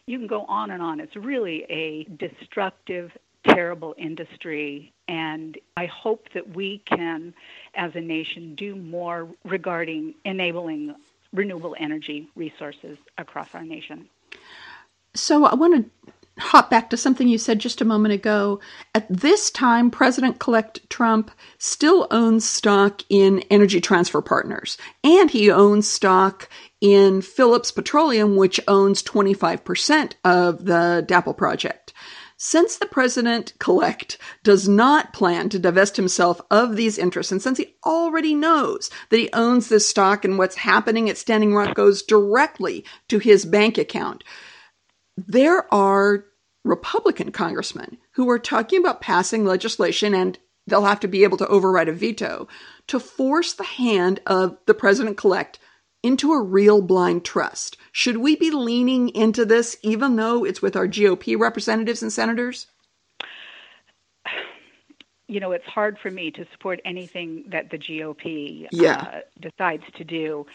you 0.07 0.19
can 0.19 0.27
go 0.27 0.45
on 0.45 0.71
and 0.71 0.83
on. 0.83 1.01
It's 1.01 1.17
really 1.17 1.65
a 1.71 2.05
destructive, 2.05 3.11
terrible 3.45 3.95
industry. 3.99 4.93
And 5.09 5.59
I 5.77 5.87
hope 5.87 6.29
that 6.35 6.55
we 6.55 6.79
can, 6.87 7.35
as 7.75 7.95
a 7.95 8.01
nation, 8.01 8.55
do 8.55 8.75
more 8.77 9.29
regarding 9.45 10.15
enabling 10.25 10.95
renewable 11.33 11.77
energy 11.79 12.29
resources 12.37 12.97
across 13.19 13.49
our 13.55 13.65
nation. 13.65 14.09
So 15.15 15.45
I 15.45 15.55
want 15.55 15.85
to 15.85 16.13
hop 16.39 16.71
back 16.71 16.91
to 16.91 16.97
something 16.97 17.29
you 17.29 17.39
said 17.39 17.59
just 17.61 17.81
a 17.81 17.85
moment 17.85 18.15
ago. 18.15 18.61
At 18.95 19.07
this 19.09 19.51
time, 19.51 19.91
President 19.91 20.43
elect 20.47 20.89
Trump 20.91 21.31
still 21.59 22.09
owns 22.11 22.49
stock 22.49 23.03
in 23.09 23.41
Energy 23.51 23.81
Transfer 23.81 24.21
Partners, 24.21 24.77
and 25.05 25.31
he 25.31 25.51
owns 25.51 25.89
stock 25.89 26.49
in 26.81 27.23
Phillips 27.23 27.71
Petroleum, 27.71 28.37
which 28.37 28.61
owns 28.67 29.03
25% 29.03 30.15
of 30.25 30.65
the 30.65 31.05
DAPL 31.07 31.37
project. 31.37 31.84
Since 32.37 32.77
the 32.77 32.87
president 32.87 33.55
collect 33.59 34.19
does 34.43 34.69
not 34.69 35.13
plan 35.13 35.49
to 35.51 35.59
divest 35.59 35.97
himself 35.97 36.41
of 36.51 36.77
these 36.77 36.99
interests, 36.99 37.31
and 37.31 37.41
since 37.41 37.59
he 37.59 37.77
already 37.85 38.35
knows 38.35 38.91
that 39.11 39.19
he 39.19 39.31
owns 39.33 39.69
this 39.69 39.89
stock 39.89 40.25
and 40.25 40.37
what's 40.37 40.57
happening 40.57 41.09
at 41.09 41.17
Standing 41.17 41.55
Rock 41.55 41.75
goes 41.75 42.03
directly 42.03 42.85
to 43.09 43.19
his 43.19 43.45
bank 43.45 43.79
account, 43.79 44.25
there 45.17 45.73
are 45.73 46.25
Republican 46.65 47.31
congressmen 47.31 47.99
who 48.13 48.29
are 48.31 48.39
talking 48.39 48.81
about 48.81 49.01
passing 49.01 49.45
legislation 49.45 50.15
and 50.15 50.39
they'll 50.67 50.85
have 50.85 51.01
to 51.01 51.09
be 51.09 51.25
able 51.25 51.37
to 51.37 51.47
override 51.49 51.89
a 51.89 51.93
veto 51.93 52.49
to 52.87 52.99
force 52.99 53.53
the 53.53 53.65
hand 53.65 54.21
of 54.27 54.57
the 54.67 54.75
president 54.75 55.23
elect 55.23 55.59
into 56.05 56.33
a 56.33 56.41
real 56.41 56.83
blind 56.83 57.25
trust. 57.25 57.79
Should 57.91 58.19
we 58.19 58.37
be 58.37 58.51
leaning 58.51 59.09
into 59.09 59.45
this 59.45 59.77
even 59.83 60.17
though 60.17 60.45
it's 60.45 60.61
with 60.61 60.77
our 60.77 60.87
GOP 60.87 61.39
representatives 61.39 62.03
and 62.03 62.13
senators? 62.13 62.67
You 65.27 65.41
know, 65.41 65.53
it's 65.53 65.67
hard 65.67 65.99
for 65.99 66.11
me 66.11 66.31
to 66.33 66.47
support 66.53 66.81
anything 66.85 67.45
that 67.49 67.71
the 67.71 67.79
GOP 67.79 68.69
yeah. 68.71 68.97
uh, 69.01 69.21
decides 69.41 69.85
to 69.95 70.05
do. 70.05 70.47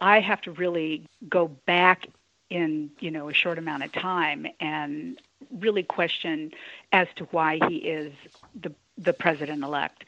I 0.00 0.20
have 0.20 0.40
to 0.42 0.52
really 0.52 1.06
go 1.28 1.48
back 1.48 2.06
in 2.48 2.90
you 2.98 3.10
know 3.10 3.28
a 3.28 3.34
short 3.34 3.58
amount 3.58 3.84
of 3.84 3.92
time 3.92 4.46
and 4.58 5.20
really 5.52 5.84
question 5.84 6.50
as 6.92 7.06
to 7.16 7.24
why 7.26 7.60
he 7.68 7.76
is 7.76 8.12
the 8.60 8.72
the 8.98 9.12
president 9.12 9.62
elect. 9.62 10.04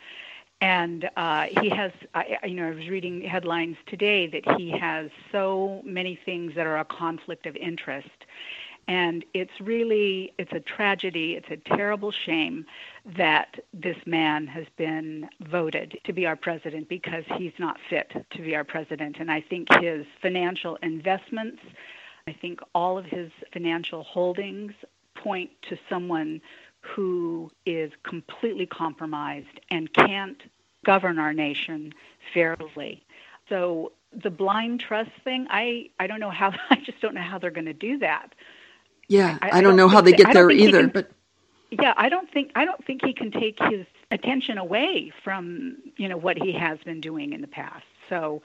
And 0.62 1.10
uh, 1.16 1.46
he 1.60 1.68
has, 1.70 1.90
I, 2.14 2.38
you 2.44 2.54
know, 2.54 2.68
I 2.68 2.70
was 2.70 2.88
reading 2.88 3.20
headlines 3.20 3.76
today 3.88 4.28
that 4.28 4.60
he 4.60 4.70
has 4.70 5.10
so 5.32 5.82
many 5.84 6.16
things 6.24 6.54
that 6.54 6.68
are 6.68 6.78
a 6.78 6.84
conflict 6.84 7.46
of 7.46 7.56
interest. 7.56 8.08
And 8.86 9.24
it's 9.34 9.50
really, 9.60 10.32
it's 10.38 10.52
a 10.52 10.60
tragedy, 10.60 11.32
it's 11.32 11.50
a 11.50 11.76
terrible 11.76 12.12
shame 12.12 12.64
that 13.16 13.56
this 13.74 13.96
man 14.06 14.46
has 14.46 14.66
been 14.76 15.28
voted 15.40 15.98
to 16.04 16.12
be 16.12 16.26
our 16.26 16.36
president 16.36 16.88
because 16.88 17.24
he's 17.38 17.52
not 17.58 17.76
fit 17.90 18.12
to 18.30 18.40
be 18.40 18.54
our 18.54 18.64
president. 18.64 19.16
And 19.18 19.32
I 19.32 19.40
think 19.40 19.66
his 19.80 20.06
financial 20.20 20.78
investments, 20.80 21.60
I 22.28 22.36
think 22.40 22.60
all 22.72 22.96
of 22.96 23.04
his 23.06 23.32
financial 23.52 24.04
holdings 24.04 24.74
point 25.16 25.50
to 25.70 25.76
someone 25.88 26.40
who 26.82 27.50
is 27.64 27.92
completely 28.02 28.66
compromised 28.66 29.60
and 29.70 29.92
can't 29.92 30.42
govern 30.84 31.18
our 31.18 31.32
nation 31.32 31.92
fairly. 32.34 33.04
So 33.48 33.92
the 34.12 34.30
blind 34.30 34.80
trust 34.80 35.10
thing, 35.24 35.46
I, 35.48 35.90
I 35.98 36.06
don't 36.06 36.20
know 36.20 36.30
how 36.30 36.52
I 36.70 36.76
just 36.76 37.00
don't 37.00 37.14
know 37.14 37.22
how 37.22 37.38
they're 37.38 37.50
going 37.50 37.66
to 37.66 37.72
do 37.72 37.98
that. 37.98 38.34
Yeah, 39.08 39.38
I, 39.40 39.46
I, 39.46 39.48
I 39.48 39.60
don't, 39.60 39.70
don't, 39.70 39.76
know 39.76 39.88
how 39.88 40.00
they 40.00 40.12
get 40.12 40.32
there 40.32 40.50
either, 40.50 40.82
can, 40.82 40.90
but 40.90 41.10
yeah, 41.70 41.92
I 41.96 42.08
don't 42.08 42.30
think 42.30 42.52
I 42.54 42.64
don't 42.64 42.82
think 42.84 43.04
he 43.04 43.12
can 43.12 43.30
take 43.30 43.58
his 43.62 43.84
attention 44.10 44.58
away 44.58 45.12
from, 45.24 45.76
you 45.96 46.08
know, 46.08 46.16
what 46.16 46.38
he 46.38 46.52
has 46.52 46.78
been 46.84 47.00
doing 47.00 47.32
in 47.32 47.40
the 47.40 47.46
past. 47.48 47.84
So 48.08 48.42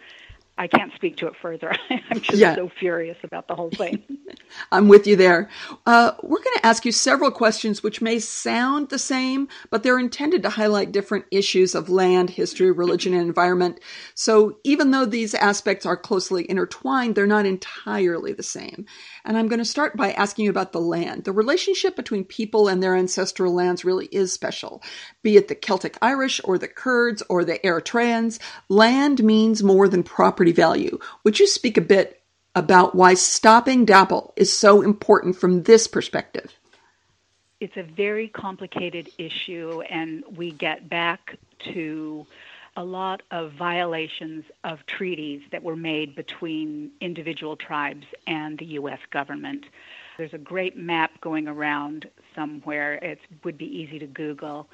I 0.57 0.67
can't 0.67 0.93
speak 0.95 1.17
to 1.17 1.27
it 1.27 1.33
further. 1.41 1.75
I'm 1.89 2.21
just 2.21 2.39
yeah. 2.39 2.55
so 2.55 2.69
furious 2.79 3.17
about 3.23 3.47
the 3.47 3.55
whole 3.55 3.69
thing. 3.69 4.03
I'm 4.71 4.87
with 4.87 5.05
you 5.05 5.15
there. 5.15 5.49
Uh, 5.85 6.13
we're 6.23 6.41
going 6.41 6.57
to 6.57 6.65
ask 6.65 6.85
you 6.85 6.91
several 6.91 7.31
questions 7.31 7.83
which 7.83 8.01
may 8.01 8.19
sound 8.19 8.89
the 8.89 8.99
same, 8.99 9.47
but 9.69 9.83
they're 9.83 9.99
intended 9.99 10.43
to 10.43 10.49
highlight 10.49 10.91
different 10.91 11.25
issues 11.31 11.75
of 11.75 11.89
land, 11.89 12.31
history, 12.31 12.71
religion, 12.71 13.13
and 13.13 13.21
environment. 13.21 13.79
So 14.15 14.57
even 14.63 14.91
though 14.91 15.05
these 15.05 15.33
aspects 15.33 15.85
are 15.85 15.97
closely 15.97 16.49
intertwined, 16.49 17.15
they're 17.15 17.27
not 17.27 17.45
entirely 17.45 18.33
the 18.33 18.43
same. 18.43 18.85
And 19.25 19.37
I'm 19.37 19.47
going 19.47 19.59
to 19.59 19.65
start 19.65 19.95
by 19.95 20.11
asking 20.13 20.45
you 20.45 20.51
about 20.51 20.71
the 20.71 20.81
land. 20.81 21.25
The 21.25 21.31
relationship 21.31 21.95
between 21.95 22.23
people 22.25 22.67
and 22.67 22.81
their 22.81 22.95
ancestral 22.95 23.53
lands 23.53 23.85
really 23.85 24.07
is 24.07 24.31
special. 24.31 24.81
Be 25.28 25.36
it 25.36 25.49
the 25.49 25.55
Celtic 25.55 25.97
Irish 26.01 26.39
or 26.45 26.57
the 26.57 26.69
Kurds 26.69 27.21
or 27.28 27.43
the 27.43 27.59
Eritreans, 27.59 28.39
land 28.69 29.21
means 29.21 29.61
more 29.61 29.89
than 29.89 30.01
property 30.01 30.53
value. 30.53 30.99
Would 31.25 31.38
you 31.38 31.47
speak 31.47 31.75
a 31.75 31.82
bit 31.82 32.21
about 32.55 32.95
why 32.95 33.13
stopping 33.13 33.86
DAPL 33.86 34.32
is 34.38 34.57
so 34.57 34.82
important 34.82 35.36
from 35.36 35.63
this 35.63 35.86
perspective? 35.86 36.53
It's 37.59 37.75
a 37.75 37.84
very 37.84 38.30
complicated 38.30 39.09
issue, 39.17 39.82
and 39.89 40.23
we 40.34 40.51
get 40.51 40.88
back 40.89 41.36
to 41.73 42.25
a 42.78 42.86
lot 42.86 43.21
of 43.30 43.51
violations 43.51 44.45
of 44.63 44.86
treaties 44.86 45.41
that 45.51 45.61
were 45.61 45.75
made 45.75 46.15
between 46.15 46.91
individual 47.01 47.57
tribes 47.57 48.05
and 48.28 48.57
the 48.59 48.65
U.S. 48.80 48.99
government. 49.11 49.65
There's 50.17 50.34
a 50.34 50.38
great 50.38 50.78
map 50.78 51.19
going 51.19 51.49
around 51.49 52.07
somewhere. 52.34 52.93
It 52.93 53.19
would 53.43 53.57
be 53.57 53.65
easy 53.65 53.99
to 53.99 54.07
Google. 54.07 54.69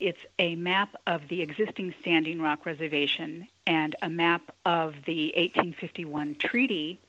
It's 0.00 0.18
a 0.38 0.56
map 0.56 0.94
of 1.06 1.28
the 1.28 1.42
existing 1.42 1.94
Standing 2.00 2.40
Rock 2.40 2.66
Reservation 2.66 3.46
and 3.66 3.94
a 4.02 4.08
map 4.08 4.42
of 4.64 4.94
the 5.06 5.26
1851 5.36 6.36
treaty 6.36 7.00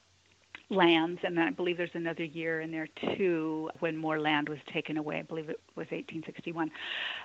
lands, 0.70 1.22
and 1.24 1.40
I 1.40 1.52
believe 1.52 1.78
there's 1.78 1.92
another 1.94 2.24
year 2.24 2.60
in 2.62 2.72
there 2.72 2.88
too 2.88 3.70
when 3.80 3.98
more 3.98 4.20
land 4.20 4.50
was 4.50 4.60
taken 4.68 4.98
away. 4.98 5.20
I 5.20 5.22
believe 5.22 5.50
it 5.50 5.60
was 5.76 5.86
1861. 5.86 6.72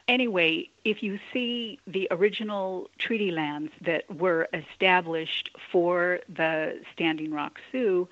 Anyway, 0.07 0.71
if 0.85 1.03
you 1.03 1.19
see 1.33 1.79
the 1.87 2.09
original 2.11 2.91
treaty 2.99 3.31
lands 3.31 3.73
that 3.83 4.05
were 4.15 4.49
established 4.53 5.51
for 5.73 6.21
the 6.29 6.81
Standing 6.93 7.33
Rock 7.33 7.61
Sioux, 7.71 8.09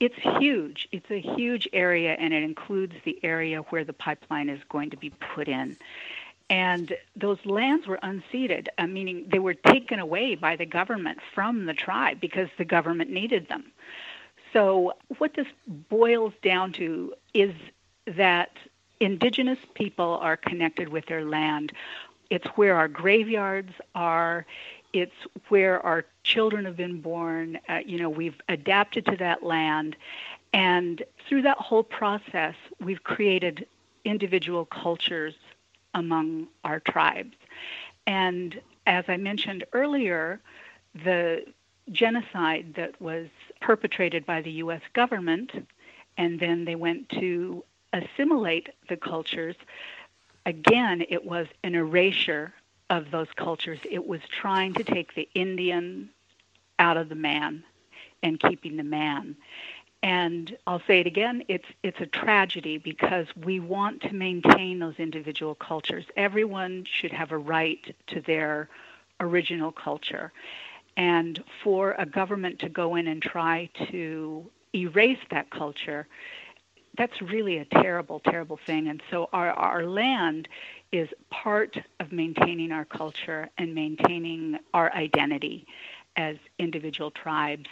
it's 0.00 0.16
huge. 0.38 0.88
It's 0.92 1.10
a 1.10 1.20
huge 1.20 1.68
area, 1.72 2.12
and 2.12 2.34
it 2.34 2.42
includes 2.42 2.94
the 3.04 3.18
area 3.22 3.60
where 3.60 3.84
the 3.84 3.92
pipeline 3.92 4.48
is 4.48 4.60
going 4.68 4.90
to 4.90 4.96
be 4.96 5.10
put 5.10 5.48
in. 5.48 5.76
And 6.50 6.94
those 7.16 7.38
lands 7.44 7.86
were 7.86 7.98
unceded, 8.02 8.68
uh, 8.76 8.86
meaning 8.86 9.26
they 9.28 9.38
were 9.38 9.54
taken 9.54 9.98
away 9.98 10.34
by 10.34 10.56
the 10.56 10.66
government 10.66 11.18
from 11.34 11.66
the 11.66 11.74
tribe 11.74 12.20
because 12.20 12.48
the 12.58 12.64
government 12.64 13.10
needed 13.10 13.48
them. 13.48 13.72
So, 14.52 14.92
what 15.18 15.34
this 15.34 15.48
boils 15.66 16.32
down 16.42 16.72
to 16.74 17.14
is 17.32 17.54
that 18.06 18.50
indigenous 19.00 19.58
people 19.74 20.18
are 20.20 20.36
connected 20.36 20.88
with 20.88 21.06
their 21.06 21.24
land. 21.24 21.72
It's 22.30 22.46
where 22.56 22.76
our 22.76 22.88
graveyards 22.88 23.72
are. 23.94 24.46
It's 24.92 25.14
where 25.48 25.84
our 25.84 26.04
children 26.22 26.66
have 26.66 26.76
been 26.76 27.00
born. 27.00 27.58
Uh, 27.68 27.80
you 27.84 27.98
know, 27.98 28.08
we've 28.08 28.40
adapted 28.48 29.06
to 29.06 29.16
that 29.16 29.42
land. 29.42 29.96
And 30.52 31.02
through 31.28 31.42
that 31.42 31.58
whole 31.58 31.82
process, 31.82 32.54
we've 32.80 33.02
created 33.02 33.66
individual 34.04 34.66
cultures 34.66 35.34
among 35.94 36.48
our 36.64 36.80
tribes. 36.80 37.36
And 38.06 38.60
as 38.86 39.04
I 39.08 39.16
mentioned 39.16 39.64
earlier, 39.72 40.40
the 41.04 41.44
genocide 41.90 42.74
that 42.76 43.00
was 43.00 43.28
perpetrated 43.60 44.26
by 44.26 44.42
the 44.42 44.50
U.S. 44.52 44.82
government, 44.92 45.50
and 46.16 46.38
then 46.38 46.64
they 46.64 46.74
went 46.74 47.08
to 47.10 47.64
assimilate 47.92 48.68
the 48.88 48.96
cultures. 48.96 49.56
Again, 50.46 51.04
it 51.08 51.24
was 51.24 51.46
an 51.62 51.74
erasure 51.74 52.52
of 52.90 53.10
those 53.10 53.28
cultures. 53.36 53.78
It 53.90 54.06
was 54.06 54.20
trying 54.28 54.74
to 54.74 54.84
take 54.84 55.14
the 55.14 55.28
Indian 55.34 56.10
out 56.78 56.96
of 56.96 57.08
the 57.08 57.14
man 57.14 57.64
and 58.22 58.40
keeping 58.40 58.76
the 58.76 58.84
man. 58.84 59.36
And 60.04 60.54
I'll 60.66 60.82
say 60.86 61.00
it 61.00 61.06
again, 61.06 61.42
it's 61.48 61.64
it's 61.82 61.98
a 61.98 62.04
tragedy 62.04 62.76
because 62.76 63.26
we 63.42 63.58
want 63.58 64.02
to 64.02 64.12
maintain 64.12 64.78
those 64.78 64.96
individual 64.98 65.54
cultures. 65.54 66.04
Everyone 66.14 66.84
should 66.84 67.10
have 67.10 67.32
a 67.32 67.38
right 67.38 67.80
to 68.08 68.20
their 68.20 68.68
original 69.20 69.72
culture. 69.72 70.30
And 70.98 71.42
for 71.62 71.94
a 71.98 72.04
government 72.04 72.58
to 72.58 72.68
go 72.68 72.96
in 72.96 73.06
and 73.08 73.22
try 73.22 73.70
to 73.90 74.44
erase 74.74 75.24
that 75.30 75.48
culture, 75.48 76.06
that's 76.98 77.22
really 77.22 77.56
a 77.56 77.64
terrible, 77.64 78.20
terrible 78.20 78.58
thing. 78.66 78.88
And 78.88 79.02
so 79.10 79.30
our, 79.32 79.52
our 79.52 79.86
land 79.86 80.48
is 80.92 81.08
part 81.30 81.78
of 81.98 82.12
maintaining 82.12 82.72
our 82.72 82.84
culture 82.84 83.48
and 83.56 83.74
maintaining 83.74 84.58
our 84.74 84.92
identity 84.92 85.66
as 86.16 86.36
individual 86.58 87.10
tribes. 87.10 87.68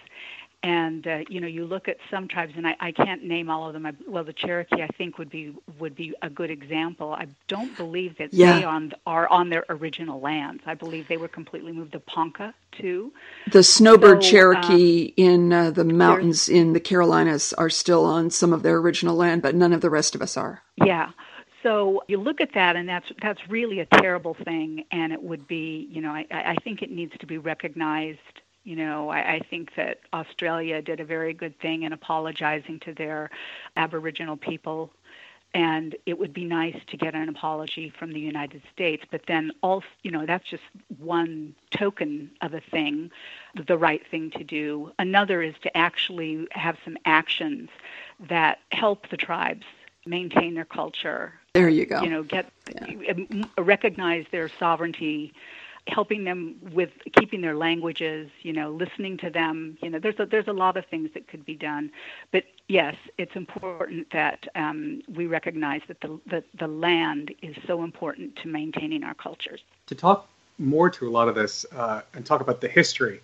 And 0.63 1.07
uh, 1.07 1.19
you 1.29 1.41
know, 1.41 1.49
you 1.49 1.65
look 1.65 1.89
at 1.89 1.97
some 2.09 2.29
tribes, 2.29 2.53
and 2.57 2.67
I, 2.67 2.77
I 2.79 2.93
can't 2.93 3.25
name 3.25 3.51
all 3.51 3.67
of 3.67 3.73
them. 3.73 3.85
I, 3.85 3.95
well, 4.07 4.23
the 4.23 4.33
Cherokee, 4.33 4.81
I 4.81 4.87
think, 4.97 5.19
would 5.19 5.31
be 5.31 5.55
would 5.81 5.97
be 5.97 6.15
a 6.23 6.31
good 6.31 6.51
example. 6.51 7.13
I 7.13 7.27
don't 7.49 7.77
believe 7.77 8.17
that 8.19 8.33
yeah. 8.33 8.59
they 8.59 8.65
on, 8.65 8.93
are 9.05 9.29
on 9.29 9.49
their 9.49 9.65
original 9.69 10.21
lands. 10.21 10.63
I 10.65 10.75
believe 10.75 11.09
they 11.09 11.17
were 11.17 11.29
completely 11.29 11.73
moved. 11.73 11.93
The 11.93 12.01
Ponca 12.01 12.55
too. 12.79 13.13
The 13.51 13.65
Snowbird 13.65 14.23
so, 14.23 14.31
Cherokee 14.31 15.09
um, 15.09 15.15
in 15.17 15.53
uh, 15.53 15.71
the 15.73 15.85
mountains 15.85 16.49
in 16.49 16.75
the 16.75 16.81
Carolinas 16.81 17.53
are 17.55 17.71
still 17.71 18.05
on 18.05 18.31
some 18.31 18.53
of 18.53 18.63
their 18.63 18.77
original 18.77 19.17
land, 19.17 19.43
but 19.43 19.57
none 19.57 19.73
of 19.73 19.81
the 19.81 19.91
rest 19.91 20.15
of 20.15 20.23
us 20.23 20.37
are. 20.37 20.63
Yeah. 20.77 21.11
So 21.63 22.03
you 22.09 22.19
look 22.19 22.41
at 22.41 22.55
that, 22.55 22.77
and 22.77 22.89
that's 22.89 23.07
that's 23.21 23.41
really 23.49 23.81
a 23.81 23.87
terrible 23.87 24.35
thing. 24.35 24.85
And 24.91 25.13
it 25.13 25.23
would 25.23 25.47
be, 25.47 25.89
you 25.91 26.01
know, 26.01 26.13
I, 26.13 26.27
I 26.31 26.57
think 26.63 26.83
it 26.83 26.91
needs 26.91 27.13
to 27.19 27.27
be 27.27 27.39
recognized 27.39 28.19
you 28.65 28.77
know, 28.77 29.09
I, 29.09 29.35
I 29.35 29.41
think 29.51 29.75
that 29.77 30.01
Australia 30.13 30.81
did 30.83 31.01
a 31.01 31.05
very 31.05 31.35
good 31.35 31.59
thing 31.61 31.83
in 31.83 31.93
apologizing 31.93 32.81
to 32.81 32.95
their 32.95 33.31
Aboriginal 33.77 34.37
people 34.37 34.91
and 35.55 35.97
it 36.07 36.19
would 36.19 36.33
be 36.33 36.45
nice 36.45 36.79
to 36.87 36.97
get 36.97 37.15
an 37.15 37.29
apology 37.29 37.93
from 37.99 38.13
the 38.13 38.21
United 38.21 38.63
States. 38.73 39.05
But 39.11 39.23
then 39.27 39.53
also, 39.63 39.87
you 40.03 40.11
know, 40.11 40.25
that's 40.25 40.49
just 40.49 40.63
one 40.99 41.55
token 41.71 42.31
of 42.41 42.55
a 42.55 42.61
thing, 42.61 43.11
the 43.67 43.77
right 43.77 44.03
thing 44.11 44.31
to 44.33 44.45
do. 44.45 44.93
Another 44.99 45.43
is 45.43 45.55
to 45.63 45.77
actually 45.77 46.47
have 46.53 46.79
some 46.85 46.97
actions 47.05 47.69
that 48.29 48.61
help 48.71 49.11
the 49.11 49.17
tribes 49.17 49.67
maintain 50.07 50.55
their 50.55 50.65
culture. 50.65 51.35
There 51.53 51.69
you 51.69 51.85
go. 51.85 52.03
You 52.03 52.09
know, 52.09 52.23
get 52.23 52.51
yeah. 52.75 53.45
recognize 53.59 54.25
their 54.33 54.49
sovereignty 54.49 55.35
helping 55.89 56.25
them 56.25 56.57
with 56.73 56.91
keeping 57.19 57.41
their 57.41 57.57
languages, 57.57 58.31
you 58.43 58.53
know, 58.53 58.71
listening 58.71 59.17
to 59.19 59.31
them. 59.31 59.77
You 59.83 59.91
know, 59.91 59.99
there's 59.99 60.19
a, 60.19 60.27
there's 60.27 60.47
a 60.49 60.53
lot 60.53 60.77
of 60.77 60.87
things 60.87 61.11
that 61.15 61.27
could 61.27 61.45
be 61.45 61.55
done. 61.57 61.91
But 62.31 62.45
yes, 62.69 62.95
it's 63.19 63.35
important 63.35 64.07
that 64.13 64.47
um, 64.55 65.03
we 65.13 65.27
recognize 65.27 65.81
that 65.89 66.01
the, 66.01 66.21
the, 66.27 66.45
the 66.59 66.69
land 66.69 67.35
is 67.43 67.57
so 67.67 67.83
important 67.83 68.37
to 68.37 68.49
maintaining 68.49 69.03
our 69.03 69.15
cultures. 69.15 69.61
To 69.87 69.95
talk 69.95 70.29
more 70.59 70.89
to 70.91 71.09
a 71.09 71.11
lot 71.11 71.29
of 71.29 71.35
this 71.35 71.67
uh, 71.73 72.03
and 72.15 72.25
talk 72.25 72.41
about 72.41 72.61
the 72.61 72.69
history, 72.69 73.21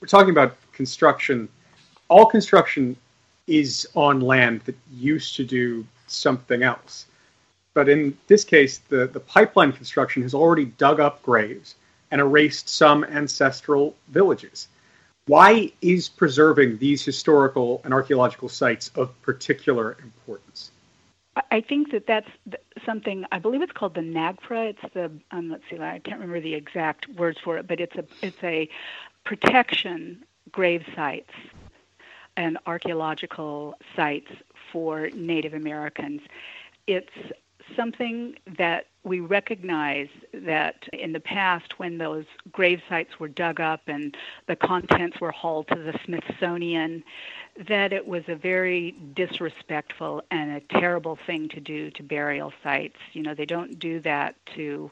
we're 0.00 0.08
talking 0.08 0.30
about 0.30 0.56
construction. 0.72 1.48
All 2.08 2.26
construction 2.26 2.96
is 3.46 3.88
on 3.94 4.20
land 4.20 4.62
that 4.62 4.76
used 4.92 5.36
to 5.36 5.44
do 5.44 5.86
something 6.06 6.62
else. 6.62 7.06
But 7.78 7.88
in 7.88 8.18
this 8.26 8.42
case, 8.42 8.78
the, 8.78 9.06
the 9.06 9.20
pipeline 9.20 9.70
construction 9.70 10.24
has 10.24 10.34
already 10.34 10.64
dug 10.64 10.98
up 10.98 11.22
graves 11.22 11.76
and 12.10 12.20
erased 12.20 12.68
some 12.68 13.04
ancestral 13.04 13.94
villages. 14.08 14.66
Why 15.28 15.70
is 15.80 16.08
preserving 16.08 16.78
these 16.78 17.04
historical 17.04 17.80
and 17.84 17.94
archaeological 17.94 18.48
sites 18.48 18.90
of 18.96 19.14
particular 19.22 19.96
importance? 20.02 20.72
I 21.52 21.60
think 21.60 21.92
that 21.92 22.08
that's 22.08 22.28
something. 22.84 23.24
I 23.30 23.38
believe 23.38 23.62
it's 23.62 23.70
called 23.70 23.94
the 23.94 24.00
NAGPRA. 24.00 24.70
It's 24.70 24.92
the 24.92 25.12
um, 25.30 25.48
let's 25.48 25.62
see, 25.70 25.78
I 25.78 26.00
can't 26.00 26.18
remember 26.18 26.40
the 26.40 26.54
exact 26.54 27.08
words 27.10 27.38
for 27.38 27.58
it, 27.58 27.68
but 27.68 27.78
it's 27.78 27.94
a 27.94 28.04
it's 28.22 28.42
a 28.42 28.68
protection 29.22 30.24
grave 30.50 30.82
sites 30.96 31.30
and 32.36 32.58
archaeological 32.66 33.78
sites 33.94 34.32
for 34.72 35.10
Native 35.10 35.54
Americans. 35.54 36.22
It's 36.88 37.14
something 37.76 38.36
that 38.58 38.86
we 39.04 39.20
recognize 39.20 40.08
that 40.32 40.88
in 40.92 41.12
the 41.12 41.20
past, 41.20 41.78
when 41.78 41.98
those 41.98 42.26
grave 42.52 42.80
sites 42.88 43.18
were 43.18 43.28
dug 43.28 43.60
up 43.60 43.80
and 43.86 44.16
the 44.46 44.56
contents 44.56 45.20
were 45.20 45.30
hauled 45.30 45.68
to 45.68 45.76
the 45.76 45.98
Smithsonian, 46.04 47.02
that 47.68 47.92
it 47.92 48.06
was 48.06 48.24
a 48.28 48.34
very 48.34 48.92
disrespectful 49.14 50.22
and 50.30 50.50
a 50.50 50.60
terrible 50.78 51.18
thing 51.26 51.48
to 51.48 51.60
do 51.60 51.90
to 51.92 52.02
burial 52.02 52.52
sites. 52.62 52.98
You 53.12 53.22
know, 53.22 53.34
they 53.34 53.46
don't 53.46 53.78
do 53.78 54.00
that 54.00 54.34
to 54.54 54.90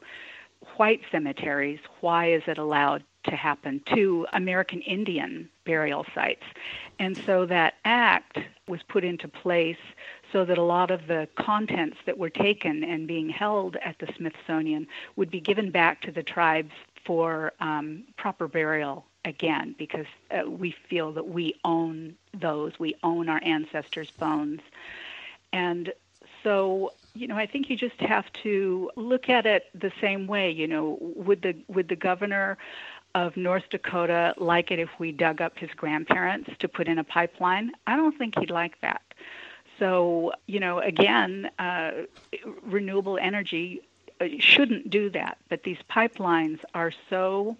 white 0.75 1.01
cemeteries. 1.11 1.79
Why 2.01 2.31
is 2.31 2.43
it 2.47 2.57
allowed 2.57 3.03
to 3.25 3.35
happen 3.35 3.81
to 3.93 4.25
American 4.33 4.81
Indian 4.81 5.49
burial 5.65 6.05
sites? 6.15 6.43
And 6.99 7.15
so 7.15 7.45
that 7.45 7.75
act 7.85 8.39
was 8.67 8.81
put 8.83 9.03
into 9.03 9.27
place 9.27 9.77
so 10.31 10.45
that 10.45 10.57
a 10.57 10.63
lot 10.63 10.91
of 10.91 11.07
the 11.07 11.27
contents 11.35 11.97
that 12.05 12.17
were 12.17 12.29
taken 12.29 12.83
and 12.83 13.07
being 13.07 13.29
held 13.29 13.77
at 13.77 13.97
the 13.99 14.07
Smithsonian 14.15 14.87
would 15.15 15.31
be 15.31 15.39
given 15.39 15.71
back 15.71 16.01
to 16.01 16.11
the 16.11 16.23
tribes 16.23 16.73
for 17.05 17.53
um, 17.59 18.03
proper 18.17 18.47
burial 18.47 19.05
again, 19.25 19.75
because 19.77 20.05
uh, 20.31 20.49
we 20.49 20.75
feel 20.89 21.11
that 21.13 21.27
we 21.27 21.53
own 21.63 22.15
those, 22.33 22.73
we 22.79 22.95
own 23.03 23.29
our 23.29 23.41
ancestors' 23.43 24.11
bones. 24.11 24.61
And 25.53 25.93
so 26.43 26.91
you 27.17 27.27
know, 27.27 27.35
I 27.35 27.47
think 27.47 27.69
you 27.69 27.75
just 27.75 27.99
have 27.99 28.31
to 28.43 28.91
look 28.95 29.27
at 29.27 29.45
it 29.45 29.65
the 29.73 29.91
same 29.99 30.27
way. 30.27 30.51
You 30.51 30.67
know, 30.67 30.97
would 31.01 31.41
the 31.41 31.55
would 31.67 31.87
the 31.87 31.95
governor 31.95 32.57
of 33.15 33.35
North 33.35 33.63
Dakota 33.71 34.35
like 34.37 34.69
it 34.69 34.79
if 34.79 34.89
we 34.99 35.11
dug 35.11 35.41
up 35.41 35.57
his 35.57 35.71
grandparents 35.71 36.51
to 36.59 36.67
put 36.67 36.87
in 36.87 36.99
a 36.99 37.03
pipeline? 37.03 37.71
I 37.87 37.95
don't 37.95 38.17
think 38.17 38.37
he'd 38.37 38.51
like 38.51 38.79
that. 38.81 39.01
So, 39.79 40.33
you 40.47 40.59
know, 40.59 40.79
again, 40.79 41.49
uh, 41.59 41.91
renewable 42.63 43.17
energy 43.21 43.81
uh, 44.19 44.25
shouldn't 44.39 44.89
do 44.89 45.09
that. 45.11 45.37
But 45.49 45.63
these 45.63 45.77
pipelines 45.89 46.59
are 46.73 46.91
so 47.09 47.57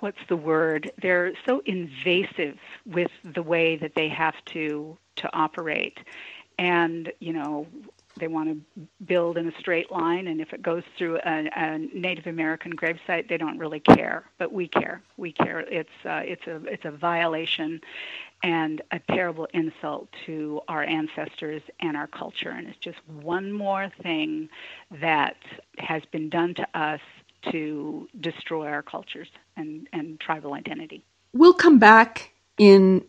what's 0.00 0.18
the 0.28 0.36
word? 0.36 0.90
They're 1.00 1.32
so 1.46 1.62
invasive 1.64 2.58
with 2.86 3.10
the 3.24 3.42
way 3.42 3.76
that 3.76 3.94
they 3.94 4.08
have 4.08 4.34
to 4.46 4.96
to 5.16 5.30
operate, 5.34 5.98
and 6.58 7.12
you 7.20 7.32
know 7.32 7.66
they 8.18 8.26
want 8.26 8.48
to 8.48 8.86
build 9.04 9.38
in 9.38 9.48
a 9.48 9.58
straight 9.58 9.90
line, 9.90 10.26
and 10.26 10.40
if 10.40 10.52
it 10.52 10.62
goes 10.62 10.82
through 10.98 11.18
a, 11.24 11.48
a 11.54 11.78
Native 11.78 12.26
American 12.26 12.74
gravesite, 12.74 13.28
they 13.28 13.36
don't 13.36 13.58
really 13.58 13.80
care. 13.80 14.24
But 14.38 14.52
we 14.52 14.68
care. 14.68 15.02
We 15.16 15.32
care. 15.32 15.60
It's 15.60 15.90
uh, 16.04 16.22
it's 16.24 16.46
a 16.46 16.56
it's 16.64 16.84
a 16.84 16.90
violation 16.90 17.80
and 18.42 18.80
a 18.90 18.98
terrible 19.12 19.46
insult 19.52 20.08
to 20.26 20.60
our 20.68 20.82
ancestors 20.82 21.62
and 21.80 21.96
our 21.96 22.06
culture. 22.06 22.50
And 22.50 22.68
it's 22.68 22.78
just 22.78 22.98
one 23.06 23.52
more 23.52 23.90
thing 24.02 24.48
that 25.00 25.36
has 25.78 26.02
been 26.10 26.30
done 26.30 26.54
to 26.54 26.66
us 26.78 27.00
to 27.52 28.08
destroy 28.20 28.66
our 28.68 28.82
cultures 28.82 29.28
and, 29.56 29.86
and 29.92 30.18
tribal 30.20 30.54
identity. 30.54 31.04
We'll 31.32 31.54
come 31.54 31.78
back 31.78 32.32
in 32.58 33.04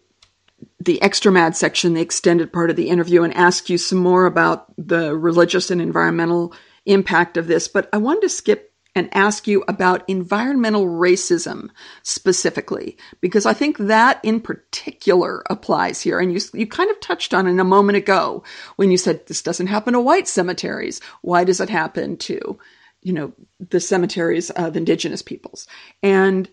the 0.80 1.02
extra 1.02 1.32
mad 1.32 1.56
section, 1.56 1.94
the 1.94 2.02
extended 2.02 2.54
part 2.54 2.70
of 2.70 2.76
the 2.76 2.90
interview, 2.90 3.24
and 3.24 3.34
ask 3.36 3.70
you 3.70 3.78
some 3.78 3.98
more 3.98 4.26
about 4.26 4.66
the 4.78 5.16
religious 5.16 5.72
and 5.72 5.82
environmental 5.82 6.54
impact 6.86 7.38
of 7.38 7.48
this. 7.48 7.68
But 7.68 7.90
I 7.94 7.98
wanted 7.98 8.22
to 8.22 8.30
skip 8.30 8.71
and 8.94 9.10
ask 9.16 9.48
you 9.48 9.64
about 9.68 10.04
environmental 10.10 10.86
racism 10.86 11.70
specifically, 12.04 12.98
because 13.22 13.46
I 13.46 13.54
think 13.54 13.78
that 13.78 14.20
in 14.24 14.42
particular 14.42 15.44
applies 15.50 16.02
here. 16.02 16.20
And 16.20 16.34
you, 16.34 16.42
you 16.54 16.68
kind 16.68 16.92
of 16.92 17.00
touched 17.00 17.34
on 17.34 17.48
it 17.48 17.60
a 17.60 17.64
moment 17.64 17.98
ago 17.98 18.44
when 18.76 18.92
you 18.92 18.98
said 18.98 19.26
this 19.26 19.42
doesn't 19.42 19.68
happen 19.68 19.94
to 19.94 20.02
white 20.02 20.28
cemeteries. 20.28 21.00
Why 21.22 21.46
does 21.46 21.62
it 21.62 21.70
happen 21.70 22.18
to, 22.18 22.60
you 23.02 23.14
know, 23.14 23.34
the 23.70 23.80
cemeteries 23.80 24.50
of 24.50 24.76
indigenous 24.76 25.22
peoples? 25.22 25.68
And 26.04 26.50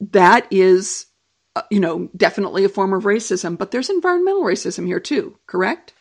that 0.00 0.46
is, 0.50 1.06
uh, 1.56 1.62
you 1.70 1.80
know, 1.80 2.08
definitely 2.16 2.64
a 2.64 2.70
form 2.70 2.94
of 2.94 3.04
racism, 3.04 3.58
but 3.58 3.70
there's 3.70 3.90
environmental 3.90 4.44
racism 4.44 4.86
here 4.86 5.00
too, 5.00 5.38
correct? 5.46 5.92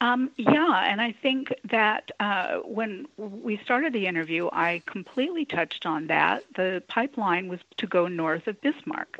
Um, 0.00 0.30
yeah, 0.36 0.84
and 0.86 1.00
I 1.00 1.12
think 1.12 1.52
that 1.64 2.12
uh, 2.20 2.58
when 2.58 3.06
we 3.16 3.56
started 3.58 3.92
the 3.92 4.06
interview, 4.06 4.48
I 4.52 4.82
completely 4.86 5.44
touched 5.44 5.86
on 5.86 6.06
that. 6.06 6.44
The 6.54 6.82
pipeline 6.86 7.48
was 7.48 7.58
to 7.78 7.86
go 7.86 8.06
north 8.06 8.46
of 8.46 8.60
Bismarck. 8.60 9.18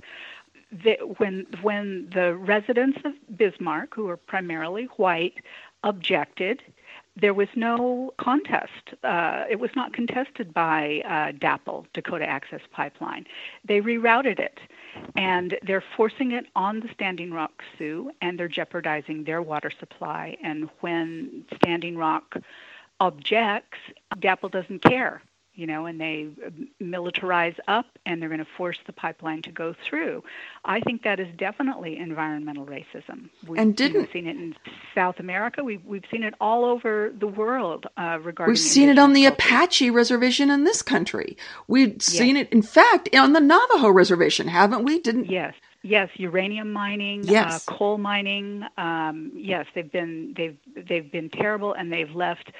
The, 0.70 0.96
when 1.16 1.46
when 1.62 2.10
the 2.12 2.36
residents 2.36 3.00
of 3.04 3.14
Bismarck, 3.36 3.94
who 3.94 4.04
were 4.04 4.18
primarily 4.18 4.84
white, 4.96 5.34
objected, 5.82 6.62
there 7.16 7.34
was 7.34 7.48
no 7.56 8.12
contest. 8.18 8.94
Uh, 9.02 9.44
it 9.50 9.58
was 9.58 9.70
not 9.74 9.92
contested 9.92 10.54
by 10.54 11.02
uh, 11.04 11.32
DAPL, 11.32 11.86
Dakota 11.92 12.26
Access 12.26 12.60
Pipeline. 12.70 13.26
They 13.64 13.80
rerouted 13.80 14.38
it 14.38 14.60
and 15.16 15.58
they're 15.62 15.84
forcing 15.96 16.32
it 16.32 16.46
on 16.54 16.80
the 16.80 16.88
Standing 16.94 17.32
Rock 17.32 17.62
Sioux, 17.76 18.10
and 18.20 18.38
they're 18.38 18.48
jeopardizing 18.48 19.24
their 19.24 19.42
water 19.42 19.70
supply. 19.78 20.36
And 20.42 20.68
when 20.80 21.44
Standing 21.56 21.96
Rock 21.96 22.36
objects, 23.00 23.78
DAPL 24.18 24.50
doesn't 24.50 24.82
care 24.82 25.22
you 25.58 25.66
know, 25.66 25.86
and 25.86 26.00
they 26.00 26.28
militarize 26.80 27.56
up 27.66 27.86
and 28.06 28.22
they're 28.22 28.28
going 28.28 28.38
to 28.38 28.46
force 28.56 28.78
the 28.86 28.92
pipeline 28.92 29.42
to 29.42 29.50
go 29.50 29.74
through. 29.88 30.22
I 30.64 30.78
think 30.78 31.02
that 31.02 31.18
is 31.18 31.26
definitely 31.36 31.98
environmental 31.98 32.64
racism. 32.64 33.28
We've, 33.44 33.58
and 33.60 33.76
didn't 33.76 34.02
we've 34.02 34.12
seen 34.12 34.28
it 34.28 34.36
in 34.36 34.54
South 34.94 35.18
America. 35.18 35.64
We've 35.64 35.84
we've 35.84 36.04
seen 36.12 36.22
it 36.22 36.34
all 36.40 36.64
over 36.64 37.12
the 37.18 37.26
world 37.26 37.86
uh, 37.96 38.20
regarding. 38.22 38.52
We've 38.52 38.58
seen 38.58 38.88
it 38.88 39.00
on 39.00 39.14
the 39.14 39.24
culture. 39.24 39.34
Apache 39.34 39.90
reservation 39.90 40.48
in 40.48 40.62
this 40.62 40.80
country. 40.80 41.36
We've 41.66 41.94
yes. 41.94 42.04
seen 42.04 42.36
it, 42.36 42.48
in 42.52 42.62
fact, 42.62 43.12
on 43.12 43.32
the 43.32 43.40
Navajo 43.40 43.90
reservation, 43.90 44.46
haven't 44.46 44.84
we? 44.84 45.00
Didn't 45.00 45.28
yes. 45.28 45.54
Yes, 45.82 46.08
uranium 46.14 46.72
mining, 46.72 47.20
uh, 47.20 47.32
yes. 47.32 47.66
Uh, 47.66 47.72
coal 47.72 47.98
mining. 47.98 48.64
Um, 48.76 49.30
yes, 49.34 49.66
they've 49.74 49.90
been 49.90 50.34
they've 50.36 50.56
they've 50.88 51.10
been 51.10 51.30
terrible, 51.30 51.72
and 51.72 51.92
they've 51.92 52.10
left 52.10 52.50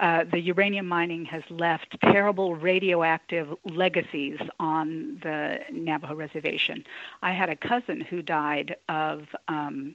uh, 0.00 0.24
the 0.30 0.40
uranium 0.40 0.86
mining 0.86 1.24
has 1.26 1.42
left 1.50 1.96
terrible 2.02 2.54
radioactive 2.54 3.48
legacies 3.64 4.38
on 4.58 5.18
the 5.22 5.60
Navajo 5.70 6.14
reservation. 6.14 6.84
I 7.22 7.32
had 7.32 7.48
a 7.50 7.56
cousin 7.56 8.00
who 8.00 8.22
died 8.22 8.76
of 8.88 9.22
um, 9.48 9.94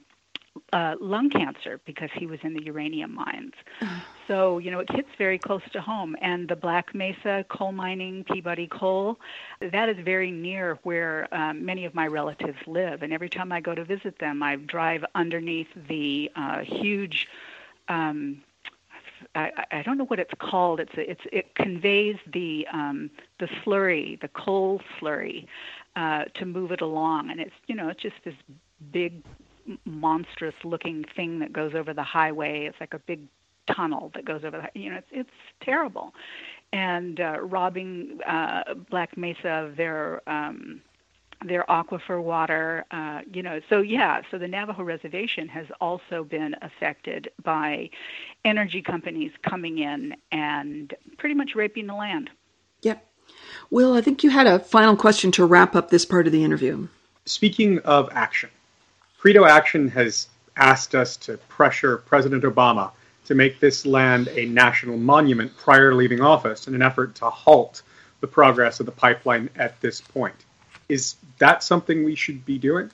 uh, 0.72 0.94
lung 1.00 1.30
cancer 1.30 1.80
because 1.84 2.10
he 2.14 2.26
was 2.26 2.38
in 2.42 2.54
the 2.54 2.62
uranium 2.64 3.14
mines. 3.14 3.54
so, 4.26 4.58
you 4.58 4.70
know, 4.70 4.80
it 4.80 4.90
hits 4.90 5.08
very 5.16 5.38
close 5.38 5.62
to 5.72 5.80
home. 5.80 6.16
And 6.20 6.48
the 6.48 6.56
Black 6.56 6.94
Mesa 6.94 7.44
coal 7.48 7.72
mining, 7.72 8.24
Peabody 8.24 8.66
Coal, 8.66 9.18
that 9.60 9.88
is 9.88 9.96
very 10.04 10.30
near 10.30 10.78
where 10.82 11.32
um, 11.32 11.64
many 11.64 11.84
of 11.84 11.94
my 11.94 12.06
relatives 12.06 12.58
live. 12.66 13.02
And 13.02 13.12
every 13.12 13.28
time 13.28 13.52
I 13.52 13.60
go 13.60 13.74
to 13.74 13.84
visit 13.84 14.18
them, 14.18 14.42
I 14.42 14.56
drive 14.56 15.04
underneath 15.14 15.68
the 15.88 16.30
uh, 16.36 16.60
huge 16.60 17.28
um, 17.88 18.42
I, 19.38 19.66
I 19.78 19.82
don't 19.82 19.98
know 19.98 20.04
what 20.06 20.18
it's 20.18 20.34
called. 20.38 20.80
It's 20.80 20.92
it's 20.96 21.20
it 21.32 21.54
conveys 21.54 22.16
the 22.32 22.66
um, 22.72 23.10
the 23.38 23.46
slurry, 23.64 24.20
the 24.20 24.28
coal 24.28 24.80
slurry, 25.00 25.46
uh, 25.96 26.24
to 26.34 26.44
move 26.44 26.72
it 26.72 26.80
along, 26.80 27.30
and 27.30 27.40
it's 27.40 27.54
you 27.66 27.74
know 27.74 27.88
it's 27.88 28.02
just 28.02 28.16
this 28.24 28.34
big, 28.92 29.22
monstrous 29.84 30.54
looking 30.64 31.04
thing 31.14 31.38
that 31.38 31.52
goes 31.52 31.74
over 31.74 31.94
the 31.94 32.02
highway. 32.02 32.66
It's 32.66 32.80
like 32.80 32.94
a 32.94 32.98
big 33.00 33.20
tunnel 33.72 34.10
that 34.14 34.24
goes 34.24 34.42
over 34.44 34.58
the 34.58 34.80
you 34.80 34.90
know 34.90 34.96
it's 34.96 35.08
it's 35.12 35.30
terrible, 35.62 36.14
and 36.72 37.20
uh, 37.20 37.38
robbing 37.40 38.18
uh, 38.26 38.74
Black 38.90 39.16
Mesa 39.16 39.48
of 39.48 39.76
their 39.76 40.28
um, 40.28 40.80
their 41.44 41.64
aquifer 41.68 42.22
water, 42.22 42.84
uh, 42.90 43.20
you 43.32 43.42
know. 43.42 43.60
So 43.68 43.80
yeah, 43.80 44.22
so 44.30 44.38
the 44.38 44.48
Navajo 44.48 44.82
reservation 44.82 45.48
has 45.48 45.66
also 45.80 46.24
been 46.24 46.54
affected 46.62 47.30
by 47.42 47.90
energy 48.44 48.82
companies 48.82 49.32
coming 49.42 49.78
in 49.78 50.14
and 50.32 50.94
pretty 51.18 51.34
much 51.34 51.54
raping 51.54 51.86
the 51.86 51.94
land. 51.94 52.30
Yep. 52.82 53.04
Will, 53.70 53.94
I 53.94 54.00
think 54.00 54.24
you 54.24 54.30
had 54.30 54.46
a 54.46 54.58
final 54.58 54.96
question 54.96 55.30
to 55.32 55.44
wrap 55.44 55.76
up 55.76 55.90
this 55.90 56.04
part 56.04 56.26
of 56.26 56.32
the 56.32 56.44
interview. 56.44 56.88
Speaking 57.24 57.78
of 57.80 58.08
action, 58.12 58.50
Credo 59.18 59.44
Action 59.44 59.88
has 59.88 60.28
asked 60.56 60.94
us 60.94 61.16
to 61.18 61.36
pressure 61.48 61.98
President 61.98 62.44
Obama 62.44 62.90
to 63.26 63.34
make 63.34 63.60
this 63.60 63.84
land 63.84 64.28
a 64.28 64.46
national 64.46 64.96
monument 64.96 65.54
prior 65.56 65.90
to 65.90 65.96
leaving 65.96 66.20
office 66.20 66.66
in 66.66 66.74
an 66.74 66.82
effort 66.82 67.14
to 67.16 67.28
halt 67.28 67.82
the 68.20 68.26
progress 68.26 68.80
of 68.80 68.86
the 68.86 68.92
pipeline 68.92 69.50
at 69.56 69.80
this 69.80 70.00
point. 70.00 70.46
Is 70.88 71.16
that 71.38 71.62
something 71.62 72.04
we 72.04 72.14
should 72.14 72.44
be 72.44 72.58
doing? 72.58 72.90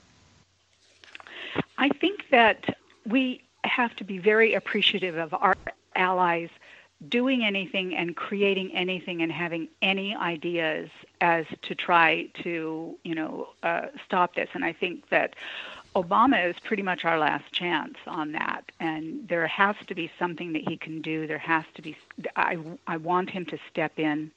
I 1.77 1.89
think 1.89 2.29
that 2.29 2.77
we 3.05 3.41
have 3.63 3.95
to 3.97 4.03
be 4.03 4.17
very 4.17 4.53
appreciative 4.53 5.17
of 5.17 5.33
our 5.33 5.55
allies 5.95 6.49
doing 7.09 7.43
anything 7.43 7.95
and 7.95 8.15
creating 8.15 8.71
anything 8.73 9.21
and 9.21 9.31
having 9.31 9.67
any 9.81 10.15
ideas 10.15 10.89
as 11.21 11.45
to 11.63 11.75
try 11.75 12.27
to, 12.43 12.97
you 13.03 13.15
know, 13.15 13.49
uh, 13.63 13.87
stop 14.05 14.35
this. 14.35 14.49
And 14.53 14.63
I 14.63 14.73
think 14.73 15.09
that 15.09 15.35
Obama 15.95 16.49
is 16.49 16.55
pretty 16.59 16.83
much 16.83 17.05
our 17.05 17.17
last 17.17 17.51
chance 17.51 17.97
on 18.07 18.31
that. 18.33 18.71
And 18.79 19.27
there 19.27 19.47
has 19.47 19.75
to 19.87 19.95
be 19.95 20.11
something 20.17 20.53
that 20.53 20.67
he 20.67 20.77
can 20.77 21.01
do. 21.01 21.27
There 21.27 21.37
has 21.37 21.65
to 21.75 21.81
be, 21.81 21.97
I, 22.35 22.57
I 22.87 22.97
want 22.97 23.29
him 23.29 23.45
to 23.47 23.57
step 23.69 23.99
in. 23.99 24.31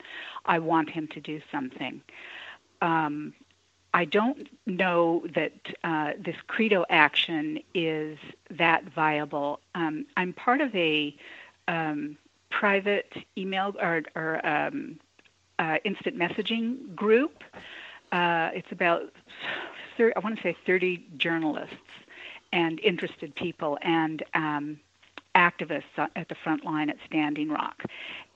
I 0.45 0.59
want 0.59 0.91
him 0.91 1.09
to 1.09 1.21
do 1.21 1.41
something. 1.51 2.01
Um, 2.81 3.35
I 3.95 4.05
don't 4.05 4.49
know 4.67 5.25
that 5.35 5.53
uh, 5.83 6.13
this 6.19 6.37
credo 6.47 6.85
action 6.91 7.61
is 7.75 8.19
that 8.51 8.85
viable. 8.85 9.61
Um, 9.75 10.07
I'm 10.17 10.33
part 10.33 10.61
of 10.61 10.75
a 10.75 11.17
um, 11.69 12.17
private 12.51 13.13
email 13.37 13.75
or, 13.81 14.03
or 14.15 14.47
um, 14.47 14.99
uh, 15.59 15.79
instant 15.85 16.19
messaging 16.19 16.95
group. 16.95 17.43
Uh, 18.13 18.51
it's 18.55 18.71
about, 18.73 19.13
30, 19.97 20.17
I 20.17 20.19
want 20.21 20.37
to 20.37 20.43
say 20.43 20.57
30 20.67 21.07
journalists 21.17 21.75
and 22.53 22.81
interested 22.81 23.35
people. 23.35 23.79
And 23.83 24.23
um, 24.35 24.81
activists 25.39 25.97
at 25.97 26.29
the 26.29 26.35
front 26.35 26.65
line 26.65 26.91
at 26.91 26.97
Standing 27.07 27.49
Rock. 27.49 27.85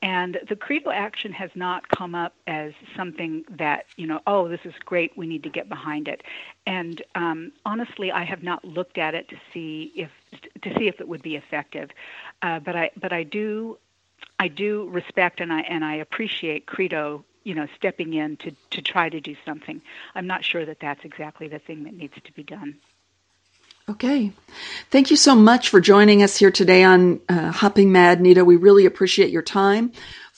And 0.02 0.38
the 0.48 0.56
Credo 0.56 0.90
action 0.90 1.32
has 1.32 1.50
not 1.54 1.88
come 1.88 2.14
up 2.14 2.34
as 2.46 2.72
something 2.96 3.44
that, 3.50 3.86
you 3.96 4.06
know, 4.06 4.20
oh, 4.26 4.48
this 4.48 4.60
is 4.64 4.72
great, 4.84 5.16
we 5.16 5.26
need 5.26 5.42
to 5.42 5.48
get 5.48 5.68
behind 5.68 6.08
it. 6.08 6.22
And 6.66 7.02
um, 7.14 7.52
honestly, 7.66 8.10
I 8.10 8.24
have 8.24 8.42
not 8.42 8.64
looked 8.64 8.98
at 8.98 9.14
it 9.14 9.28
to 9.28 9.36
see 9.52 9.92
if 9.94 10.10
to 10.62 10.74
see 10.78 10.86
if 10.88 11.00
it 11.00 11.08
would 11.08 11.22
be 11.22 11.36
effective. 11.36 11.90
Uh, 12.40 12.60
but 12.60 12.76
I 12.76 12.90
but 12.96 13.12
I 13.12 13.24
do 13.24 13.78
I 14.38 14.48
do 14.48 14.88
respect 14.88 15.40
and 15.40 15.52
I 15.52 15.60
and 15.60 15.84
I 15.84 15.96
appreciate 15.96 16.66
Credo 16.66 17.24
you 17.44 17.54
know 17.54 17.66
stepping 17.76 18.14
in 18.14 18.36
to 18.38 18.52
to 18.70 18.82
try 18.82 19.08
to 19.08 19.20
do 19.20 19.36
something. 19.44 19.82
I'm 20.14 20.26
not 20.26 20.44
sure 20.44 20.64
that 20.64 20.78
that's 20.80 21.04
exactly 21.04 21.48
the 21.48 21.58
thing 21.58 21.84
that 21.84 21.94
needs 21.94 22.14
to 22.24 22.32
be 22.32 22.44
done. 22.44 22.78
Okay. 23.88 24.32
Thank 24.90 25.10
you 25.10 25.16
so 25.16 25.34
much 25.34 25.68
for 25.68 25.80
joining 25.80 26.22
us 26.22 26.36
here 26.36 26.52
today 26.52 26.84
on 26.84 27.20
uh, 27.28 27.50
Hopping 27.50 27.90
Mad, 27.90 28.20
Neeta. 28.20 28.46
We 28.46 28.56
really 28.56 28.86
appreciate 28.86 29.30
your 29.30 29.42
time. 29.42 29.92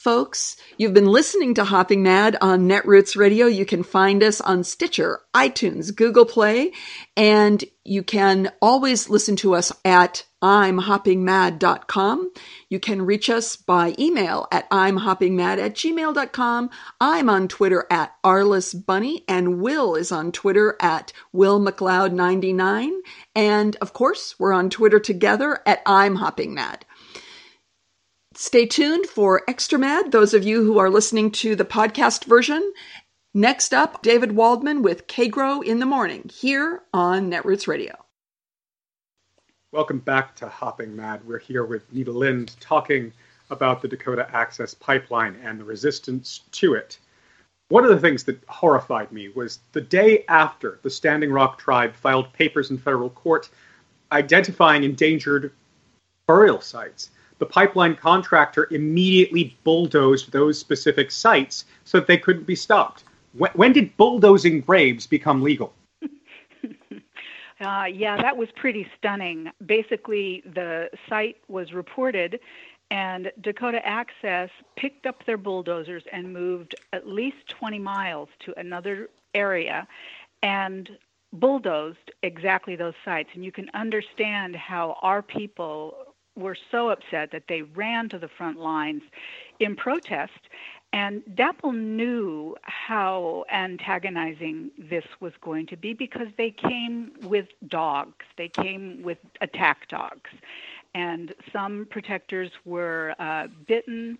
Folks. 0.04 0.58
You've 0.76 0.92
been 0.92 1.06
listening 1.06 1.54
to 1.54 1.64
Hopping 1.64 2.02
Mad 2.02 2.36
on 2.42 2.68
Netroots 2.68 3.16
Radio. 3.16 3.46
You 3.46 3.64
can 3.64 3.82
find 3.82 4.22
us 4.22 4.38
on 4.38 4.62
Stitcher, 4.62 5.20
iTunes, 5.34 5.96
Google 5.96 6.26
Play, 6.26 6.72
and 7.16 7.64
you 7.84 8.02
can 8.02 8.52
always 8.60 9.08
listen 9.08 9.34
to 9.36 9.54
us 9.54 9.72
at 9.82 10.26
imhoppingmad.com. 10.42 12.32
You 12.68 12.78
can 12.78 13.00
reach 13.00 13.30
us 13.30 13.56
by 13.56 13.94
email 13.98 14.46
at 14.52 14.68
imhoppingmad 14.68 15.56
at 15.58 15.74
gmail.com. 15.74 16.70
I'm 17.00 17.30
on 17.30 17.48
Twitter 17.48 17.86
at 17.90 18.12
arlissbunny, 18.22 19.24
and 19.26 19.62
Will 19.62 19.94
is 19.94 20.12
on 20.12 20.32
Twitter 20.32 20.76
at 20.80 21.14
willmcleod99. 21.34 22.90
And 23.34 23.76
of 23.76 23.94
course, 23.94 24.38
we're 24.38 24.52
on 24.52 24.68
Twitter 24.68 25.00
together 25.00 25.60
at 25.64 25.80
I'm 25.86 26.18
Mad. 26.52 26.84
Stay 28.36 28.66
tuned 28.66 29.06
for 29.06 29.42
Extra 29.46 29.78
Mad, 29.78 30.10
those 30.10 30.34
of 30.34 30.42
you 30.42 30.64
who 30.64 30.78
are 30.78 30.90
listening 30.90 31.30
to 31.30 31.54
the 31.54 31.64
podcast 31.64 32.24
version. 32.24 32.72
Next 33.32 33.72
up, 33.72 34.02
David 34.02 34.32
Waldman 34.32 34.82
with 34.82 35.06
Kagro 35.06 35.64
in 35.64 35.78
the 35.78 35.86
Morning 35.86 36.28
here 36.34 36.82
on 36.92 37.30
Netroots 37.30 37.68
Radio. 37.68 37.94
Welcome 39.70 40.00
back 40.00 40.34
to 40.36 40.48
Hopping 40.48 40.96
Mad. 40.96 41.24
We're 41.24 41.38
here 41.38 41.64
with 41.64 41.92
Neeta 41.94 42.12
Lind 42.12 42.56
talking 42.58 43.12
about 43.50 43.80
the 43.80 43.88
Dakota 43.88 44.28
Access 44.34 44.74
Pipeline 44.74 45.36
and 45.44 45.60
the 45.60 45.64
resistance 45.64 46.40
to 46.52 46.74
it. 46.74 46.98
One 47.68 47.84
of 47.84 47.90
the 47.90 48.00
things 48.00 48.24
that 48.24 48.42
horrified 48.48 49.12
me 49.12 49.28
was 49.28 49.60
the 49.72 49.80
day 49.80 50.24
after 50.28 50.80
the 50.82 50.90
Standing 50.90 51.30
Rock 51.30 51.58
tribe 51.58 51.94
filed 51.94 52.32
papers 52.32 52.72
in 52.72 52.78
federal 52.78 53.10
court 53.10 53.48
identifying 54.10 54.82
endangered 54.82 55.52
burial 56.26 56.60
sites 56.60 57.10
the 57.38 57.46
pipeline 57.46 57.96
contractor 57.96 58.68
immediately 58.70 59.56
bulldozed 59.64 60.32
those 60.32 60.58
specific 60.58 61.10
sites 61.10 61.64
so 61.84 61.98
that 61.98 62.06
they 62.06 62.18
couldn't 62.18 62.46
be 62.46 62.56
stopped. 62.56 63.04
When, 63.32 63.50
when 63.54 63.72
did 63.72 63.96
bulldozing 63.96 64.60
graves 64.60 65.06
become 65.06 65.42
legal? 65.42 65.72
Uh, 67.60 67.84
yeah, 67.84 68.16
that 68.16 68.36
was 68.36 68.48
pretty 68.56 68.86
stunning. 68.98 69.48
Basically, 69.64 70.42
the 70.54 70.90
site 71.08 71.36
was 71.46 71.72
reported, 71.72 72.40
and 72.90 73.30
Dakota 73.40 73.84
Access 73.86 74.50
picked 74.76 75.06
up 75.06 75.24
their 75.24 75.36
bulldozers 75.36 76.02
and 76.12 76.32
moved 76.32 76.74
at 76.92 77.06
least 77.06 77.48
20 77.48 77.78
miles 77.78 78.28
to 78.40 78.58
another 78.58 79.08
area 79.34 79.86
and 80.42 80.90
bulldozed 81.32 82.12
exactly 82.22 82.76
those 82.76 82.94
sites. 83.04 83.30
And 83.34 83.44
you 83.44 83.52
can 83.52 83.70
understand 83.72 84.56
how 84.56 84.98
our 85.02 85.22
people 85.22 86.13
were 86.36 86.56
so 86.70 86.90
upset 86.90 87.30
that 87.32 87.44
they 87.48 87.62
ran 87.62 88.08
to 88.10 88.18
the 88.18 88.28
front 88.28 88.58
lines 88.58 89.02
in 89.60 89.76
protest. 89.76 90.40
And 90.92 91.22
DAPL 91.34 91.74
knew 91.74 92.56
how 92.62 93.44
antagonizing 93.50 94.70
this 94.78 95.04
was 95.18 95.32
going 95.40 95.66
to 95.66 95.76
be 95.76 95.92
because 95.92 96.28
they 96.38 96.50
came 96.52 97.12
with 97.22 97.48
dogs. 97.66 98.24
They 98.36 98.48
came 98.48 99.02
with 99.02 99.18
attack 99.40 99.88
dogs. 99.88 100.30
And 100.94 101.34
some 101.52 101.88
protectors 101.90 102.52
were 102.64 103.16
uh, 103.18 103.48
bitten. 103.66 104.18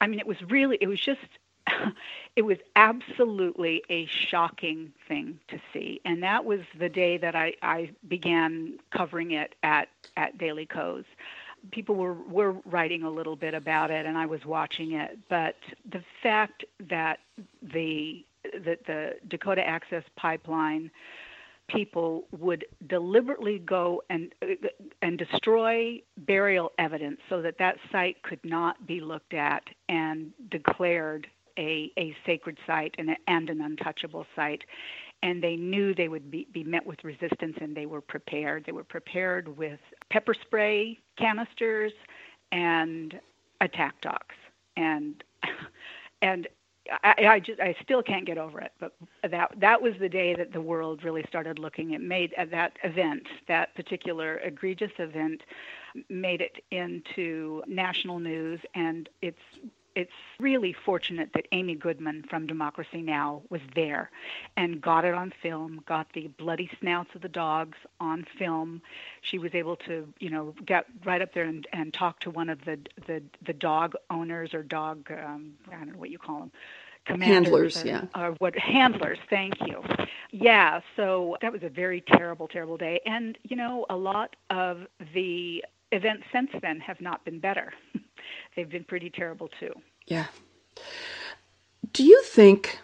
I 0.00 0.06
mean, 0.06 0.18
it 0.18 0.26
was 0.26 0.38
really, 0.48 0.78
it 0.80 0.86
was 0.86 1.00
just 1.00 1.20
it 2.36 2.42
was 2.42 2.58
absolutely 2.76 3.82
a 3.90 4.08
shocking 4.30 4.92
thing 5.06 5.38
to 5.48 5.60
see. 5.72 6.00
And 6.04 6.22
that 6.22 6.44
was 6.44 6.60
the 6.78 6.88
day 6.88 7.18
that 7.18 7.34
I, 7.34 7.54
I 7.62 7.90
began 8.08 8.78
covering 8.96 9.32
it 9.32 9.54
at, 9.62 9.88
at 10.16 10.38
Daily 10.38 10.66
Kos. 10.66 11.04
People 11.72 11.96
were, 11.96 12.14
were 12.14 12.52
writing 12.64 13.02
a 13.02 13.10
little 13.10 13.36
bit 13.36 13.54
about 13.54 13.90
it 13.90 14.06
and 14.06 14.16
I 14.16 14.26
was 14.26 14.44
watching 14.44 14.92
it. 14.92 15.18
But 15.28 15.56
the 15.90 16.02
fact 16.22 16.64
that 16.88 17.18
the, 17.62 18.24
that 18.64 18.86
the 18.86 19.14
Dakota 19.28 19.66
Access 19.66 20.04
Pipeline 20.16 20.90
people 21.68 22.24
would 22.38 22.64
deliberately 22.88 23.58
go 23.58 24.02
and 24.08 24.32
and 25.02 25.18
destroy 25.18 26.00
burial 26.18 26.72
evidence 26.78 27.18
so 27.28 27.42
that 27.42 27.58
that 27.58 27.76
site 27.92 28.22
could 28.22 28.42
not 28.42 28.86
be 28.86 29.00
looked 29.00 29.34
at 29.34 29.62
and 29.88 30.32
declared 30.50 31.26
a, 31.58 31.92
a 31.98 32.16
sacred 32.24 32.56
site 32.66 32.94
and, 32.98 33.10
a, 33.10 33.16
and 33.26 33.50
an 33.50 33.60
untouchable 33.60 34.26
site. 34.34 34.62
And 35.22 35.42
they 35.42 35.56
knew 35.56 35.94
they 35.94 36.08
would 36.08 36.30
be, 36.30 36.46
be 36.52 36.62
met 36.62 36.86
with 36.86 37.02
resistance 37.04 37.56
and 37.60 37.76
they 37.76 37.86
were 37.86 38.00
prepared. 38.00 38.64
They 38.64 38.72
were 38.72 38.84
prepared 38.84 39.58
with 39.58 39.80
pepper 40.10 40.34
spray 40.34 40.98
canisters 41.16 41.92
and 42.52 43.20
attack 43.60 44.00
dogs. 44.00 44.36
And, 44.76 45.22
and 46.22 46.46
I, 47.02 47.26
I 47.26 47.40
just 47.40 47.60
I 47.60 47.74
still 47.82 48.02
can't 48.02 48.24
get 48.24 48.38
over 48.38 48.60
it. 48.60 48.72
But 48.80 48.94
that 49.30 49.52
that 49.58 49.82
was 49.82 49.94
the 50.00 50.08
day 50.08 50.34
that 50.34 50.52
the 50.52 50.60
world 50.60 51.04
really 51.04 51.24
started 51.28 51.58
looking. 51.58 51.92
It 51.92 52.00
made 52.00 52.34
uh, 52.38 52.46
that 52.50 52.72
event, 52.82 53.24
that 53.46 53.74
particular 53.74 54.38
egregious 54.38 54.92
event, 54.98 55.42
made 56.08 56.40
it 56.40 56.64
into 56.70 57.62
national 57.66 58.20
news, 58.20 58.60
and 58.74 59.08
it's 59.22 59.38
it's 59.98 60.12
really 60.38 60.72
fortunate 60.72 61.30
that 61.34 61.48
Amy 61.50 61.74
Goodman 61.74 62.24
from 62.30 62.46
Democracy 62.46 63.02
Now! 63.02 63.42
was 63.50 63.60
there 63.74 64.10
and 64.56 64.80
got 64.80 65.04
it 65.04 65.12
on 65.12 65.32
film, 65.42 65.82
got 65.86 66.06
the 66.14 66.28
bloody 66.38 66.70
snouts 66.78 67.10
of 67.16 67.22
the 67.22 67.28
dogs 67.28 67.76
on 67.98 68.24
film. 68.38 68.80
She 69.22 69.38
was 69.38 69.56
able 69.56 69.74
to, 69.88 70.06
you 70.20 70.30
know, 70.30 70.54
get 70.64 70.86
right 71.04 71.20
up 71.20 71.34
there 71.34 71.42
and, 71.42 71.66
and 71.72 71.92
talk 71.92 72.20
to 72.20 72.30
one 72.30 72.48
of 72.48 72.64
the, 72.64 72.78
the, 73.08 73.20
the 73.44 73.52
dog 73.52 73.94
owners 74.08 74.54
or 74.54 74.62
dog, 74.62 75.10
um, 75.10 75.54
I 75.66 75.72
don't 75.72 75.92
know 75.92 75.98
what 75.98 76.10
you 76.10 76.18
call 76.18 76.38
them. 76.38 77.20
Handlers, 77.20 77.82
or, 77.82 77.86
yeah. 77.88 78.04
Or 78.14 78.36
what 78.38 78.56
handlers? 78.56 79.18
Thank 79.28 79.54
you. 79.66 79.82
Yeah, 80.30 80.80
so 80.94 81.38
that 81.40 81.50
was 81.50 81.62
a 81.64 81.70
very 81.70 82.02
terrible, 82.02 82.46
terrible 82.46 82.76
day, 82.76 83.00
and 83.06 83.36
you 83.44 83.56
know, 83.56 83.86
a 83.88 83.96
lot 83.96 84.36
of 84.50 84.82
the 85.14 85.64
events 85.90 86.24
since 86.30 86.50
then 86.60 86.80
have 86.80 87.00
not 87.00 87.24
been 87.24 87.40
better. 87.40 87.72
they've 88.56 88.68
been 88.68 88.84
pretty 88.84 89.10
terrible 89.10 89.48
too. 89.60 89.72
Yeah. 90.06 90.26
Do 91.92 92.04
you 92.04 92.22
think 92.22 92.78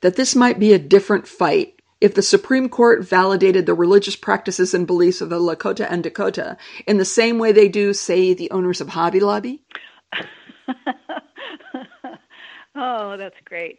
that 0.00 0.16
this 0.16 0.34
might 0.34 0.58
be 0.58 0.72
a 0.72 0.78
different 0.78 1.26
fight 1.26 1.74
if 2.00 2.14
the 2.14 2.22
Supreme 2.22 2.68
Court 2.68 3.04
validated 3.04 3.66
the 3.66 3.74
religious 3.74 4.16
practices 4.16 4.74
and 4.74 4.86
beliefs 4.86 5.20
of 5.20 5.30
the 5.30 5.40
Lakota 5.40 5.86
and 5.90 6.02
Dakota 6.02 6.56
in 6.86 6.98
the 6.98 7.04
same 7.04 7.38
way 7.38 7.52
they 7.52 7.68
do, 7.68 7.92
say, 7.92 8.34
the 8.34 8.50
owners 8.50 8.80
of 8.80 8.88
Hobby 8.88 9.20
Lobby? 9.20 9.62
oh, 12.74 13.16
that's 13.16 13.36
great. 13.44 13.78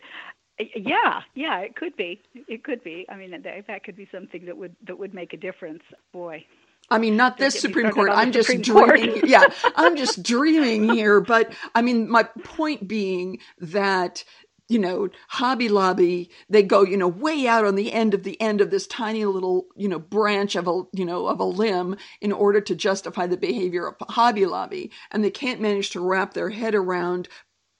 Yeah, 0.75 1.21
yeah, 1.35 1.59
it 1.59 1.75
could 1.75 1.95
be. 1.95 2.19
It 2.47 2.63
could 2.63 2.83
be. 2.83 3.05
I 3.09 3.15
mean, 3.15 3.29
that, 3.31 3.43
that 3.67 3.83
could 3.83 3.95
be 3.95 4.07
something 4.11 4.45
that 4.45 4.57
would 4.57 4.75
that 4.87 4.97
would 4.97 5.13
make 5.13 5.33
a 5.33 5.37
difference. 5.37 5.83
Boy, 6.11 6.43
I 6.89 6.97
mean, 6.99 7.17
not 7.17 7.37
this 7.37 7.59
Supreme 7.59 7.91
Court. 7.91 8.09
I'm 8.11 8.31
just 8.31 8.49
Supreme 8.49 8.61
dreaming. 8.61 9.21
yeah, 9.25 9.45
I'm 9.75 9.97
just 9.97 10.23
dreaming 10.23 10.89
here. 10.89 11.19
But 11.19 11.53
I 11.75 11.81
mean, 11.81 12.09
my 12.09 12.23
point 12.23 12.87
being 12.87 13.39
that 13.59 14.23
you 14.69 14.79
know, 14.79 15.09
Hobby 15.29 15.69
Lobby, 15.69 16.29
they 16.49 16.61
go, 16.61 16.83
you 16.83 16.97
know, 16.97 17.07
way 17.07 17.47
out 17.47 17.65
on 17.65 17.75
the 17.75 17.93
end 17.93 18.13
of 18.13 18.23
the 18.23 18.39
end 18.41 18.59
of 18.59 18.69
this 18.69 18.85
tiny 18.85 19.23
little, 19.23 19.67
you 19.75 19.87
know, 19.87 19.99
branch 19.99 20.55
of 20.55 20.67
a, 20.67 20.83
you 20.93 21.05
know, 21.05 21.27
of 21.27 21.39
a 21.39 21.45
limb 21.45 21.95
in 22.19 22.33
order 22.33 22.59
to 22.59 22.75
justify 22.75 23.27
the 23.27 23.37
behavior 23.37 23.87
of 23.87 23.95
Hobby 24.09 24.45
Lobby. 24.45 24.91
And 25.11 25.23
they 25.23 25.31
can't 25.31 25.61
manage 25.61 25.91
to 25.91 26.01
wrap 26.01 26.33
their 26.33 26.49
head 26.49 26.75
around 26.75 27.29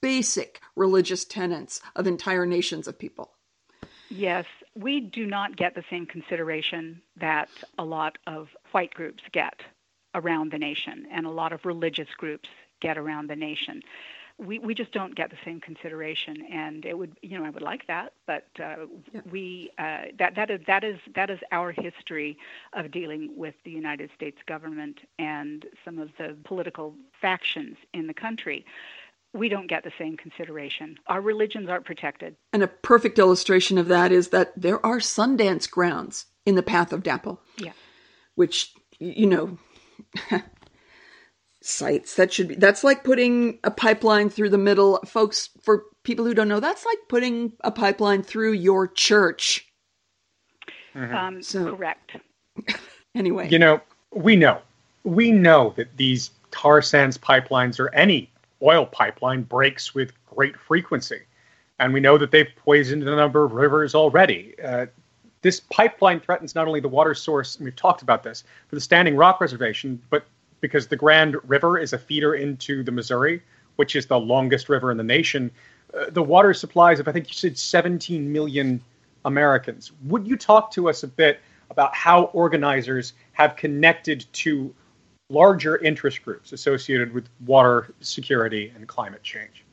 basic 0.00 0.60
religious 0.76 1.24
tenets 1.24 1.80
of 1.94 2.06
entire 2.06 2.46
nations 2.46 2.88
of 2.88 2.98
people. 2.98 3.32
Yes, 4.08 4.46
we 4.78 5.00
do 5.00 5.26
not 5.26 5.56
get 5.56 5.74
the 5.74 5.84
same 5.90 6.06
consideration 6.06 7.02
that 7.20 7.48
a 7.78 7.84
lot 7.84 8.16
of 8.26 8.48
white 8.70 8.94
groups 8.94 9.22
get 9.32 9.60
around 10.14 10.52
the 10.52 10.58
nation 10.58 11.06
and 11.10 11.26
a 11.26 11.30
lot 11.30 11.52
of 11.52 11.64
religious 11.64 12.08
groups 12.16 12.48
get 12.80 12.96
around 12.96 13.28
the 13.28 13.36
nation. 13.36 13.82
We, 14.38 14.60
we 14.60 14.72
just 14.72 14.92
don't 14.92 15.16
get 15.16 15.30
the 15.30 15.36
same 15.44 15.60
consideration, 15.60 16.46
and 16.52 16.84
it 16.84 16.96
would 16.96 17.16
you 17.22 17.36
know 17.36 17.44
I 17.44 17.50
would 17.50 17.62
like 17.62 17.88
that, 17.88 18.12
but 18.24 18.46
uh, 18.60 18.86
yeah. 19.12 19.20
we 19.32 19.72
uh, 19.78 20.02
that 20.16 20.36
that 20.36 20.48
is 20.48 20.60
that 20.68 20.84
is 20.84 21.00
that 21.16 21.28
is 21.28 21.40
our 21.50 21.72
history 21.72 22.38
of 22.72 22.92
dealing 22.92 23.32
with 23.36 23.56
the 23.64 23.72
United 23.72 24.10
States 24.14 24.38
government 24.46 25.00
and 25.18 25.66
some 25.84 25.98
of 25.98 26.10
the 26.18 26.36
political 26.44 26.94
factions 27.20 27.76
in 27.92 28.06
the 28.06 28.14
country 28.14 28.64
we 29.34 29.48
don't 29.48 29.68
get 29.68 29.84
the 29.84 29.92
same 29.98 30.16
consideration. 30.16 30.96
Our 31.06 31.20
religions 31.20 31.68
aren't 31.68 31.84
protected. 31.84 32.36
And 32.52 32.62
a 32.62 32.68
perfect 32.68 33.18
illustration 33.18 33.78
of 33.78 33.88
that 33.88 34.12
is 34.12 34.28
that 34.28 34.52
there 34.56 34.84
are 34.84 34.98
Sundance 34.98 35.70
grounds 35.70 36.26
in 36.46 36.54
the 36.54 36.62
path 36.62 36.92
of 36.92 37.02
DAPL. 37.02 37.38
Yeah. 37.58 37.72
Which, 38.34 38.72
you 38.98 39.26
know, 39.26 39.58
sites 41.62 42.14
that 42.14 42.32
should 42.32 42.48
be, 42.48 42.54
that's 42.54 42.84
like 42.84 43.04
putting 43.04 43.58
a 43.64 43.70
pipeline 43.70 44.30
through 44.30 44.50
the 44.50 44.58
middle. 44.58 45.00
Folks, 45.06 45.50
for 45.62 45.84
people 46.04 46.24
who 46.24 46.34
don't 46.34 46.48
know, 46.48 46.60
that's 46.60 46.86
like 46.86 46.98
putting 47.08 47.52
a 47.62 47.70
pipeline 47.70 48.22
through 48.22 48.52
your 48.52 48.88
church. 48.88 49.66
Mm-hmm. 50.94 51.14
Um, 51.14 51.42
so, 51.42 51.76
correct. 51.76 52.16
anyway. 53.14 53.48
You 53.50 53.58
know, 53.58 53.80
we 54.12 54.36
know, 54.36 54.60
we 55.04 55.32
know 55.32 55.74
that 55.76 55.96
these 55.96 56.30
tar 56.50 56.80
sands 56.80 57.18
pipelines 57.18 57.78
or 57.78 57.94
any 57.94 58.30
oil 58.62 58.86
pipeline 58.86 59.42
breaks 59.42 59.94
with 59.94 60.12
great 60.26 60.56
frequency. 60.56 61.20
And 61.78 61.92
we 61.92 62.00
know 62.00 62.18
that 62.18 62.30
they've 62.30 62.50
poisoned 62.56 63.02
a 63.02 63.16
number 63.16 63.44
of 63.44 63.52
rivers 63.52 63.94
already. 63.94 64.54
Uh, 64.62 64.86
this 65.42 65.60
pipeline 65.60 66.20
threatens 66.20 66.54
not 66.54 66.66
only 66.66 66.80
the 66.80 66.88
water 66.88 67.14
source, 67.14 67.56
and 67.56 67.64
we've 67.64 67.76
talked 67.76 68.02
about 68.02 68.22
this, 68.22 68.42
for 68.68 68.74
the 68.74 68.80
Standing 68.80 69.16
Rock 69.16 69.40
Reservation, 69.40 70.02
but 70.10 70.26
because 70.60 70.88
the 70.88 70.96
Grand 70.96 71.36
River 71.48 71.78
is 71.78 71.92
a 71.92 71.98
feeder 71.98 72.34
into 72.34 72.82
the 72.82 72.90
Missouri, 72.90 73.40
which 73.76 73.94
is 73.94 74.06
the 74.06 74.18
longest 74.18 74.68
river 74.68 74.90
in 74.90 74.96
the 74.96 75.04
nation, 75.04 75.50
uh, 75.94 76.06
the 76.10 76.22
water 76.22 76.52
supplies 76.52 76.98
of, 76.98 77.06
I 77.06 77.12
think 77.12 77.28
you 77.28 77.34
said 77.34 77.56
17 77.56 78.32
million 78.32 78.82
Americans. 79.24 79.92
Would 80.04 80.26
you 80.26 80.36
talk 80.36 80.72
to 80.72 80.88
us 80.88 81.04
a 81.04 81.08
bit 81.08 81.40
about 81.70 81.94
how 81.94 82.24
organizers 82.24 83.12
have 83.32 83.56
connected 83.56 84.26
to 84.32 84.74
larger 85.30 85.78
interest 85.78 86.22
groups 86.22 86.52
associated 86.52 87.12
with 87.12 87.28
water 87.44 87.94
security 88.00 88.72
and 88.74 88.86
climate 88.88 89.22
change? 89.22 89.64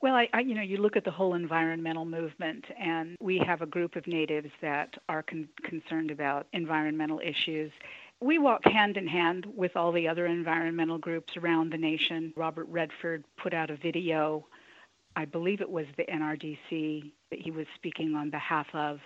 Well, 0.00 0.14
I, 0.14 0.28
I, 0.32 0.40
you 0.40 0.54
know, 0.54 0.62
you 0.62 0.76
look 0.76 0.96
at 0.96 1.04
the 1.04 1.10
whole 1.10 1.34
environmental 1.34 2.04
movement, 2.04 2.64
and 2.78 3.16
we 3.20 3.38
have 3.44 3.62
a 3.62 3.66
group 3.66 3.96
of 3.96 4.06
natives 4.06 4.50
that 4.60 4.94
are 5.08 5.24
con- 5.24 5.48
concerned 5.64 6.12
about 6.12 6.46
environmental 6.52 7.20
issues. 7.20 7.72
We 8.20 8.38
walk 8.38 8.64
hand 8.64 8.96
in 8.96 9.08
hand 9.08 9.46
with 9.56 9.76
all 9.76 9.90
the 9.90 10.06
other 10.06 10.26
environmental 10.26 10.98
groups 10.98 11.36
around 11.36 11.72
the 11.72 11.78
nation. 11.78 12.32
Robert 12.36 12.68
Redford 12.68 13.24
put 13.42 13.52
out 13.52 13.70
a 13.70 13.76
video, 13.76 14.46
I 15.16 15.24
believe 15.24 15.60
it 15.60 15.70
was 15.70 15.86
the 15.96 16.04
NRDC 16.04 17.10
that 17.30 17.40
he 17.40 17.50
was 17.50 17.66
speaking 17.74 18.14
on 18.14 18.30
behalf 18.30 18.68
of. 18.74 19.00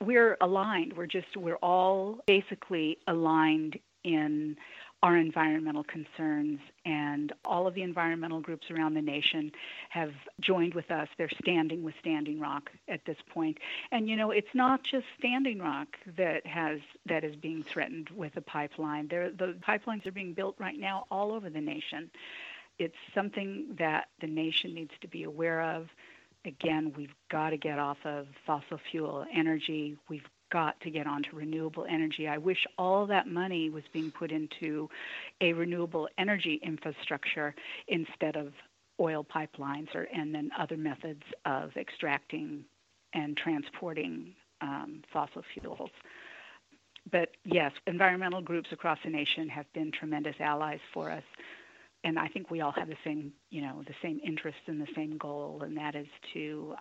We're 0.00 0.38
aligned. 0.40 0.94
We're 0.94 1.06
just, 1.06 1.36
we're 1.36 1.56
all 1.56 2.20
basically 2.26 2.96
aligned 3.06 3.78
in 4.04 4.56
our 5.02 5.16
environmental 5.16 5.82
concerns, 5.82 6.60
and 6.84 7.32
all 7.44 7.66
of 7.66 7.74
the 7.74 7.82
environmental 7.82 8.40
groups 8.40 8.70
around 8.70 8.94
the 8.94 9.02
nation 9.02 9.50
have 9.88 10.12
joined 10.40 10.74
with 10.74 10.90
us. 10.92 11.08
They're 11.18 11.28
standing 11.42 11.82
with 11.82 11.94
Standing 11.98 12.38
Rock 12.38 12.70
at 12.88 13.04
this 13.04 13.16
point. 13.28 13.58
And 13.90 14.08
you 14.08 14.14
know, 14.14 14.30
it's 14.30 14.54
not 14.54 14.84
just 14.84 15.04
Standing 15.18 15.58
Rock 15.58 15.88
that 16.16 16.46
has 16.46 16.78
that 17.06 17.24
is 17.24 17.34
being 17.34 17.64
threatened 17.64 18.10
with 18.10 18.36
a 18.36 18.40
pipeline. 18.40 19.08
There, 19.08 19.30
the 19.30 19.56
pipelines 19.66 20.06
are 20.06 20.12
being 20.12 20.34
built 20.34 20.54
right 20.60 20.78
now 20.78 21.06
all 21.10 21.32
over 21.32 21.50
the 21.50 21.60
nation. 21.60 22.08
It's 22.78 22.94
something 23.12 23.74
that 23.78 24.08
the 24.20 24.28
nation 24.28 24.72
needs 24.72 24.92
to 25.00 25.08
be 25.08 25.24
aware 25.24 25.62
of. 25.62 25.88
Again, 26.44 26.92
we've 26.96 27.14
got 27.30 27.50
to 27.50 27.56
get 27.56 27.78
off 27.78 27.98
of 28.04 28.26
fossil 28.46 28.78
fuel 28.90 29.24
energy. 29.34 29.96
We've 30.08 30.28
got 30.52 30.78
to 30.82 30.90
get 30.90 31.06
onto 31.06 31.34
renewable 31.34 31.86
energy. 31.88 32.28
I 32.28 32.36
wish 32.36 32.66
all 32.76 33.06
that 33.06 33.26
money 33.26 33.70
was 33.70 33.82
being 33.92 34.10
put 34.10 34.30
into 34.30 34.88
a 35.40 35.54
renewable 35.54 36.08
energy 36.18 36.60
infrastructure 36.62 37.54
instead 37.88 38.36
of 38.36 38.52
oil 39.00 39.24
pipelines 39.24 39.92
or 39.94 40.06
and 40.14 40.34
then 40.34 40.50
other 40.58 40.76
methods 40.76 41.22
of 41.46 41.70
extracting 41.76 42.64
and 43.14 43.36
transporting 43.36 44.34
um, 44.60 45.02
fossil 45.12 45.42
fuels. 45.54 45.90
But 47.10 47.30
yes, 47.44 47.72
environmental 47.86 48.42
groups 48.42 48.68
across 48.70 48.98
the 49.02 49.10
nation 49.10 49.48
have 49.48 49.66
been 49.72 49.90
tremendous 49.90 50.36
allies 50.38 50.78
for 50.92 51.10
us 51.10 51.24
and 52.04 52.18
I 52.18 52.28
think 52.28 52.50
we 52.50 52.60
all 52.60 52.72
have 52.72 52.88
the 52.88 52.96
same, 53.04 53.32
you 53.50 53.62
know, 53.62 53.82
the 53.86 53.94
same 54.02 54.20
interest 54.24 54.58
and 54.66 54.80
the 54.80 54.88
same 54.94 55.16
goal, 55.18 55.62
and 55.64 55.76
that 55.76 55.94
is 55.94 56.06
to 56.34 56.74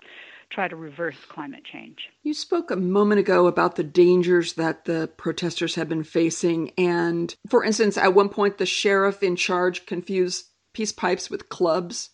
try 0.49 0.67
to 0.67 0.75
reverse 0.75 1.15
climate 1.29 1.63
change. 1.63 1.97
You 2.23 2.33
spoke 2.33 2.71
a 2.71 2.75
moment 2.75 3.19
ago 3.19 3.47
about 3.47 3.75
the 3.75 3.83
dangers 3.83 4.53
that 4.53 4.85
the 4.85 5.09
protesters 5.17 5.75
have 5.75 5.87
been 5.87 6.03
facing, 6.03 6.71
and 6.77 7.33
for 7.49 7.63
instance, 7.63 7.97
at 7.97 8.15
one 8.15 8.29
point, 8.29 8.57
the 8.57 8.65
sheriff 8.65 9.21
in 9.21 9.35
charge 9.35 9.85
confused 9.85 10.45
peace 10.73 10.91
pipes 10.91 11.29
with 11.29 11.49
clubs, 11.49 12.09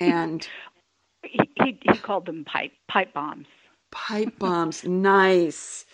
and 0.00 0.46
he, 1.24 1.40
he, 1.64 1.80
he 1.82 1.98
called 1.98 2.26
them 2.26 2.44
pipe 2.44 2.72
pipe 2.88 3.12
bombs. 3.12 3.46
Pipe 3.90 4.38
bombs, 4.38 4.84
nice. 4.84 5.86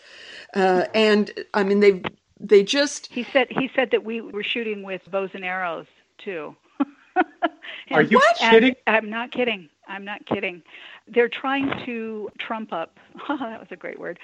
Uh, 0.54 0.86
and 0.94 1.32
I 1.54 1.64
mean, 1.64 1.80
they 1.80 2.02
they 2.38 2.64
just 2.64 3.06
he 3.06 3.24
said 3.32 3.46
he 3.50 3.70
said 3.74 3.90
that 3.92 4.04
we 4.04 4.20
were 4.20 4.42
shooting 4.42 4.82
with 4.82 5.00
bows 5.10 5.30
and 5.32 5.44
arrows 5.44 5.86
too. 6.18 6.54
Are 7.92 8.02
you 8.02 8.20
kidding? 8.34 8.74
I'm 8.86 9.10
not 9.10 9.30
kidding. 9.32 9.68
I'm 9.88 10.04
not 10.04 10.24
kidding. 10.26 10.62
They're 11.14 11.28
trying 11.28 11.70
to 11.86 12.30
trump 12.40 12.72
up, 12.72 12.98
that 13.28 13.60
was 13.60 13.68
a 13.70 13.76
great 13.76 13.98
word, 13.98 14.18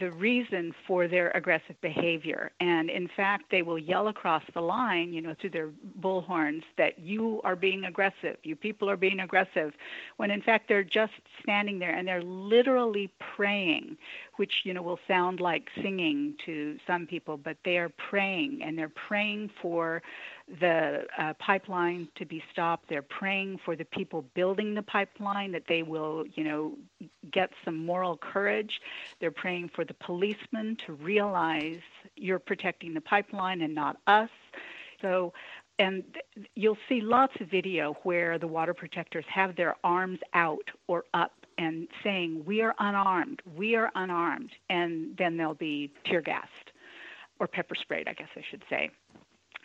the 0.00 0.10
reason 0.12 0.72
for 0.86 1.08
their 1.08 1.30
aggressive 1.30 1.76
behavior. 1.80 2.50
And 2.60 2.90
in 2.90 3.08
fact, 3.16 3.46
they 3.50 3.62
will 3.62 3.78
yell 3.78 4.08
across 4.08 4.42
the 4.54 4.60
line, 4.60 5.12
you 5.12 5.22
know, 5.22 5.34
through 5.40 5.50
their 5.50 5.70
bullhorns 6.00 6.62
that 6.76 6.98
you 6.98 7.40
are 7.44 7.56
being 7.56 7.84
aggressive, 7.84 8.36
you 8.42 8.56
people 8.56 8.90
are 8.90 8.96
being 8.96 9.20
aggressive, 9.20 9.72
when 10.18 10.30
in 10.30 10.42
fact 10.42 10.68
they're 10.68 10.84
just 10.84 11.12
standing 11.42 11.78
there 11.78 11.94
and 11.94 12.06
they're 12.06 12.22
literally 12.22 13.10
praying, 13.36 13.96
which, 14.36 14.52
you 14.64 14.74
know, 14.74 14.82
will 14.82 15.00
sound 15.08 15.40
like 15.40 15.68
singing 15.82 16.34
to 16.46 16.76
some 16.86 17.06
people, 17.06 17.36
but 17.38 17.56
they 17.64 17.78
are 17.78 17.90
praying 18.10 18.60
and 18.62 18.78
they're 18.78 18.92
praying 19.08 19.50
for 19.62 20.02
the 20.60 21.04
uh, 21.18 21.34
pipeline 21.34 22.08
to 22.16 22.24
be 22.24 22.42
stopped. 22.50 22.88
They're 22.88 23.02
praying 23.02 23.60
for 23.64 23.76
the 23.76 23.84
people 23.84 24.24
building 24.34 24.74
the 24.74 24.82
pipeline 24.82 25.52
that 25.52 25.64
they 25.68 25.82
will, 25.82 26.24
you 26.34 26.44
know, 26.44 26.72
get 27.30 27.50
some 27.64 27.76
moral 27.76 28.16
courage. 28.16 28.80
They're 29.20 29.30
praying 29.30 29.70
for 29.74 29.84
the 29.84 29.94
policemen 29.94 30.76
to 30.86 30.94
realize 30.94 31.80
you're 32.16 32.38
protecting 32.38 32.94
the 32.94 33.00
pipeline 33.00 33.60
and 33.60 33.74
not 33.74 33.98
us. 34.06 34.30
So, 35.02 35.32
and 35.78 36.02
you'll 36.54 36.78
see 36.88 37.00
lots 37.00 37.34
of 37.40 37.48
video 37.48 37.96
where 38.02 38.38
the 38.38 38.48
water 38.48 38.74
protectors 38.74 39.24
have 39.28 39.54
their 39.54 39.76
arms 39.84 40.18
out 40.34 40.68
or 40.88 41.04
up 41.14 41.32
and 41.56 41.88
saying, 42.02 42.42
We 42.44 42.62
are 42.62 42.74
unarmed, 42.78 43.42
we 43.54 43.76
are 43.76 43.90
unarmed. 43.94 44.50
And 44.70 45.16
then 45.16 45.36
they'll 45.36 45.54
be 45.54 45.92
tear 46.04 46.20
gassed 46.20 46.72
or 47.38 47.46
pepper 47.46 47.76
sprayed, 47.76 48.08
I 48.08 48.14
guess 48.14 48.28
I 48.36 48.42
should 48.50 48.64
say 48.68 48.90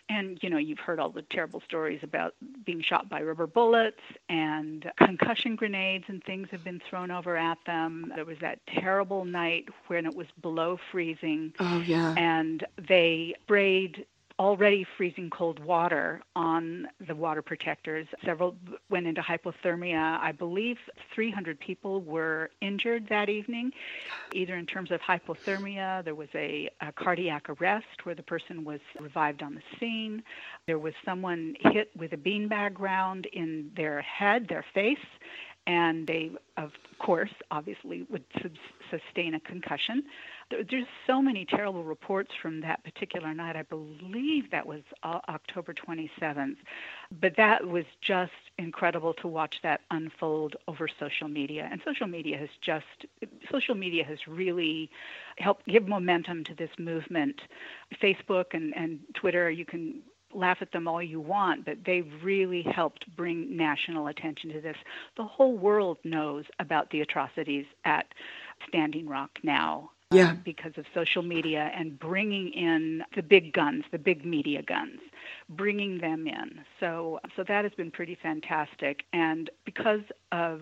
and 0.10 0.38
you 0.42 0.50
know 0.50 0.58
you've 0.58 0.80
heard 0.80 1.00
all 1.00 1.10
the 1.10 1.22
terrible 1.24 1.62
stories 1.66 2.00
about 2.04 2.36
being 2.66 2.82
shot 2.82 3.10
by 3.10 3.22
rubber 3.22 3.48
bullets 3.48 4.02
and 4.30 4.92
concussion 4.98 5.56
grenades 5.56 6.06
and 6.08 6.24
things 6.24 6.48
have 6.52 6.64
been 6.64 6.82
thrown 6.90 7.12
over 7.12 7.38
at 7.38 7.58
them. 7.66 8.12
There 8.16 8.26
was 8.26 8.38
that 8.42 8.60
terrible 8.68 9.26
night 9.26 9.70
when 9.88 10.06
it 10.06 10.16
was 10.16 10.28
below 10.42 10.78
freezing. 10.92 11.54
Oh 11.60 11.84
yeah. 11.86 12.14
And 12.18 12.66
they 12.88 13.36
sprayed 13.44 14.06
already 14.40 14.86
freezing 14.98 15.30
cold 15.30 15.60
water 15.64 16.22
on 16.36 16.88
the 17.08 17.16
water 17.16 17.42
protectors. 17.42 18.08
Several 18.26 18.56
went 18.90 19.06
into 19.06 19.22
hypothermia. 19.22 20.20
I 20.20 20.32
believe 20.32 20.78
300 21.14 21.60
people 21.60 22.02
were 22.02 22.50
injured 22.62 23.08
that 23.10 23.30
evening, 23.30 23.72
either 24.34 24.56
in 24.56 24.66
terms 24.66 24.92
of 24.92 25.00
hypothermia, 25.02 26.04
there 26.04 26.16
was 26.16 26.30
a, 26.34 26.70
a 26.82 26.92
cardiac 26.92 27.50
arrest 27.50 27.86
where 28.04 28.16
the 28.16 28.24
person 28.24 28.64
was 28.64 28.80
revived 29.00 29.44
on 29.44 29.56
the 29.56 29.62
scene. 29.80 30.24
There 30.66 30.80
was 30.80 30.94
someone 31.06 31.56
hit 31.60 31.92
with 31.96 32.14
a 32.14 32.18
beanbag 32.18 32.80
round 32.80 33.28
in 33.28 33.72
their 33.76 34.02
head, 34.02 34.48
their 34.50 34.66
face, 34.74 34.98
and 35.68 36.08
they, 36.08 36.32
of 36.58 36.72
course, 37.00 37.32
obviously 37.52 38.06
would 38.10 38.24
sustain 38.90 39.36
a 39.36 39.40
concussion. 39.40 40.04
There's 40.70 40.88
so 41.08 41.22
many 41.22 41.46
terrible 41.46 41.84
reports 41.84 42.32
from 42.42 42.62
that 42.62 42.84
particular 42.84 43.34
night. 43.34 43.56
I 43.56 43.64
believe 43.64 44.52
that 44.52 44.66
was 44.66 44.82
uh, 45.04 45.20
October 45.30 45.74
27th. 45.74 46.58
But 47.12 47.36
that 47.38 47.68
was 47.68 47.86
just 48.02 48.32
incredible 48.58 49.14
to 49.16 49.28
watch 49.28 49.60
that 49.64 49.82
unfold 49.92 50.56
over 50.68 50.88
social 51.00 51.28
media. 51.28 51.68
And 51.72 51.82
social 51.86 52.08
media 52.08 52.38
has 52.38 52.50
just, 52.62 52.86
social 53.52 53.76
media 53.76 54.04
has 54.04 54.28
really 54.28 54.90
helped 55.38 55.66
give 55.68 55.88
momentum 55.88 56.44
to 56.46 56.56
this 56.56 56.72
movement. 56.78 57.42
Facebook 58.02 58.54
and, 58.54 58.76
and 58.76 59.00
Twitter, 59.14 59.50
you 59.50 59.66
can 59.66 60.02
laugh 60.34 60.58
at 60.62 60.72
them 60.72 60.88
all 60.88 61.02
you 61.02 61.20
want, 61.20 61.66
but 61.66 61.78
they've 61.86 62.12
really 62.24 62.64
helped 62.64 63.06
bring 63.16 63.56
national 63.56 64.08
attention 64.08 64.52
to 64.52 64.62
this. 64.62 64.78
The 65.16 65.24
whole 65.24 65.58
world 65.58 65.98
knows 66.04 66.46
about 66.60 66.90
the 66.90 67.02
atrocities 67.02 67.66
at 67.86 68.08
Standing 68.68 69.08
Rock 69.08 69.40
now 69.44 69.92
yeah. 70.14 70.30
Um, 70.32 70.42
because 70.44 70.74
of 70.78 70.86
social 70.94 71.22
media 71.22 71.72
and 71.76 71.98
bringing 71.98 72.50
in 72.54 73.04
the 73.16 73.24
big 73.24 73.54
guns, 73.54 73.84
the 73.92 73.98
big 74.00 74.26
media 74.26 74.62
guns, 74.62 75.00
bringing 75.50 76.00
them 76.00 76.28
in. 76.28 76.62
So, 76.80 77.20
so 77.36 77.44
that 77.48 77.64
has 77.64 77.74
been 77.74 77.92
pretty 77.92 78.18
fantastic. 78.22 79.04
And 79.14 79.50
because 79.66 80.02
of 80.32 80.62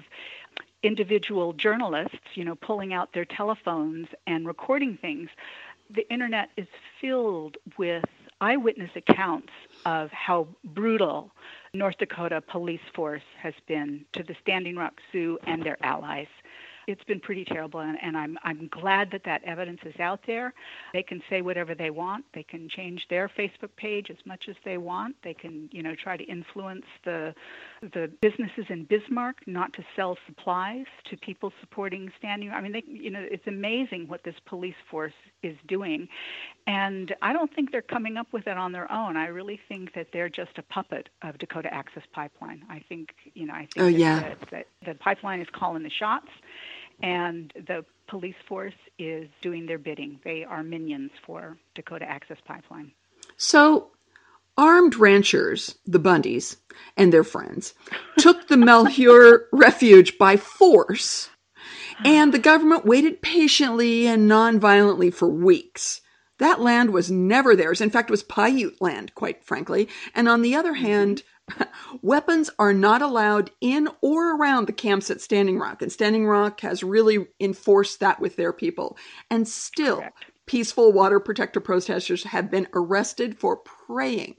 individual 0.83 1.53
journalists, 1.53 2.17
you 2.35 2.43
know, 2.43 2.55
pulling 2.55 2.93
out 2.93 3.13
their 3.13 3.25
telephones 3.25 4.07
and 4.27 4.47
recording 4.47 4.97
things, 5.01 5.29
the 5.93 6.09
internet 6.11 6.49
is 6.57 6.67
filled 6.99 7.57
with 7.77 8.03
eyewitness 8.39 8.89
accounts 8.95 9.51
of 9.85 10.09
how 10.11 10.47
brutal 10.63 11.31
North 11.73 11.97
Dakota 11.99 12.41
police 12.41 12.81
force 12.95 13.21
has 13.39 13.53
been 13.67 14.03
to 14.13 14.23
the 14.23 14.35
Standing 14.41 14.75
Rock 14.75 14.93
Sioux 15.11 15.37
and 15.45 15.63
their 15.63 15.77
allies 15.85 16.27
it's 16.91 17.03
been 17.05 17.19
pretty 17.19 17.45
terrible, 17.45 17.79
and, 17.79 17.97
and 18.01 18.17
I'm 18.17 18.37
I'm 18.43 18.67
glad 18.67 19.09
that 19.11 19.23
that 19.25 19.43
evidence 19.45 19.79
is 19.85 19.97
out 19.99 20.19
there. 20.27 20.53
They 20.93 21.03
can 21.03 21.21
say 21.29 21.41
whatever 21.41 21.73
they 21.73 21.89
want. 21.89 22.25
They 22.33 22.43
can 22.43 22.67
change 22.69 23.07
their 23.09 23.29
Facebook 23.29 23.75
page 23.77 24.07
as 24.09 24.17
much 24.25 24.45
as 24.49 24.55
they 24.65 24.77
want. 24.77 25.15
They 25.23 25.33
can 25.33 25.69
you 25.71 25.81
know 25.81 25.95
try 25.95 26.17
to 26.17 26.23
influence 26.23 26.85
the 27.05 27.33
the 27.81 28.11
businesses 28.21 28.65
in 28.69 28.83
Bismarck 28.85 29.37
not 29.47 29.73
to 29.73 29.83
sell 29.95 30.17
supplies 30.27 30.85
to 31.09 31.17
people 31.17 31.53
supporting 31.61 32.11
standing. 32.17 32.51
I 32.51 32.61
mean, 32.61 32.73
they 32.73 32.83
you 32.85 33.09
know 33.09 33.25
it's 33.29 33.47
amazing 33.47 34.07
what 34.07 34.23
this 34.23 34.35
police 34.45 34.75
force 34.89 35.13
is 35.41 35.55
doing, 35.67 36.07
and 36.67 37.15
I 37.21 37.31
don't 37.31 37.53
think 37.55 37.71
they're 37.71 37.81
coming 37.81 38.17
up 38.17 38.27
with 38.33 38.47
it 38.47 38.57
on 38.57 38.73
their 38.73 38.91
own. 38.91 39.15
I 39.15 39.27
really 39.27 39.59
think 39.69 39.93
that 39.93 40.07
they're 40.11 40.29
just 40.29 40.57
a 40.57 40.63
puppet 40.63 41.07
of 41.21 41.37
Dakota 41.37 41.73
Access 41.73 42.03
Pipeline. 42.11 42.63
I 42.69 42.83
think 42.89 43.09
you 43.33 43.45
know 43.45 43.53
I 43.53 43.67
think 43.73 43.77
oh, 43.77 43.87
yeah. 43.87 44.19
that, 44.19 44.37
that 44.51 44.67
the 44.85 44.95
pipeline 44.95 45.39
is 45.39 45.47
calling 45.53 45.83
the 45.83 45.89
shots 45.89 46.27
and 47.03 47.51
the 47.55 47.85
police 48.07 48.35
force 48.47 48.73
is 48.99 49.29
doing 49.41 49.65
their 49.65 49.77
bidding. 49.77 50.19
They 50.23 50.43
are 50.43 50.63
minions 50.63 51.11
for 51.25 51.57
Dakota 51.75 52.05
Access 52.09 52.37
Pipeline. 52.45 52.91
So, 53.37 53.91
armed 54.57 54.95
ranchers, 54.95 55.75
the 55.85 55.99
Bundys, 55.99 56.57
and 56.97 57.11
their 57.11 57.23
friends, 57.23 57.73
took 58.17 58.47
the 58.47 58.57
Malheur 58.57 59.47
refuge 59.51 60.17
by 60.17 60.37
force, 60.37 61.29
and 62.03 62.33
the 62.33 62.39
government 62.39 62.85
waited 62.85 63.21
patiently 63.21 64.07
and 64.07 64.29
nonviolently 64.29 65.13
for 65.13 65.27
weeks. 65.27 66.01
That 66.39 66.59
land 66.59 66.91
was 66.91 67.11
never 67.11 67.55
theirs. 67.55 67.81
In 67.81 67.91
fact, 67.91 68.09
it 68.09 68.13
was 68.13 68.23
Paiute 68.23 68.81
land, 68.81 69.13
quite 69.13 69.43
frankly. 69.43 69.87
And 70.15 70.27
on 70.27 70.41
the 70.41 70.55
other 70.55 70.73
mm-hmm. 70.73 70.85
hand, 70.85 71.23
Weapons 72.01 72.49
are 72.59 72.73
not 72.73 73.01
allowed 73.01 73.51
in 73.61 73.87
or 74.01 74.35
around 74.35 74.67
the 74.67 74.73
camps 74.73 75.09
at 75.09 75.21
Standing 75.21 75.59
Rock, 75.59 75.81
and 75.81 75.91
Standing 75.91 76.27
Rock 76.27 76.61
has 76.61 76.83
really 76.83 77.27
enforced 77.39 77.99
that 77.99 78.19
with 78.19 78.35
their 78.35 78.53
people. 78.53 78.97
And 79.29 79.47
still, 79.47 79.97
Correct. 79.97 80.25
peaceful 80.45 80.91
water 80.91 81.19
protector 81.19 81.59
protesters 81.59 82.23
have 82.23 82.49
been 82.51 82.67
arrested 82.73 83.39
for 83.39 83.57
praying. 83.57 84.35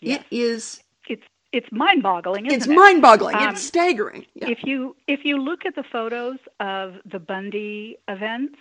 Yes. 0.00 0.24
It 0.30 0.36
is. 0.36 0.80
It's 1.08 1.22
it's 1.52 1.66
mind-boggling, 1.72 2.46
isn't 2.46 2.56
It's 2.58 2.66
it? 2.66 2.74
mind-boggling. 2.74 3.34
Um, 3.36 3.48
it's 3.50 3.62
staggering. 3.62 4.26
Yeah. 4.34 4.48
If 4.50 4.58
you 4.64 4.94
if 5.06 5.20
you 5.24 5.38
look 5.38 5.64
at 5.66 5.74
the 5.74 5.84
photos 5.90 6.36
of 6.60 6.94
the 7.10 7.18
Bundy 7.18 7.96
events, 8.06 8.58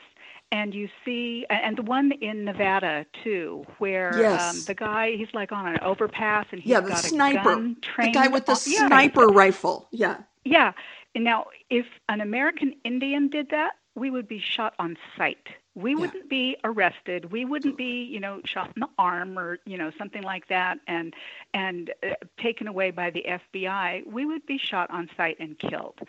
and 0.51 0.73
you 0.73 0.89
see 1.03 1.45
and 1.49 1.77
the 1.77 1.83
one 1.83 2.11
in 2.11 2.45
Nevada 2.45 3.05
too, 3.23 3.65
where 3.79 4.13
um, 4.37 4.55
the 4.65 4.73
guy 4.73 5.15
he's 5.15 5.33
like 5.33 5.51
on 5.51 5.67
an 5.67 5.79
overpass 5.81 6.45
and 6.51 6.61
he's 6.61 6.69
yeah, 6.69 6.79
the 6.79 6.89
got 6.89 7.03
a 7.03 7.07
sniper, 7.07 7.43
gun 7.43 7.75
the 7.75 7.81
trained 7.81 8.13
guy 8.13 8.27
with 8.27 8.45
the 8.45 8.61
yeah. 8.67 8.87
sniper 8.87 9.27
rifle. 9.27 9.87
Yeah, 9.91 10.17
Yeah. 10.43 10.73
And 11.15 11.23
Now, 11.23 11.45
if 11.69 11.85
an 12.09 12.21
American 12.21 12.75
Indian 12.83 13.29
did 13.29 13.49
that, 13.49 13.71
we 13.95 14.11
would 14.11 14.27
be 14.27 14.39
shot 14.39 14.75
on 14.77 14.97
sight. 15.17 15.47
We 15.73 15.95
wouldn't 15.95 16.29
be 16.29 16.57
arrested. 16.63 17.31
We 17.31 17.45
wouldn't 17.45 17.77
be, 17.77 18.03
you 18.03 18.19
know, 18.19 18.41
shot 18.45 18.71
in 18.75 18.81
the 18.81 18.89
arm 18.97 19.37
or, 19.37 19.59
you 19.65 19.77
know, 19.77 19.91
something 19.97 20.23
like 20.23 20.47
that 20.47 20.79
and 20.87 21.13
and 21.53 21.91
uh, 22.03 22.13
taken 22.39 22.67
away 22.67 22.91
by 22.91 23.11
the 23.11 23.23
FBI. 23.27 24.05
We 24.07 24.25
would 24.25 24.45
be 24.45 24.57
shot 24.57 24.89
on 24.89 25.09
sight 25.17 25.37
and 25.39 25.57
killed. 25.57 25.99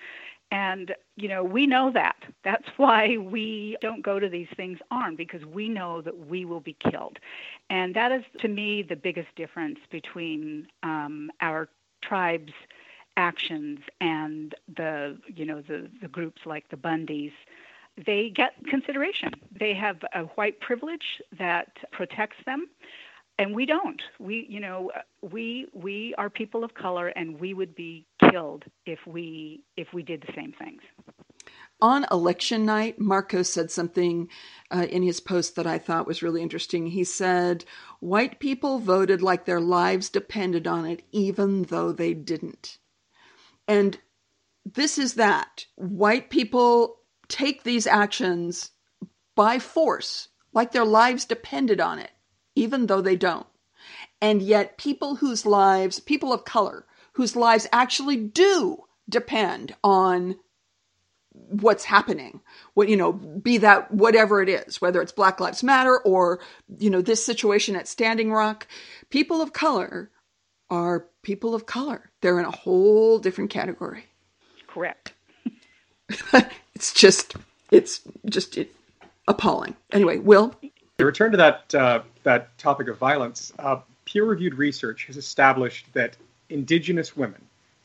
And, 0.51 0.95
you 1.17 1.29
know, 1.29 1.45
we 1.45 1.67
know 1.67 1.91
that. 1.93 2.17
That's 2.43 2.67
why 2.79 3.19
we 3.19 3.77
don't 3.83 4.03
go 4.03 4.19
to 4.19 4.29
these 4.29 4.49
things 4.57 4.79
armed 4.91 5.19
because 5.19 5.45
we 5.45 5.69
know 5.69 6.01
that 6.01 6.27
we 6.27 6.45
will 6.45 6.61
be 6.61 6.77
killed. 6.91 7.19
And 7.69 7.95
that 7.95 8.13
is, 8.13 8.23
to 8.41 8.49
me, 8.49 8.83
the 8.83 8.97
biggest 8.97 9.29
difference 9.37 9.79
between 9.91 10.69
um, 10.83 11.31
our 11.43 11.69
tribes' 12.03 12.53
actions 13.17 13.81
and 14.01 14.55
the, 14.77 15.19
you 15.35 15.45
know, 15.45 15.61
the, 15.61 15.91
the 16.01 16.09
groups 16.09 16.43
like 16.47 16.69
the 16.71 16.77
Bundys. 16.77 17.33
They 18.07 18.31
get 18.31 18.53
consideration. 18.71 19.33
They 19.59 19.75
have 19.75 19.97
a 20.15 20.23
white 20.37 20.61
privilege 20.61 21.21
that 21.39 21.69
protects 21.93 22.37
them 22.47 22.69
and 23.39 23.55
we 23.55 23.65
don't 23.65 24.03
we 24.19 24.47
you 24.49 24.61
know 24.61 24.91
we 25.23 25.67
we 25.73 26.15
are 26.19 26.29
people 26.29 26.65
of 26.65 26.75
color 26.75 27.09
and 27.09 27.39
we 27.39 27.55
would 27.55 27.75
be 27.75 28.05
killed 28.31 28.65
if 28.87 28.99
we 29.07 29.63
if 29.77 29.89
we 29.93 30.03
did 30.03 30.23
the 30.23 30.33
same 30.35 30.53
things 30.59 30.83
on 31.81 32.07
election 32.11 32.67
night, 32.67 32.99
Marco 32.99 33.43
said 33.43 33.71
something 33.71 34.29
uh, 34.71 34.87
in 34.91 35.03
his 35.03 35.21
post 35.21 35.55
that 35.57 35.67
I 35.67 35.79
thought 35.79 36.07
was 36.07 36.23
really 36.23 36.43
interesting. 36.43 36.89
He 36.89 37.05
said, 37.05 37.65
White 38.01 38.41
people 38.41 38.81
voted 38.81 39.23
like 39.23 39.45
their 39.45 39.61
lives 39.61 40.11
depended 40.11 40.67
on 40.67 40.85
it, 40.87 41.03
even 41.13 41.65
though 41.65 41.93
they 41.93 42.15
didn't. 42.15 42.79
And 43.69 43.99
this 44.65 44.99
is 44.99 45.15
that. 45.15 45.67
White 45.77 46.31
people 46.31 46.97
take 47.29 47.63
these 47.63 47.87
actions 47.87 48.73
by 49.37 49.61
force, 49.61 50.29
like 50.53 50.73
their 50.73 50.85
lives 50.85 51.25
depended 51.25 51.81
on 51.81 52.01
it, 52.01 52.11
even 52.57 52.87
though 52.87 53.01
they 53.01 53.17
don't. 53.17 53.47
And 54.21 54.43
yet, 54.43 54.79
people 54.79 55.17
whose 55.17 55.47
lives, 55.47 56.01
people 56.01 56.33
of 56.33 56.45
color, 56.45 56.87
whose 57.19 57.35
lives 57.35 57.67
actually 57.73 58.17
do 58.17 58.79
depend 59.09 59.75
on 59.83 60.37
what's 61.33 61.83
happening. 61.83 62.41
What 62.75 62.89
you 62.89 62.97
know 62.97 63.13
be 63.13 63.59
that 63.59 63.91
whatever 63.91 64.41
it 64.41 64.49
is 64.49 64.81
whether 64.81 65.03
it's 65.03 65.11
black 65.11 65.41
lives 65.41 65.65
matter 65.65 65.99
or 65.99 66.39
you 66.79 66.91
know 66.91 67.03
this 67.03 67.27
situation 67.27 67.75
at 67.75 67.89
standing 67.89 68.33
rock 68.33 68.69
people 69.11 69.43
of 69.43 69.53
color 69.53 70.13
are 70.71 71.09
people 71.23 71.57
of 71.57 71.67
color. 71.67 72.09
They're 72.21 72.39
in 72.39 72.45
a 72.45 72.53
whole 72.53 73.19
different 73.19 73.51
category. 73.51 74.05
Correct. 74.69 75.13
It's 76.77 76.95
just 76.95 77.35
it's 77.73 78.03
just 78.27 78.57
it, 78.57 78.73
appalling. 79.27 79.75
Anyway 79.91 80.19
will? 80.19 80.55
To 80.99 81.05
return 81.05 81.33
to 81.33 81.37
that 81.37 81.75
uh, 81.75 82.03
that 82.23 82.57
topic 82.59 82.87
of 82.87 82.97
violence, 82.99 83.53
uh, 83.59 83.81
peer-reviewed 84.05 84.55
research 84.55 85.07
has 85.07 85.17
established 85.17 85.93
that 85.95 86.17
Indigenous 86.51 87.17
women, 87.17 87.43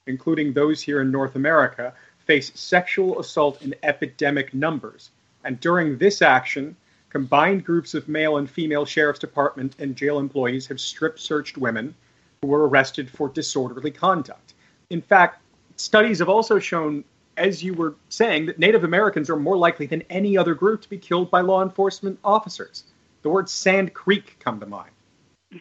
including 0.07 0.53
those 0.53 0.81
here 0.81 1.01
in 1.01 1.11
North 1.11 1.35
America, 1.35 1.93
face 2.19 2.51
sexual 2.55 3.19
assault 3.19 3.61
in 3.61 3.75
epidemic 3.83 4.53
numbers. 4.53 5.11
And 5.43 5.59
during 5.59 5.97
this 5.97 6.21
action, 6.21 6.75
combined 7.09 7.65
groups 7.65 7.93
of 7.93 8.07
male 8.07 8.37
and 8.37 8.49
female 8.49 8.85
sheriff's 8.85 9.19
department 9.19 9.75
and 9.79 9.95
jail 9.95 10.19
employees 10.19 10.67
have 10.67 10.79
strip 10.79 11.19
searched 11.19 11.57
women 11.57 11.93
who 12.41 12.47
were 12.47 12.67
arrested 12.67 13.09
for 13.09 13.29
disorderly 13.29 13.91
conduct. 13.91 14.53
In 14.89 15.01
fact, 15.01 15.41
studies 15.75 16.19
have 16.19 16.29
also 16.29 16.59
shown, 16.59 17.03
as 17.37 17.63
you 17.63 17.73
were 17.73 17.95
saying, 18.09 18.45
that 18.47 18.59
Native 18.59 18.83
Americans 18.83 19.29
are 19.29 19.35
more 19.35 19.57
likely 19.57 19.85
than 19.85 20.03
any 20.09 20.37
other 20.37 20.55
group 20.55 20.81
to 20.81 20.89
be 20.89 20.97
killed 20.97 21.29
by 21.29 21.41
law 21.41 21.61
enforcement 21.61 22.19
officers. 22.23 22.83
The 23.21 23.29
words 23.29 23.51
Sand 23.51 23.93
Creek 23.93 24.37
come 24.39 24.59
to 24.59 24.65
mind. 24.65 24.91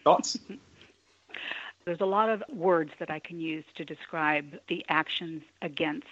Thoughts? 0.05 0.39
there's 1.85 2.01
a 2.01 2.07
lot 2.07 2.29
of 2.29 2.43
words 2.53 2.91
that 2.99 3.11
i 3.11 3.19
can 3.19 3.39
use 3.41 3.65
to 3.75 3.85
describe 3.85 4.55
the 4.69 4.85
actions 4.89 5.43
against 5.63 6.07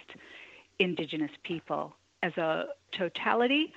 indigenous 0.79 1.31
people. 1.43 1.93
As 2.23 2.35
a 2.37 2.65
totality 2.91 3.73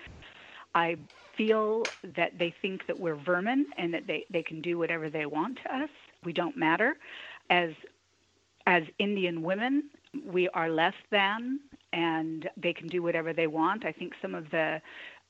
i 0.74 0.96
feel 1.36 1.88
that 2.16 2.38
they 2.38 2.54
think 2.62 2.86
that 2.86 2.98
we're 2.98 3.16
vermin 3.16 3.66
and 3.76 3.92
that 3.92 4.06
they, 4.06 4.24
they 4.30 4.42
can 4.42 4.60
do 4.60 4.78
whatever 4.78 5.10
they 5.10 5.26
want 5.26 5.58
to 5.64 5.76
us. 5.76 5.90
We 6.24 6.32
don't 6.32 6.56
matter. 6.56 6.96
As 7.50 7.70
as 8.66 8.82
indian 8.98 9.42
women 9.42 9.84
we 10.24 10.48
are 10.50 10.70
less 10.70 10.94
than 11.10 11.60
and 11.92 12.48
they 12.56 12.72
can 12.72 12.88
do 12.88 13.02
whatever 13.02 13.32
they 13.32 13.46
want. 13.46 13.84
I 13.84 13.92
think 13.92 14.14
some 14.20 14.34
of 14.34 14.50
the 14.50 14.80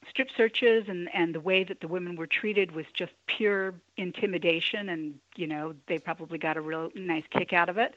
strip 0.09 0.28
searches 0.36 0.84
and, 0.88 1.09
and 1.14 1.34
the 1.34 1.40
way 1.40 1.64
that 1.64 1.80
the 1.80 1.88
women 1.88 2.16
were 2.16 2.26
treated 2.26 2.72
was 2.72 2.86
just 2.94 3.12
pure 3.26 3.74
intimidation 3.96 4.88
and 4.90 5.14
you 5.36 5.46
know 5.46 5.74
they 5.88 5.98
probably 5.98 6.38
got 6.38 6.57
a 6.57 6.61
real 6.61 6.90
nice 6.94 7.24
kick 7.30 7.52
out 7.52 7.68
of 7.68 7.78
it. 7.78 7.94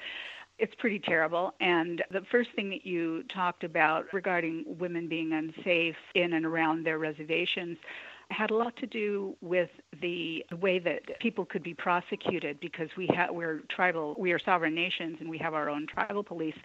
It's 0.60 0.74
pretty 0.76 1.00
terrible. 1.00 1.54
And 1.60 2.04
the 2.10 2.22
first 2.32 2.50
thing 2.56 2.70
that 2.72 2.84
you 2.84 3.24
talked 3.24 3.64
about 3.64 4.06
regarding 4.12 4.64
women 4.66 5.08
being 5.08 5.32
unsafe 5.34 5.96
in 6.16 6.34
and 6.34 6.46
around 6.46 6.84
their 6.84 6.98
reservations 6.98 7.78
had 8.32 8.52
a 8.52 8.56
lot 8.56 8.76
to 8.78 8.88
do 8.88 9.36
with 9.42 9.70
the, 10.02 10.44
way 10.60 10.80
that 10.80 11.20
people 11.20 11.46
could 11.46 11.64
be 11.64 11.74
prosecuted 11.74 12.60
because 12.60 12.90
we 12.98 13.08
ha- 13.08 13.32
we're 13.32 13.62
tribal 13.70 14.16
we 14.18 14.32
are 14.32 14.40
sovereign 14.40 14.74
nations 14.74 15.18
and 15.20 15.30
we 15.30 15.38
have 15.38 15.54
our 15.54 15.70
own 15.70 15.86
tribal 15.88 16.24
police. 16.24 16.58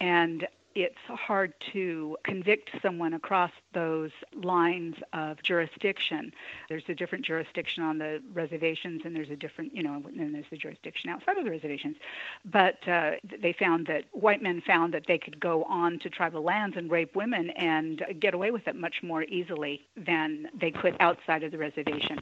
And 0.00 0.46
it's 0.74 0.98
hard 1.06 1.52
to 1.72 2.16
convict 2.24 2.70
someone 2.82 3.14
across 3.14 3.52
those 3.72 4.10
lines 4.34 4.96
of 5.12 5.42
jurisdiction. 5.42 6.32
There's 6.68 6.84
a 6.88 6.94
different 6.94 7.24
jurisdiction 7.24 7.82
on 7.82 7.98
the 7.98 8.20
reservations, 8.32 9.02
and 9.04 9.14
there's 9.14 9.30
a 9.30 9.36
different, 9.36 9.74
you 9.74 9.82
know, 9.82 10.02
and 10.06 10.34
there's 10.34 10.46
the 10.50 10.56
jurisdiction 10.56 11.10
outside 11.10 11.38
of 11.38 11.44
the 11.44 11.50
reservations. 11.50 11.96
But 12.44 12.86
uh, 12.88 13.12
they 13.40 13.52
found 13.52 13.86
that 13.86 14.04
white 14.12 14.42
men 14.42 14.62
found 14.66 14.94
that 14.94 15.04
they 15.06 15.18
could 15.18 15.38
go 15.38 15.64
on 15.64 15.98
to 16.00 16.10
tribal 16.10 16.42
lands 16.42 16.76
and 16.76 16.90
rape 16.90 17.14
women 17.14 17.50
and 17.50 18.04
get 18.18 18.34
away 18.34 18.50
with 18.50 18.66
it 18.66 18.74
much 18.76 19.02
more 19.02 19.22
easily 19.24 19.86
than 19.96 20.48
they 20.58 20.70
could 20.70 20.96
outside 21.00 21.44
of 21.44 21.52
the 21.52 21.58
reservation. 21.58 22.18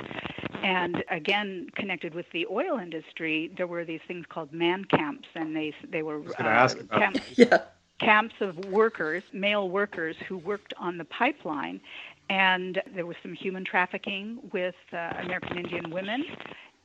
And 0.63 1.03
again, 1.11 1.69
connected 1.75 2.15
with 2.15 2.27
the 2.33 2.47
oil 2.51 2.79
industry, 2.79 3.51
there 3.57 3.67
were 3.67 3.85
these 3.85 4.01
things 4.07 4.27
called 4.29 4.53
man 4.53 4.85
camps, 4.85 5.29
and 5.35 5.57
they 5.57 5.75
they 5.91 6.03
were 6.03 6.21
was 6.21 6.35
gonna 6.35 6.51
ask 6.51 6.79
about 6.79 7.01
camp, 7.01 7.21
yeah 7.37 7.63
camps 8.03 8.35
of 8.41 8.57
workers, 8.67 9.23
male 9.33 9.69
workers, 9.69 10.17
who 10.29 10.39
worked 10.39 10.75
on 10.79 10.99
the 10.99 11.05
pipeline. 11.05 11.81
And 12.29 12.83
there 12.95 13.07
was 13.07 13.17
some 13.23 13.33
human 13.33 13.65
trafficking 13.65 14.39
with 14.53 14.75
uh, 14.93 15.13
American 15.21 15.59
Indian 15.59 15.91
women. 15.91 16.25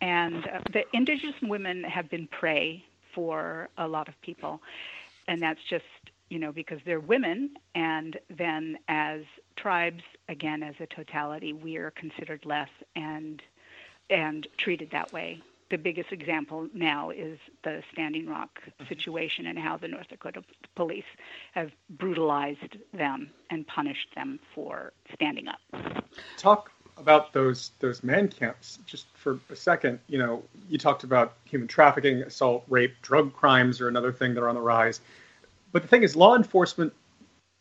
And 0.02 0.48
uh, 0.48 0.60
the 0.72 0.84
indigenous 0.94 1.36
women 1.42 1.84
have 1.84 2.10
been 2.10 2.28
prey 2.28 2.84
for 3.14 3.70
a 3.78 3.88
lot 3.88 4.08
of 4.08 4.20
people. 4.22 4.62
And 5.28 5.42
that's 5.42 5.62
just, 5.70 5.86
you 6.30 6.40
know, 6.40 6.52
because 6.52 6.80
they're 6.86 7.00
women. 7.00 7.52
And 7.76 8.20
then 8.30 8.78
as 8.88 9.22
tribes, 9.56 10.04
again, 10.30 10.62
as 10.64 10.76
a 10.80 10.86
totality, 10.88 11.54
we 11.54 11.78
are 11.78 11.92
considered 11.92 12.46
less 12.46 12.70
and 12.96 13.42
and 14.10 14.48
treated 14.58 14.90
that 14.92 15.12
way 15.12 15.42
the 15.70 15.78
biggest 15.78 16.12
example 16.12 16.68
now 16.74 17.10
is 17.10 17.38
the 17.64 17.82
Standing 17.92 18.28
Rock 18.28 18.50
mm-hmm. 18.62 18.88
situation 18.88 19.48
and 19.48 19.58
how 19.58 19.78
the 19.78 19.88
North 19.88 20.08
Dakota 20.10 20.44
police 20.76 21.04
have 21.54 21.72
brutalized 21.90 22.78
them 22.94 23.30
and 23.50 23.66
punished 23.68 24.08
them 24.16 24.40
for 24.54 24.94
standing 25.14 25.48
up. 25.48 25.60
Talk 26.38 26.72
about 26.98 27.32
those 27.34 27.72
those 27.80 28.04
man 28.04 28.28
camps 28.28 28.80
just 28.86 29.06
for 29.14 29.40
a 29.50 29.56
second. 29.56 30.00
You 30.08 30.18
know, 30.18 30.44
you 30.70 30.78
talked 30.78 31.04
about 31.04 31.34
human 31.46 31.68
trafficking, 31.68 32.22
assault, 32.24 32.64
rape, 32.68 32.96
drug 33.02 33.34
crimes 33.34 33.82
are 33.82 33.88
another 33.88 34.12
thing 34.12 34.34
that 34.34 34.42
are 34.42 34.50
on 34.50 34.56
the 34.56 34.62
rise. 34.62 35.02
But 35.72 35.82
the 35.82 35.88
thing 35.88 36.04
is, 36.04 36.16
law 36.16 36.36
enforcement 36.36 36.94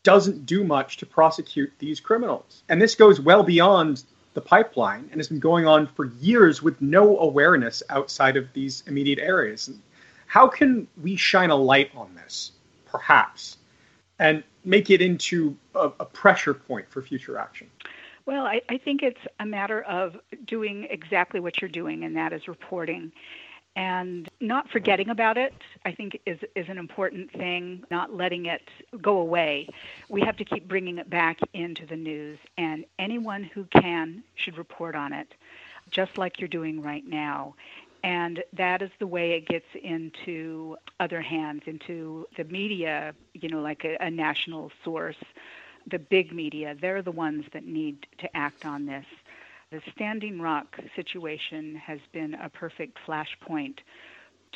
doesn't 0.03 0.45
do 0.45 0.63
much 0.63 0.97
to 0.97 1.05
prosecute 1.05 1.71
these 1.79 1.99
criminals, 1.99 2.63
and 2.69 2.81
this 2.81 2.95
goes 2.95 3.19
well 3.19 3.43
beyond 3.43 4.03
the 4.37 4.41
pipeline 4.41 5.09
and 5.09 5.19
has 5.19 5.29
been 5.29 5.39
going 5.39 5.65
on 5.65 5.87
for 5.87 6.05
years 6.19 6.61
with 6.61 6.79
no 6.79 7.17
awareness 7.17 7.81
outside 7.89 8.37
of 8.37 8.45
these 8.53 8.83
immediate 8.85 9.17
areas. 9.17 9.71
How 10.27 10.47
can 10.47 10.87
we 11.01 11.15
shine 11.15 11.49
a 11.49 11.55
light 11.55 11.89
on 11.95 12.13
this, 12.13 12.51
perhaps, 12.85 13.57
and 14.19 14.43
make 14.63 14.91
it 14.91 15.01
into 15.01 15.57
a, 15.73 15.89
a 15.99 16.05
pressure 16.05 16.53
point 16.53 16.87
for 16.87 17.01
future 17.01 17.39
action? 17.39 17.67
Well, 18.27 18.45
I, 18.45 18.61
I 18.69 18.77
think 18.77 19.01
it's 19.01 19.21
a 19.39 19.45
matter 19.47 19.81
of 19.81 20.15
doing 20.45 20.85
exactly 20.91 21.39
what 21.39 21.59
you're 21.59 21.67
doing, 21.71 22.03
and 22.03 22.15
that 22.15 22.31
is 22.31 22.47
reporting 22.47 23.11
and 23.77 24.29
not 24.41 24.69
forgetting 24.71 25.09
about 25.09 25.37
it 25.37 25.55
i 25.85 25.93
think 25.93 26.19
is 26.27 26.39
is 26.55 26.69
an 26.69 26.79
important 26.79 27.31
thing 27.33 27.83
not 27.91 28.13
letting 28.13 28.47
it 28.47 28.63
go 29.01 29.19
away. 29.19 29.69
We 30.09 30.21
have 30.21 30.37
to 30.37 30.45
keep 30.45 30.67
bringing 30.67 30.99
it 30.99 31.09
back 31.09 31.39
into 31.53 31.85
the 31.87 31.97
news 31.97 32.39
and 32.57 32.85
anyone 32.99 33.43
who 33.43 33.65
can 33.65 34.23
should 34.35 34.57
report 34.57 34.95
on 34.95 35.13
it 35.13 35.35
just 35.91 36.17
like 36.17 36.39
you're 36.39 36.49
doing 36.49 36.81
right 36.81 37.05
now. 37.07 37.55
And 38.03 38.43
that 38.53 38.81
is 38.81 38.91
the 38.99 39.07
way 39.07 39.33
it 39.33 39.47
gets 39.47 39.67
into 39.83 40.77
other 40.99 41.21
hands 41.21 41.63
into 41.67 42.27
the 42.37 42.45
media 42.45 43.15
you 43.33 43.49
know 43.49 43.61
like 43.61 43.85
a, 43.85 43.97
a 44.01 44.11
national 44.11 44.71
source 44.83 45.17
the 45.87 45.99
big 45.99 46.33
media. 46.33 46.75
They're 46.79 47.01
the 47.03 47.11
ones 47.11 47.45
that 47.53 47.65
need 47.65 48.07
to 48.19 48.37
act 48.37 48.65
on 48.65 48.85
this 48.85 49.05
the 49.71 49.81
Standing 49.95 50.39
Rock 50.39 50.77
situation 50.95 51.75
has 51.75 51.99
been 52.13 52.33
a 52.35 52.49
perfect 52.49 52.97
flashpoint 53.05 53.79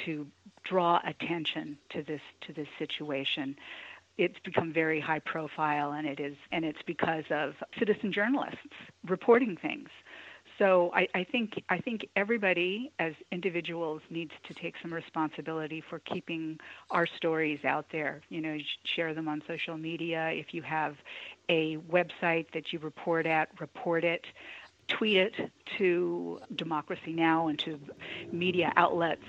to 0.05 0.25
draw 0.63 1.01
attention 1.05 1.77
to 1.89 2.01
this 2.03 2.21
to 2.47 2.53
this 2.53 2.67
situation. 2.79 3.55
It's 4.17 4.39
become 4.43 4.71
very 4.73 4.99
high 4.99 5.19
profile, 5.19 5.93
and 5.93 6.07
it 6.07 6.19
is, 6.19 6.35
and 6.51 6.63
it's 6.63 6.81
because 6.85 7.23
of 7.29 7.53
citizen 7.77 8.11
journalists 8.13 8.59
reporting 9.07 9.57
things. 9.61 9.89
So 10.57 10.91
I, 10.93 11.07
I 11.15 11.23
think 11.23 11.63
I 11.69 11.79
think 11.79 12.07
everybody 12.15 12.91
as 12.99 13.13
individuals 13.31 14.01
needs 14.09 14.31
to 14.47 14.53
take 14.53 14.75
some 14.81 14.93
responsibility 14.93 15.83
for 15.89 15.99
keeping 15.99 16.59
our 16.91 17.07
stories 17.17 17.65
out 17.65 17.85
there. 17.91 18.21
You 18.29 18.41
know, 18.41 18.57
share 18.95 19.13
them 19.13 19.27
on 19.27 19.41
social 19.47 19.77
media. 19.77 20.29
If 20.31 20.53
you 20.53 20.61
have 20.61 20.95
a 21.49 21.77
website 21.89 22.45
that 22.53 22.71
you 22.71 22.79
report 22.79 23.25
at, 23.25 23.49
report 23.59 24.03
it 24.03 24.25
tweet 24.87 25.17
it 25.17 25.51
to 25.77 26.39
Democracy 26.55 27.13
Now! 27.13 27.47
and 27.47 27.57
to 27.59 27.79
media 28.31 28.71
outlets, 28.75 29.25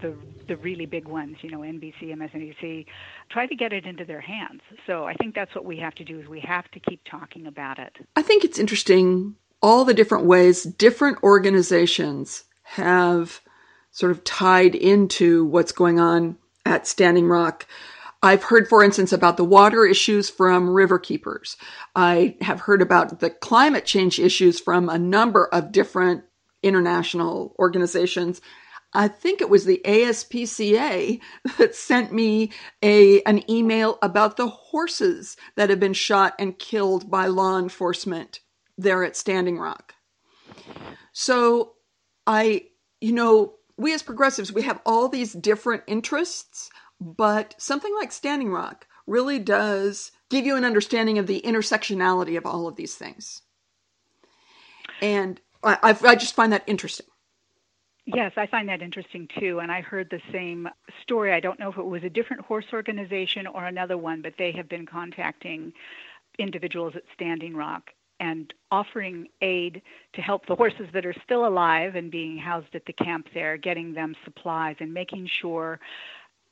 the 0.00 0.14
the 0.46 0.56
really 0.56 0.86
big 0.86 1.06
ones, 1.06 1.36
you 1.40 1.50
know, 1.50 1.60
NBC, 1.60 2.14
MSNBC, 2.14 2.86
try 3.30 3.46
to 3.46 3.54
get 3.54 3.72
it 3.72 3.86
into 3.86 4.04
their 4.04 4.20
hands. 4.20 4.60
So 4.86 5.04
I 5.04 5.14
think 5.14 5.34
that's 5.34 5.54
what 5.54 5.64
we 5.64 5.78
have 5.78 5.94
to 5.96 6.04
do 6.04 6.20
is 6.20 6.28
we 6.28 6.40
have 6.40 6.70
to 6.72 6.80
keep 6.80 7.00
talking 7.04 7.46
about 7.46 7.78
it. 7.78 7.96
I 8.16 8.22
think 8.22 8.44
it's 8.44 8.58
interesting 8.58 9.36
all 9.62 9.84
the 9.84 9.94
different 9.94 10.26
ways 10.26 10.64
different 10.64 11.22
organizations 11.22 12.44
have 12.62 13.40
sort 13.92 14.12
of 14.12 14.22
tied 14.24 14.74
into 14.74 15.44
what's 15.46 15.72
going 15.72 15.98
on 15.98 16.36
at 16.66 16.86
Standing 16.86 17.28
Rock. 17.28 17.66
I've 18.24 18.42
heard, 18.42 18.68
for 18.68 18.82
instance, 18.82 19.12
about 19.12 19.36
the 19.36 19.44
water 19.44 19.84
issues 19.84 20.30
from 20.30 20.70
river 20.70 20.98
keepers. 20.98 21.58
I 21.94 22.38
have 22.40 22.60
heard 22.60 22.80
about 22.80 23.20
the 23.20 23.28
climate 23.28 23.84
change 23.84 24.18
issues 24.18 24.58
from 24.58 24.88
a 24.88 24.98
number 24.98 25.46
of 25.52 25.72
different 25.72 26.24
international 26.62 27.54
organizations. 27.58 28.40
I 28.94 29.08
think 29.08 29.42
it 29.42 29.50
was 29.50 29.66
the 29.66 29.82
ASPCA 29.84 31.20
that 31.58 31.74
sent 31.74 32.14
me 32.14 32.50
a 32.82 33.20
an 33.24 33.48
email 33.50 33.98
about 34.00 34.38
the 34.38 34.48
horses 34.48 35.36
that 35.56 35.68
have 35.68 35.78
been 35.78 35.92
shot 35.92 36.34
and 36.38 36.58
killed 36.58 37.10
by 37.10 37.26
law 37.26 37.58
enforcement 37.58 38.40
there 38.78 39.04
at 39.04 39.16
Standing 39.18 39.58
Rock. 39.58 39.92
So 41.12 41.74
I, 42.26 42.68
you 43.02 43.12
know, 43.12 43.56
we 43.76 43.92
as 43.92 44.02
progressives, 44.02 44.50
we 44.50 44.62
have 44.62 44.80
all 44.86 45.08
these 45.08 45.34
different 45.34 45.82
interests 45.86 46.70
but 47.00 47.54
something 47.58 47.94
like 47.98 48.12
Standing 48.12 48.50
Rock 48.50 48.86
really 49.06 49.38
does 49.38 50.12
give 50.30 50.46
you 50.46 50.56
an 50.56 50.64
understanding 50.64 51.18
of 51.18 51.26
the 51.26 51.42
intersectionality 51.42 52.36
of 52.36 52.46
all 52.46 52.66
of 52.66 52.76
these 52.76 52.94
things. 52.94 53.42
And 55.02 55.40
I, 55.62 55.78
I've, 55.82 56.18
just 56.18 56.34
find 56.34 56.52
that 56.52 56.64
interesting. 56.66 57.06
Yes, 58.06 58.32
I 58.36 58.46
find 58.46 58.68
that 58.68 58.82
interesting 58.82 59.28
too. 59.38 59.60
And 59.60 59.72
I 59.72 59.80
heard 59.80 60.10
the 60.10 60.20
same 60.30 60.68
story. 61.02 61.32
I 61.32 61.40
don't 61.40 61.58
know 61.58 61.70
if 61.70 61.78
it 61.78 61.84
was 61.84 62.04
a 62.04 62.10
different 62.10 62.44
horse 62.44 62.66
organization 62.72 63.46
or 63.46 63.64
another 63.64 63.96
one, 63.96 64.22
but 64.22 64.34
they 64.38 64.52
have 64.52 64.68
been 64.68 64.86
contacting 64.86 65.72
individuals 66.38 66.94
at 66.96 67.02
Standing 67.14 67.56
Rock 67.56 67.90
and 68.20 68.52
offering 68.70 69.28
aid 69.40 69.82
to 70.14 70.20
help 70.20 70.46
the 70.46 70.54
horses 70.54 70.88
that 70.92 71.06
are 71.06 71.14
still 71.24 71.46
alive 71.46 71.94
and 71.94 72.10
being 72.10 72.38
housed 72.38 72.74
at 72.74 72.86
the 72.86 72.92
camp 72.92 73.26
there, 73.34 73.56
getting 73.56 73.94
them 73.94 74.14
supplies 74.24 74.76
and 74.80 74.92
making 74.92 75.28
sure 75.40 75.80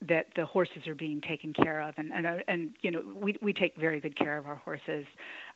that 0.08 0.26
the 0.36 0.44
horses 0.44 0.86
are 0.86 0.94
being 0.94 1.20
taken 1.20 1.52
care 1.52 1.80
of. 1.80 1.94
And 1.96 2.12
and, 2.12 2.26
uh, 2.26 2.36
and 2.48 2.70
you 2.82 2.90
know 2.90 3.02
we 3.14 3.36
we 3.40 3.52
take 3.52 3.76
very 3.76 4.00
good 4.00 4.16
care 4.16 4.36
of 4.38 4.46
our 4.46 4.56
horses 4.56 5.06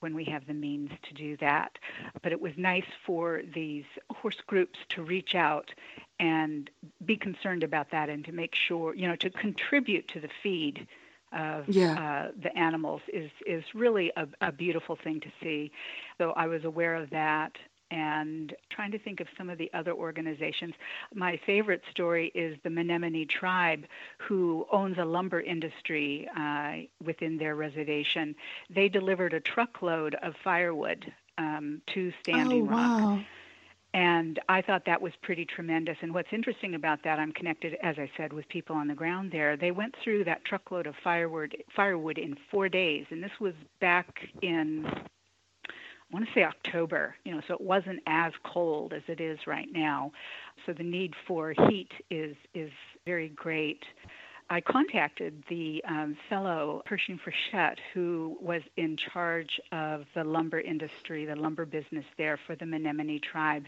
when 0.01 0.15
we 0.15 0.25
have 0.25 0.47
the 0.47 0.55
means 0.55 0.91
to 1.09 1.15
do 1.15 1.37
that. 1.39 1.79
But 2.23 2.33
it 2.33 2.41
was 2.41 2.53
nice 2.57 2.87
for 3.05 3.43
these 3.55 3.85
horse 4.11 4.41
groups 4.47 4.79
to 4.91 5.03
reach 5.03 5.35
out 5.35 5.71
and 6.19 6.71
be 7.05 7.17
concerned 7.17 7.63
about 7.63 7.91
that 7.91 8.09
and 8.09 8.25
to 8.25 8.33
make 8.33 8.55
sure 8.55 8.95
you 8.95 9.09
know 9.09 9.17
to 9.17 9.31
contribute 9.31 10.09
to 10.09 10.21
the 10.21 10.31
feed 10.43 10.87
of 11.33 11.69
yeah. 11.69 12.29
uh, 12.29 12.31
the 12.43 12.57
animals 12.57 13.03
is 13.13 13.31
is 13.47 13.65
really 13.75 14.13
a, 14.17 14.27
a 14.41 14.53
beautiful 14.53 14.97
thing 14.97 15.21
to 15.21 15.29
see. 15.43 15.71
So 16.19 16.31
I 16.31 16.47
was 16.47 16.65
aware 16.65 16.95
of 16.95 17.11
that 17.11 17.53
and 17.91 18.55
trying 18.71 18.91
to 18.93 18.99
think 18.99 19.21
of 19.21 19.27
some 19.37 19.49
of 19.49 19.59
the 19.59 19.71
other 19.73 19.93
organizations. 19.93 20.75
My 21.15 21.39
favorite 21.47 21.83
story 21.91 22.33
is 22.35 22.59
the 22.63 22.71
Menominee 22.71 23.27
tribe, 23.27 23.85
who 24.19 24.67
owns 24.73 24.99
a 24.99 25.05
lumber 25.05 25.41
industry 25.41 26.29
uh, 26.37 26.75
within 27.05 27.39
their 27.39 27.55
reservation. 27.55 28.35
They 28.71 28.89
delivered 28.89 29.35
a 29.35 29.41
truckload 29.41 30.15
of 30.17 30.35
firewood 30.43 31.13
um, 31.39 31.83
to 31.95 32.13
Standing 32.23 32.69
oh, 32.69 32.73
wow. 32.73 33.09
Rock. 33.17 33.25
And 33.95 34.39
I 34.51 34.61
thought 34.61 34.85
that 34.85 35.01
was 35.01 35.15
pretty 35.23 35.47
tremendous. 35.47 35.97
And 36.03 36.13
what's 36.13 36.29
interesting 36.31 36.75
about 36.75 37.03
that, 37.05 37.19
I'm 37.19 37.33
connected, 37.33 37.79
as 37.83 37.99
I 37.99 38.11
said, 38.15 38.31
with 38.31 38.47
people 38.51 38.77
on 38.77 38.89
the 38.89 38.95
ground 38.95 39.31
there. 39.33 39.57
They 39.57 39.71
went 39.71 39.95
through 40.05 40.25
that 40.25 40.45
truckload 40.45 40.87
of 40.87 40.95
firewood, 41.03 41.57
firewood 41.75 42.19
in 42.19 42.37
four 42.51 42.69
days, 42.69 43.07
and 43.11 43.23
this 43.23 43.31
was 43.41 43.55
back 43.81 44.29
in 44.43 44.87
I 46.11 46.15
want 46.15 46.27
to 46.27 46.33
say 46.35 46.45
October, 46.45 47.17
you 47.25 47.35
know, 47.35 47.41
so 47.49 47.55
it 47.55 47.61
wasn't 47.61 48.01
as 48.07 48.33
cold 48.45 48.93
as 48.93 49.03
it 49.09 49.21
is 49.21 49.47
right 49.47 49.69
now. 49.73 50.13
So 50.65 50.73
the 50.73 50.85
need 50.85 51.15
for 51.27 51.53
heat 51.69 51.91
is 52.11 52.37
is 52.55 52.71
very 53.05 53.29
great. 53.31 53.85
I 54.49 54.61
contacted 54.61 55.43
the 55.49 55.83
um, 55.89 56.17
fellow 56.29 56.83
Pershing 56.87 57.19
Frechette 57.19 57.79
who 57.93 58.37
was 58.41 58.63
in 58.77 58.97
charge 58.97 59.61
of 59.73 60.05
the 60.15 60.23
lumber 60.23 60.61
industry, 60.61 61.25
the 61.25 61.35
lumber 61.35 61.67
business 61.67 62.05
there 62.17 62.39
for 62.47 62.55
the 62.55 62.65
Menominee 62.65 63.19
tribe. 63.19 63.67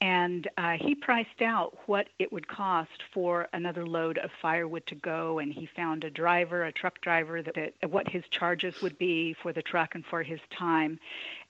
And 0.00 0.48
uh, 0.56 0.76
he 0.78 0.94
priced 0.94 1.40
out 1.40 1.76
what 1.86 2.08
it 2.18 2.32
would 2.32 2.46
cost 2.46 3.02
for 3.12 3.48
another 3.52 3.86
load 3.86 4.18
of 4.18 4.30
firewood 4.40 4.86
to 4.88 4.94
go. 4.94 5.38
And 5.38 5.52
he 5.52 5.66
found 5.74 6.04
a 6.04 6.10
driver, 6.10 6.64
a 6.64 6.72
truck 6.72 7.00
driver, 7.00 7.42
that, 7.42 7.54
that 7.54 7.90
what 7.90 8.08
his 8.08 8.22
charges 8.30 8.82
would 8.82 8.98
be 8.98 9.34
for 9.42 9.52
the 9.52 9.62
truck 9.62 9.94
and 9.94 10.04
for 10.04 10.22
his 10.22 10.40
time 10.56 10.98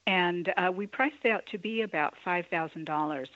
and 0.07 0.53
uh, 0.57 0.71
we 0.71 0.87
priced 0.87 1.25
out 1.27 1.45
to 1.53 1.59
be 1.59 1.83
about 1.83 2.15
$5,000. 2.27 3.27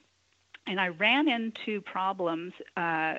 And 0.67 0.81
I 0.81 0.89
ran 0.89 1.29
into 1.29 1.81
problems 1.81 2.53
uh, 2.77 3.15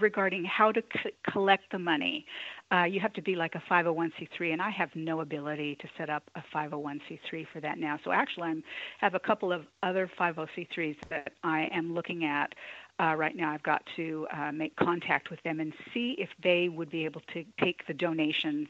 regarding 0.00 0.44
how 0.44 0.72
to 0.72 0.82
c- 0.92 1.10
collect 1.30 1.70
the 1.72 1.78
money. 1.78 2.26
uh, 2.72 2.84
you 2.84 2.98
have 2.98 3.12
to 3.12 3.22
be 3.22 3.36
like 3.36 3.54
a 3.54 3.62
501c3, 3.70 4.52
and 4.52 4.60
I 4.60 4.70
have 4.70 4.90
no 4.94 5.20
ability 5.20 5.76
to 5.80 5.88
set 5.96 6.10
up 6.10 6.24
a 6.34 6.42
501c3 6.54 7.46
for 7.52 7.60
that 7.60 7.78
now. 7.78 7.98
So 8.04 8.10
actually, 8.10 8.48
I 8.48 8.54
have 8.98 9.14
a 9.14 9.20
couple 9.20 9.52
of 9.52 9.62
other 9.82 10.10
501c3s 10.18 10.96
that 11.10 11.32
I 11.42 11.68
am 11.72 11.94
looking 11.94 12.24
at 12.24 12.54
uh, 13.00 13.14
right 13.16 13.36
now. 13.36 13.52
I've 13.52 13.62
got 13.62 13.82
to 13.96 14.26
uh, 14.32 14.52
make 14.52 14.74
contact 14.76 15.30
with 15.30 15.42
them 15.42 15.60
and 15.60 15.72
see 15.92 16.16
if 16.18 16.30
they 16.42 16.68
would 16.68 16.90
be 16.90 17.04
able 17.04 17.22
to 17.32 17.44
take 17.60 17.86
the 17.86 17.94
donations 17.94 18.68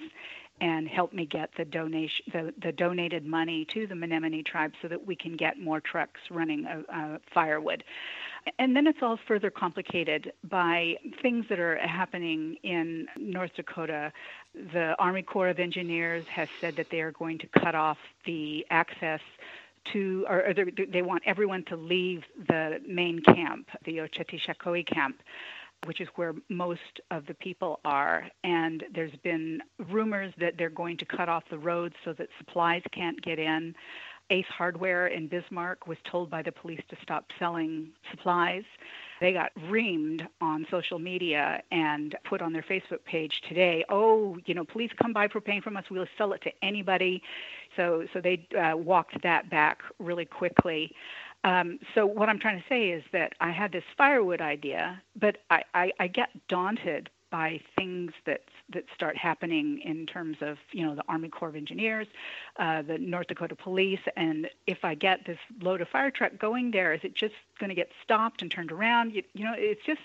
and 0.60 0.88
help 0.88 1.12
me 1.12 1.26
get 1.26 1.50
the 1.56 1.64
donation 1.64 2.24
the, 2.32 2.54
the 2.62 2.72
donated 2.72 3.26
money 3.26 3.66
to 3.72 3.86
the 3.86 3.94
Menominee 3.94 4.42
tribe 4.42 4.72
so 4.80 4.88
that 4.88 5.04
we 5.04 5.16
can 5.16 5.36
get 5.36 5.58
more 5.58 5.80
trucks 5.80 6.20
running 6.30 6.66
uh, 6.66 6.82
uh, 6.92 7.18
firewood. 7.32 7.82
And 8.58 8.76
then 8.76 8.86
it's 8.86 8.98
all 9.02 9.18
further 9.26 9.50
complicated 9.50 10.32
by 10.44 10.96
things 11.22 11.46
that 11.48 11.58
are 11.58 11.78
happening 11.78 12.56
in 12.62 13.06
North 13.18 13.52
Dakota. 13.56 14.12
The 14.54 14.94
Army 14.98 15.22
Corps 15.22 15.48
of 15.48 15.58
Engineers 15.58 16.26
has 16.28 16.48
said 16.60 16.76
that 16.76 16.88
they 16.90 17.00
are 17.00 17.12
going 17.12 17.38
to 17.38 17.46
cut 17.58 17.74
off 17.74 17.98
the 18.26 18.66
access 18.70 19.20
to, 19.92 20.26
or, 20.28 20.48
or 20.48 20.54
they 20.54 21.02
want 21.02 21.22
everyone 21.26 21.64
to 21.64 21.76
leave 21.76 22.22
the 22.48 22.80
main 22.86 23.20
camp, 23.20 23.68
the 23.84 23.98
Oceti 23.98 24.86
camp 24.86 25.16
which 25.86 26.00
is 26.00 26.08
where 26.16 26.34
most 26.48 27.00
of 27.10 27.26
the 27.26 27.34
people 27.34 27.80
are. 27.84 28.28
And 28.42 28.84
there's 28.94 29.16
been 29.22 29.60
rumors 29.90 30.32
that 30.38 30.54
they're 30.58 30.70
going 30.70 30.96
to 30.98 31.04
cut 31.04 31.28
off 31.28 31.44
the 31.50 31.58
roads 31.58 31.94
so 32.04 32.12
that 32.14 32.28
supplies 32.38 32.82
can't 32.92 33.20
get 33.22 33.38
in. 33.38 33.74
Ace 34.30 34.46
Hardware 34.48 35.08
in 35.08 35.28
Bismarck 35.28 35.86
was 35.86 35.98
told 36.10 36.30
by 36.30 36.42
the 36.42 36.52
police 36.52 36.80
to 36.88 36.96
stop 37.02 37.26
selling 37.38 37.90
supplies. 38.10 38.64
They 39.20 39.32
got 39.32 39.52
reamed 39.68 40.26
on 40.40 40.66
social 40.70 40.98
media 40.98 41.62
and 41.70 42.16
put 42.24 42.42
on 42.42 42.52
their 42.52 42.62
Facebook 42.62 43.04
page 43.04 43.42
today, 43.48 43.84
oh, 43.88 44.38
you 44.46 44.54
know, 44.54 44.64
please 44.64 44.90
come 45.00 45.12
buy 45.12 45.28
propane 45.28 45.62
from 45.62 45.76
us. 45.76 45.84
We'll 45.90 46.06
sell 46.18 46.32
it 46.32 46.42
to 46.42 46.52
anybody. 46.62 47.22
So, 47.76 48.06
so 48.12 48.20
they 48.20 48.46
uh, 48.58 48.76
walked 48.76 49.22
that 49.22 49.50
back 49.50 49.82
really 49.98 50.24
quickly. 50.24 50.92
Um, 51.44 51.78
so 51.94 52.06
what 52.06 52.28
I'm 52.28 52.38
trying 52.38 52.58
to 52.58 52.64
say 52.68 52.88
is 52.88 53.04
that 53.12 53.34
I 53.40 53.50
had 53.50 53.70
this 53.70 53.84
firewood 53.96 54.40
idea, 54.40 55.00
but 55.14 55.38
I, 55.50 55.62
I, 55.74 55.92
I 56.00 56.06
get 56.08 56.30
daunted 56.48 57.10
by 57.30 57.60
things 57.76 58.12
that 58.26 58.42
that 58.72 58.84
start 58.94 59.16
happening 59.16 59.80
in 59.84 60.06
terms 60.06 60.36
of 60.40 60.56
you 60.70 60.86
know 60.86 60.94
the 60.94 61.02
Army 61.08 61.28
Corps 61.28 61.48
of 61.48 61.56
Engineers, 61.56 62.06
uh, 62.60 62.80
the 62.82 62.96
North 62.96 63.26
Dakota 63.26 63.56
Police, 63.56 63.98
and 64.16 64.48
if 64.68 64.84
I 64.84 64.94
get 64.94 65.26
this 65.26 65.38
load 65.60 65.80
of 65.80 65.88
fire 65.88 66.12
truck 66.12 66.38
going 66.38 66.70
there, 66.70 66.94
is 66.94 67.00
it 67.02 67.14
just 67.14 67.34
going 67.58 67.70
to 67.70 67.74
get 67.74 67.90
stopped 68.04 68.40
and 68.40 68.50
turned 68.52 68.70
around? 68.70 69.14
You, 69.16 69.24
you 69.34 69.44
know, 69.44 69.54
it's 69.56 69.84
just 69.84 70.00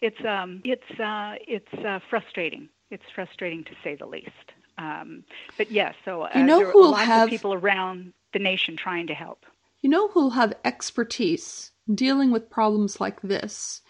it's 0.00 0.24
um, 0.24 0.62
it's 0.64 0.98
uh, 0.98 1.34
it's 1.46 1.84
uh, 1.84 2.00
frustrating. 2.08 2.70
It's 2.90 3.04
frustrating 3.14 3.62
to 3.64 3.72
say 3.84 3.94
the 3.94 4.06
least. 4.06 4.30
Um, 4.78 5.24
but 5.58 5.70
yes, 5.70 5.94
yeah, 5.98 6.04
so 6.06 6.22
uh, 6.22 6.30
you 6.34 6.44
know 6.44 6.60
there 6.60 6.68
are 6.68 6.74
lots 6.74 7.04
have... 7.04 7.24
of 7.24 7.30
people 7.30 7.52
around 7.52 8.14
the 8.32 8.38
nation 8.38 8.78
trying 8.78 9.06
to 9.08 9.14
help. 9.14 9.44
You 9.82 9.90
know 9.90 10.08
who'll 10.08 10.30
have 10.30 10.54
expertise 10.64 11.72
dealing 11.92 12.30
with 12.30 12.50
problems 12.50 13.00
like 13.00 13.22
this 13.22 13.82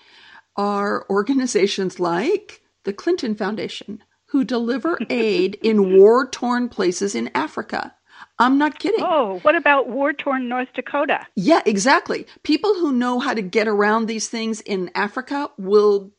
are 0.56 1.06
organizations 1.10 1.98
like 2.00 2.62
the 2.84 2.92
Clinton 2.92 3.34
Foundation, 3.34 4.02
who 4.26 4.44
deliver 4.44 4.98
aid 5.10 5.58
in 5.62 5.96
war 5.98 6.28
torn 6.28 6.68
places 6.68 7.14
in 7.14 7.30
Africa. 7.34 7.94
I'm 8.38 8.58
not 8.58 8.78
kidding. 8.78 9.04
Oh, 9.04 9.38
what 9.42 9.56
about 9.56 9.88
war 9.88 10.12
torn 10.12 10.48
North 10.48 10.72
Dakota? 10.74 11.26
Yeah, 11.36 11.62
exactly. 11.66 12.26
People 12.42 12.74
who 12.74 12.92
know 12.92 13.18
how 13.18 13.34
to 13.34 13.42
get 13.42 13.68
around 13.68 14.06
these 14.06 14.28
things 14.28 14.60
in 14.60 14.90
Africa 14.94 15.50
will 15.58 16.12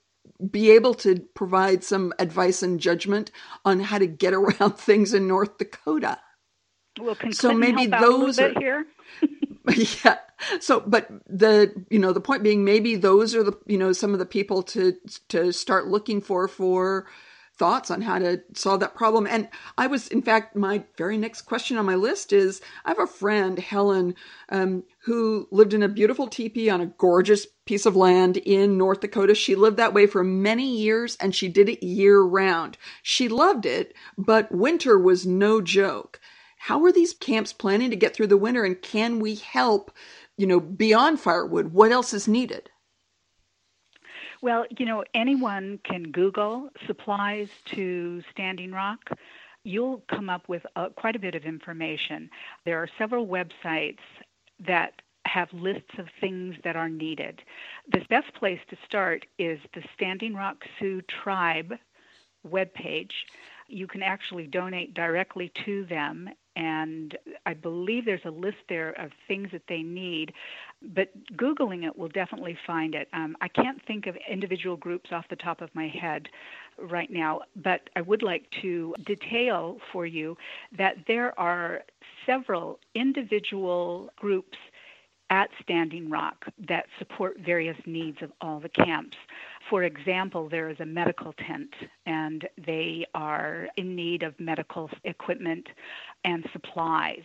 be 0.50 0.72
able 0.72 0.94
to 0.96 1.20
provide 1.36 1.84
some 1.84 2.14
advice 2.20 2.64
and 2.64 2.80
judgment 2.80 3.32
on 3.64 3.80
how 3.80 3.98
to 3.98 4.08
get 4.08 4.34
around 4.36 4.78
things 4.78 5.14
in 5.14 5.28
North 5.28 5.58
Dakota. 5.58 6.20
Well, 7.00 7.16
so 7.32 7.54
maybe 7.54 7.88
those 7.88 8.38
are 8.38 8.54
here. 8.60 8.86
yeah. 10.04 10.18
So, 10.60 10.80
but 10.82 11.08
the 11.28 11.74
you 11.90 12.00
know 12.00 12.14
the 12.14 12.22
point 12.22 12.44
being, 12.44 12.64
maybe 12.66 12.96
those 12.96 13.36
are 13.36 13.44
the 13.44 13.58
you 13.68 13.78
know 13.78 13.94
some 13.94 14.14
of 14.14 14.20
the 14.20 14.26
people 14.26 14.64
to 14.64 14.96
to 15.30 15.52
start 15.54 15.88
looking 15.88 16.22
for 16.22 16.48
for 16.48 17.08
thoughts 17.58 17.92
on 17.92 18.02
how 18.02 18.18
to 18.18 18.42
solve 18.56 18.80
that 18.80 18.96
problem. 18.96 19.28
And 19.28 19.48
I 19.78 19.86
was, 19.86 20.08
in 20.08 20.24
fact, 20.24 20.56
my 20.56 20.84
very 20.98 21.18
next 21.18 21.44
question 21.44 21.78
on 21.78 21.86
my 21.86 21.94
list 21.94 22.34
is 22.34 22.60
I 22.86 22.90
have 22.90 23.00
a 23.00 23.06
friend, 23.06 23.60
Helen, 23.60 24.16
um, 24.50 24.84
who 25.06 25.48
lived 25.52 25.76
in 25.76 25.84
a 25.84 25.88
beautiful 25.88 26.28
teepee 26.28 26.72
on 26.72 26.82
a 26.82 26.88
gorgeous 26.88 27.46
piece 27.66 27.86
of 27.86 27.96
land 27.96 28.38
in 28.38 28.80
North 28.80 29.02
Dakota. 29.02 29.36
She 29.36 29.54
lived 29.54 29.78
that 29.78 29.94
way 29.94 30.08
for 30.08 30.24
many 30.24 30.76
years 30.76 31.18
and 31.22 31.36
she 31.36 31.50
did 31.50 31.70
it 31.70 31.86
year 31.86 32.22
round. 32.22 32.80
She 33.04 33.30
loved 33.30 33.68
it, 33.68 33.94
but 34.18 34.52
winter 34.52 34.98
was 34.98 35.28
no 35.28 35.62
joke. 35.62 36.20
How 36.66 36.86
are 36.86 36.92
these 36.92 37.16
camps 37.16 37.54
planning 37.54 37.90
to 37.90 37.96
get 37.96 38.14
through 38.16 38.28
the 38.28 38.38
winter 38.38 38.64
and 38.64 38.80
can 38.80 39.20
we 39.20 39.34
help, 39.34 39.92
you 40.38 40.46
know, 40.46 40.60
beyond 40.60 41.20
firewood? 41.20 41.74
What 41.74 41.92
else 41.92 42.14
is 42.14 42.28
needed? 42.28 42.70
Well, 44.44 44.66
you 44.78 44.86
know, 44.86 45.04
anyone 45.16 45.80
can 45.84 46.12
Google 46.12 46.70
supplies 46.86 47.50
to 47.74 48.22
Standing 48.32 48.72
Rock. 48.72 49.10
You'll 49.64 50.04
come 50.08 50.30
up 50.30 50.48
with 50.48 50.62
uh, 50.76 50.90
quite 50.90 51.16
a 51.16 51.20
bit 51.20 51.34
of 51.34 51.46
information. 51.46 52.30
There 52.64 52.78
are 52.78 52.88
several 52.96 53.26
websites 53.26 53.98
that 54.60 55.02
have 55.26 55.52
lists 55.54 55.98
of 55.98 56.06
things 56.20 56.54
that 56.64 56.76
are 56.76 56.90
needed. 56.90 57.42
The 57.92 58.06
best 58.08 58.36
place 58.36 58.60
to 58.70 58.78
start 58.86 59.26
is 59.40 59.60
the 59.74 59.82
Standing 59.96 60.36
Rock 60.36 60.58
Sioux 60.78 61.02
Tribe 61.24 61.74
webpage. 62.48 63.14
You 63.68 63.88
can 63.88 64.04
actually 64.04 64.46
donate 64.46 64.94
directly 64.94 65.52
to 65.66 65.86
them 65.86 66.30
and 66.56 67.18
I 67.46 67.54
believe 67.54 68.06
there's 68.06 68.22
a 68.26 68.32
list 68.32 68.58
there 68.70 68.92
of 69.00 69.12
things 69.28 69.50
that 69.52 69.64
they 69.68 69.82
need. 69.82 70.34
But 70.94 71.10
Googling 71.36 71.86
it 71.86 71.98
will 71.98 72.10
definitely 72.10 72.58
find 72.66 72.96
it. 72.96 73.08
Um, 73.14 73.36
I 73.42 73.48
can't 73.48 73.82
think 73.86 74.08
of 74.08 74.16
individual 74.30 74.78
groups 74.78 75.12
off 75.12 75.26
the 75.30 75.36
top 75.36 75.62
of 75.62 75.70
my 75.74 75.88
head 75.88 76.28
right 76.80 77.12
now, 77.12 77.42
but 77.56 77.90
I 77.96 78.02
would 78.02 78.24
like 78.24 78.46
to 78.62 78.96
detail 79.06 79.78
for 79.92 80.06
you 80.06 80.38
that 80.78 80.96
there 81.08 81.38
are 81.40 81.82
several 82.26 82.80
individual 82.96 84.10
groups 84.18 84.58
at 85.32 85.50
Standing 85.62 86.10
Rock 86.10 86.46
that 86.68 86.86
support 87.00 87.38
various 87.40 87.78
needs 87.86 88.18
of 88.22 88.32
all 88.42 88.60
the 88.60 88.70
camps. 88.70 89.16
For 89.70 89.84
example, 89.84 90.50
there 90.50 90.70
is 90.70 90.78
a 90.82 90.86
medical 90.86 91.34
tent, 91.48 91.74
and 92.06 92.48
they 92.66 93.06
are 93.16 93.70
in 93.78 93.96
need 93.96 94.24
of 94.24 94.38
medical 94.40 94.90
equipment 95.06 95.68
and 96.24 96.46
supplies. 96.52 97.24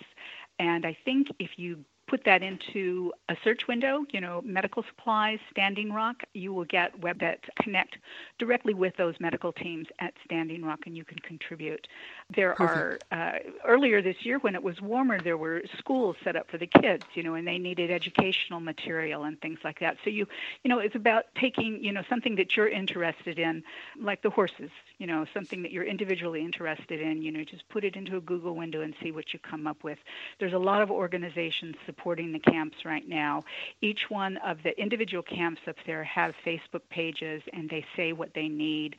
And 0.58 0.86
I 0.86 0.96
think 1.04 1.28
if 1.38 1.50
you 1.56 1.84
put 2.08 2.22
that 2.24 2.42
into 2.42 3.12
a 3.28 3.34
search 3.42 3.62
window, 3.68 4.04
you 4.12 4.20
know, 4.20 4.40
medical 4.44 4.84
supplies, 4.88 5.38
Standing 5.50 5.92
Rock, 5.92 6.22
you 6.34 6.52
will 6.52 6.64
get 6.64 6.98
web 7.00 7.18
that 7.20 7.40
connect 7.60 7.96
directly 8.38 8.74
with 8.74 8.96
those 8.96 9.14
medical 9.18 9.52
teams 9.52 9.86
at 10.00 10.14
Standing 10.24 10.64
Rock 10.64 10.80
and 10.86 10.96
you 10.96 11.04
can 11.04 11.18
contribute. 11.18 11.86
There 12.34 12.56
Perfect. 12.56 12.60
are, 12.60 12.98
uh, 13.12 13.38
earlier 13.64 14.02
this 14.02 14.16
year 14.24 14.40
when 14.40 14.56
it 14.56 14.62
was 14.62 14.80
warmer, 14.80 15.20
there 15.20 15.36
were 15.36 15.62
schools 15.78 16.16
set 16.24 16.34
up 16.34 16.50
for 16.50 16.58
the 16.58 16.66
kids, 16.66 17.04
you 17.14 17.22
know, 17.22 17.34
and 17.34 17.46
they 17.46 17.56
needed 17.56 17.88
educational 17.88 18.58
material 18.58 19.22
and 19.24 19.40
things 19.40 19.60
like 19.62 19.78
that. 19.78 19.96
So 20.02 20.10
you, 20.10 20.26
you 20.64 20.68
know, 20.68 20.80
it's 20.80 20.96
about 20.96 21.26
taking, 21.40 21.82
you 21.84 21.92
know, 21.92 22.02
something 22.10 22.34
that 22.34 22.56
you're 22.56 22.68
interested 22.68 23.38
in, 23.38 23.62
like 24.00 24.22
the 24.22 24.30
horses, 24.30 24.70
you 24.98 25.06
know, 25.06 25.24
something 25.32 25.62
that 25.62 25.70
you're 25.70 25.84
individually 25.84 26.44
interested 26.44 27.00
in, 27.00 27.22
you 27.22 27.30
know, 27.30 27.44
just 27.44 27.68
put 27.68 27.84
it 27.84 27.94
into 27.94 28.16
a 28.16 28.20
Google 28.20 28.56
window 28.56 28.80
and 28.80 28.94
see 29.00 29.12
what 29.12 29.32
you 29.32 29.38
come 29.38 29.68
up 29.68 29.84
with. 29.84 29.98
There's 30.40 30.52
a 30.52 30.58
lot 30.58 30.82
of 30.82 30.90
organizations 30.90 31.76
supporting 31.86 32.32
the 32.32 32.40
camps 32.40 32.84
right 32.84 33.08
now. 33.08 33.44
Each 33.80 34.10
one 34.10 34.36
of 34.38 34.64
the 34.64 34.76
individual 34.80 35.22
camps 35.22 35.60
up 35.68 35.76
there 35.86 36.02
have 36.02 36.34
Facebook 36.44 36.82
pages 36.90 37.42
and 37.52 37.70
they 37.70 37.86
say 37.94 38.12
what 38.12 38.34
they 38.34 38.48
need. 38.48 38.96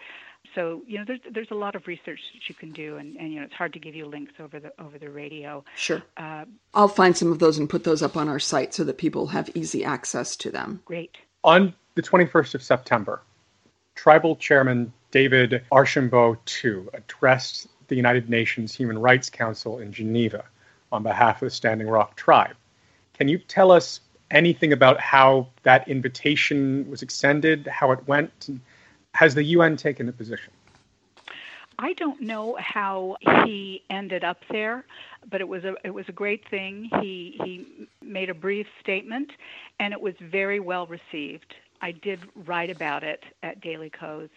So 0.57 0.81
you 0.87 0.97
know, 0.97 1.03
there's 1.05 1.19
there's 1.31 1.51
a 1.51 1.55
lot 1.55 1.75
of 1.75 1.85
research 1.85 2.19
that 2.33 2.49
you 2.49 2.55
can 2.55 2.71
do, 2.71 2.97
and, 2.97 3.15
and 3.17 3.31
you 3.31 3.39
know, 3.39 3.45
it's 3.45 3.53
hard 3.53 3.73
to 3.73 3.79
give 3.79 3.93
you 3.93 4.07
links 4.07 4.33
over 4.39 4.59
the 4.59 4.73
over 4.81 4.97
the 4.97 5.11
radio. 5.11 5.63
Sure. 5.75 6.01
Uh, 6.17 6.45
I'll 6.73 6.87
find 6.87 7.15
some 7.15 7.31
of 7.31 7.37
those 7.37 7.59
and 7.59 7.69
put 7.69 7.83
those 7.83 8.01
up 8.01 8.17
on 8.17 8.27
our 8.27 8.39
site 8.39 8.73
so 8.73 8.83
that 8.85 8.97
people 8.97 9.27
have 9.27 9.51
easy 9.53 9.85
access 9.85 10.35
to 10.37 10.49
them. 10.49 10.81
Great. 10.85 11.15
On 11.43 11.75
the 11.93 12.01
21st 12.01 12.55
of 12.55 12.63
September, 12.63 13.21
Tribal 13.93 14.35
Chairman 14.35 14.91
David 15.11 15.63
Archambault 15.71 16.51
II 16.63 16.87
addressed 16.91 17.67
the 17.87 17.95
United 17.95 18.27
Nations 18.27 18.73
Human 18.73 18.97
Rights 18.97 19.29
Council 19.29 19.77
in 19.77 19.93
Geneva 19.93 20.43
on 20.91 21.03
behalf 21.03 21.39
of 21.43 21.45
the 21.45 21.51
Standing 21.51 21.87
Rock 21.87 22.15
tribe. 22.15 22.55
Can 23.13 23.27
you 23.27 23.37
tell 23.37 23.71
us 23.71 23.99
anything 24.31 24.73
about 24.73 24.99
how 24.99 25.49
that 25.61 25.87
invitation 25.87 26.89
was 26.89 27.03
extended, 27.03 27.67
how 27.67 27.91
it 27.91 28.07
went? 28.07 28.49
Has 29.17 29.33
the 29.33 29.43
UN 29.43 29.77
taken 29.77 30.07
a 30.07 30.11
position? 30.11 30.53
I 31.79 31.93
don't 31.93 32.21
know 32.21 32.55
how 32.59 33.17
he 33.45 33.81
ended 33.89 34.23
up 34.23 34.37
there, 34.51 34.85
but 35.27 35.41
it 35.41 35.47
was 35.47 35.63
a 35.63 35.73
it 35.83 35.89
was 35.89 36.05
a 36.07 36.11
great 36.11 36.47
thing. 36.49 36.87
He 37.01 37.39
he 37.43 37.87
made 38.03 38.29
a 38.29 38.35
brief 38.35 38.67
statement, 38.79 39.31
and 39.79 39.91
it 39.91 39.99
was 39.99 40.13
very 40.21 40.59
well 40.59 40.85
received. 40.85 41.55
I 41.81 41.93
did 41.93 42.19
write 42.45 42.69
about 42.69 43.03
it 43.03 43.23
at 43.41 43.59
Daily 43.59 43.89
Kos, 43.89 44.29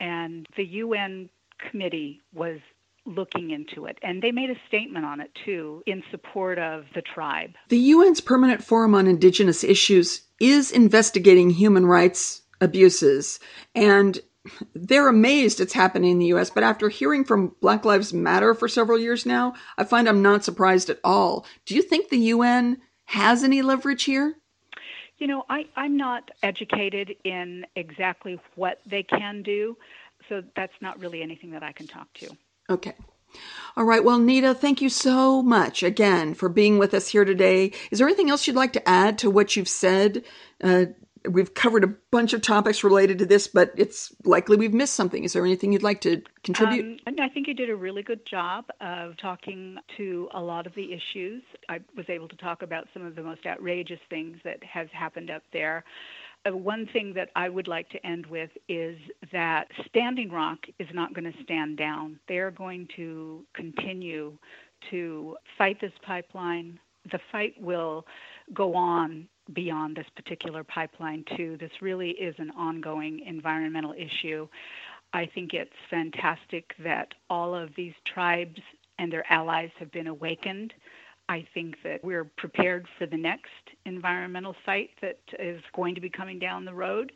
and 0.00 0.46
the 0.56 0.64
UN 0.64 1.28
committee 1.58 2.22
was 2.32 2.60
looking 3.04 3.50
into 3.50 3.84
it. 3.84 3.98
And 4.02 4.22
they 4.22 4.32
made 4.32 4.48
a 4.48 4.56
statement 4.66 5.04
on 5.04 5.20
it 5.20 5.30
too 5.44 5.82
in 5.86 6.02
support 6.10 6.58
of 6.58 6.86
the 6.94 7.02
tribe. 7.02 7.50
The 7.68 7.90
UN's 7.92 8.22
Permanent 8.22 8.64
Forum 8.64 8.94
on 8.94 9.06
Indigenous 9.06 9.62
Issues 9.62 10.22
is 10.40 10.70
investigating 10.70 11.50
human 11.50 11.84
rights 11.84 12.40
abuses 12.64 13.38
and 13.74 14.20
they're 14.74 15.08
amazed 15.08 15.60
it's 15.60 15.72
happening 15.72 16.12
in 16.12 16.18
the 16.18 16.26
US, 16.26 16.50
but 16.50 16.62
after 16.62 16.88
hearing 16.88 17.24
from 17.24 17.54
Black 17.60 17.84
Lives 17.84 18.12
Matter 18.12 18.54
for 18.54 18.68
several 18.68 18.98
years 18.98 19.24
now, 19.24 19.54
I 19.78 19.84
find 19.84 20.08
I'm 20.08 20.22
not 20.22 20.44
surprised 20.44 20.90
at 20.90 21.00
all. 21.02 21.46
Do 21.64 21.74
you 21.74 21.82
think 21.82 22.08
the 22.08 22.18
UN 22.18 22.78
has 23.06 23.42
any 23.42 23.62
leverage 23.62 24.04
here? 24.04 24.36
You 25.18 25.28
know, 25.28 25.44
I, 25.48 25.66
I'm 25.76 25.96
not 25.96 26.30
educated 26.42 27.14
in 27.24 27.64
exactly 27.76 28.38
what 28.56 28.80
they 28.84 29.02
can 29.02 29.42
do, 29.42 29.76
so 30.28 30.42
that's 30.56 30.74
not 30.80 30.98
really 30.98 31.22
anything 31.22 31.52
that 31.52 31.62
I 31.62 31.72
can 31.72 31.86
talk 31.86 32.12
to. 32.14 32.36
Okay. 32.68 32.94
All 33.76 33.84
right. 33.84 34.04
Well, 34.04 34.18
Neeta, 34.18 34.56
thank 34.56 34.80
you 34.80 34.88
so 34.88 35.42
much 35.42 35.82
again 35.82 36.34
for 36.34 36.48
being 36.48 36.78
with 36.78 36.94
us 36.94 37.08
here 37.08 37.24
today. 37.24 37.72
Is 37.90 37.98
there 37.98 38.06
anything 38.06 38.30
else 38.30 38.46
you'd 38.46 38.56
like 38.56 38.72
to 38.74 38.88
add 38.88 39.18
to 39.18 39.30
what 39.30 39.56
you've 39.56 39.68
said? 39.68 40.24
Uh, 40.62 40.86
we've 41.28 41.54
covered 41.54 41.84
a 41.84 41.88
bunch 42.10 42.32
of 42.32 42.42
topics 42.42 42.84
related 42.84 43.18
to 43.18 43.26
this, 43.26 43.48
but 43.48 43.72
it's 43.76 44.14
likely 44.24 44.56
we've 44.56 44.74
missed 44.74 44.94
something. 44.94 45.24
Is 45.24 45.32
there 45.32 45.44
anything 45.44 45.72
you'd 45.72 45.82
like 45.82 46.00
to 46.02 46.22
contribute? 46.42 47.00
Um, 47.06 47.14
I 47.20 47.28
think 47.28 47.48
you 47.48 47.54
did 47.54 47.70
a 47.70 47.76
really 47.76 48.02
good 48.02 48.26
job 48.26 48.66
of 48.80 49.16
talking 49.16 49.76
to 49.96 50.28
a 50.34 50.40
lot 50.40 50.66
of 50.66 50.74
the 50.74 50.92
issues. 50.92 51.42
I 51.68 51.80
was 51.96 52.06
able 52.08 52.28
to 52.28 52.36
talk 52.36 52.62
about 52.62 52.86
some 52.92 53.04
of 53.04 53.14
the 53.14 53.22
most 53.22 53.46
outrageous 53.46 54.00
things 54.10 54.38
that 54.44 54.62
has 54.62 54.88
happened 54.92 55.30
up 55.30 55.42
there. 55.52 55.84
Uh, 56.46 56.54
one 56.56 56.86
thing 56.92 57.14
that 57.14 57.30
I 57.34 57.48
would 57.48 57.68
like 57.68 57.88
to 57.90 58.06
end 58.06 58.26
with 58.26 58.50
is 58.68 58.98
that 59.32 59.68
Standing 59.88 60.30
Rock 60.30 60.58
is 60.78 60.88
not 60.92 61.14
going 61.14 61.30
to 61.30 61.42
stand 61.42 61.78
down. 61.78 62.20
They're 62.28 62.50
going 62.50 62.88
to 62.96 63.44
continue 63.54 64.36
to 64.90 65.36
fight 65.56 65.80
this 65.80 65.92
pipeline. 66.04 66.78
The 67.10 67.18
fight 67.32 67.54
will 67.58 68.04
go 68.52 68.74
on 68.74 69.26
beyond 69.52 69.96
this 69.96 70.06
particular 70.16 70.64
pipeline, 70.64 71.24
too. 71.36 71.56
This 71.58 71.70
really 71.80 72.10
is 72.10 72.34
an 72.38 72.50
ongoing 72.52 73.20
environmental 73.20 73.94
issue. 73.96 74.48
I 75.12 75.26
think 75.26 75.54
it's 75.54 75.76
fantastic 75.90 76.74
that 76.80 77.14
all 77.30 77.54
of 77.54 77.70
these 77.76 77.94
tribes 78.04 78.60
and 78.98 79.12
their 79.12 79.24
allies 79.30 79.70
have 79.78 79.92
been 79.92 80.06
awakened 80.06 80.74
I 81.28 81.46
think 81.54 81.76
that 81.82 82.04
we're 82.04 82.24
prepared 82.24 82.86
for 82.98 83.06
the 83.06 83.16
next 83.16 83.50
environmental 83.86 84.54
site 84.66 84.90
that 85.00 85.20
is 85.38 85.62
going 85.74 85.94
to 85.94 86.00
be 86.00 86.10
coming 86.10 86.38
down 86.38 86.64
the 86.64 86.74
road. 86.74 87.12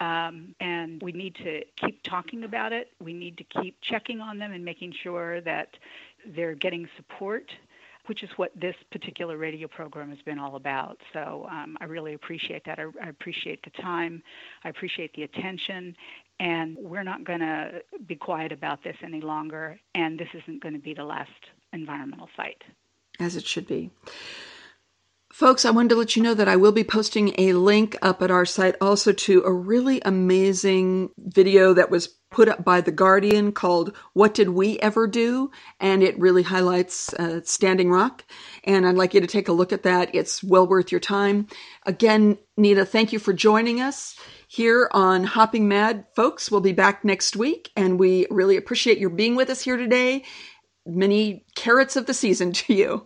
Um, 0.00 0.54
and 0.60 1.00
we 1.02 1.12
need 1.12 1.36
to 1.36 1.64
keep 1.76 2.02
talking 2.02 2.44
about 2.44 2.72
it. 2.72 2.92
We 3.00 3.12
need 3.14 3.38
to 3.38 3.44
keep 3.44 3.80
checking 3.80 4.20
on 4.20 4.38
them 4.38 4.52
and 4.52 4.64
making 4.64 4.92
sure 4.92 5.40
that 5.42 5.76
they're 6.26 6.54
getting 6.54 6.88
support, 6.96 7.50
which 8.06 8.22
is 8.22 8.30
what 8.36 8.50
this 8.54 8.74
particular 8.90 9.36
radio 9.36 9.68
program 9.68 10.10
has 10.10 10.18
been 10.22 10.38
all 10.38 10.56
about. 10.56 10.98
So 11.12 11.46
um, 11.50 11.76
I 11.80 11.84
really 11.84 12.14
appreciate 12.14 12.64
that. 12.66 12.78
I, 12.78 12.84
I 13.02 13.08
appreciate 13.08 13.62
the 13.62 13.82
time. 13.82 14.22
I 14.64 14.68
appreciate 14.68 15.14
the 15.14 15.22
attention. 15.22 15.96
And 16.38 16.76
we're 16.78 17.02
not 17.02 17.24
going 17.24 17.40
to 17.40 17.82
be 18.06 18.14
quiet 18.14 18.52
about 18.52 18.82
this 18.84 18.96
any 19.02 19.20
longer. 19.20 19.78
And 19.94 20.18
this 20.18 20.28
isn't 20.34 20.62
going 20.62 20.74
to 20.74 20.80
be 20.80 20.94
the 20.94 21.04
last 21.04 21.30
environmental 21.72 22.28
site 22.36 22.62
as 23.18 23.36
it 23.36 23.46
should 23.46 23.66
be. 23.66 23.90
Folks, 25.36 25.66
I 25.66 25.70
wanted 25.70 25.90
to 25.90 25.96
let 25.96 26.16
you 26.16 26.22
know 26.22 26.32
that 26.32 26.48
I 26.48 26.56
will 26.56 26.72
be 26.72 26.82
posting 26.82 27.34
a 27.36 27.52
link 27.52 27.94
up 28.00 28.22
at 28.22 28.30
our 28.30 28.46
site 28.46 28.74
also 28.80 29.12
to 29.12 29.42
a 29.44 29.52
really 29.52 30.00
amazing 30.00 31.10
video 31.18 31.74
that 31.74 31.90
was 31.90 32.06
put 32.30 32.48
up 32.48 32.64
by 32.64 32.80
The 32.80 32.90
Guardian 32.90 33.52
called 33.52 33.94
What 34.14 34.32
Did 34.32 34.48
We 34.48 34.78
Ever 34.78 35.06
Do? 35.06 35.50
And 35.78 36.02
it 36.02 36.18
really 36.18 36.42
highlights 36.42 37.12
uh, 37.12 37.42
Standing 37.44 37.90
Rock. 37.90 38.24
And 38.64 38.86
I'd 38.86 38.94
like 38.94 39.12
you 39.12 39.20
to 39.20 39.26
take 39.26 39.48
a 39.48 39.52
look 39.52 39.74
at 39.74 39.82
that. 39.82 40.14
It's 40.14 40.42
well 40.42 40.66
worth 40.66 40.90
your 40.90 41.02
time. 41.02 41.48
Again, 41.84 42.38
Neeta, 42.58 42.88
thank 42.88 43.12
you 43.12 43.18
for 43.18 43.34
joining 43.34 43.82
us 43.82 44.18
here 44.48 44.88
on 44.92 45.22
Hopping 45.24 45.68
Mad. 45.68 46.06
Folks, 46.14 46.50
we'll 46.50 46.62
be 46.62 46.72
back 46.72 47.04
next 47.04 47.36
week, 47.36 47.70
and 47.76 48.00
we 48.00 48.26
really 48.30 48.56
appreciate 48.56 48.96
your 48.96 49.10
being 49.10 49.36
with 49.36 49.50
us 49.50 49.60
here 49.60 49.76
today 49.76 50.24
many 50.86 51.44
carrots 51.54 51.96
of 51.96 52.06
the 52.06 52.14
season 52.14 52.52
to 52.52 52.72
you. 52.72 53.04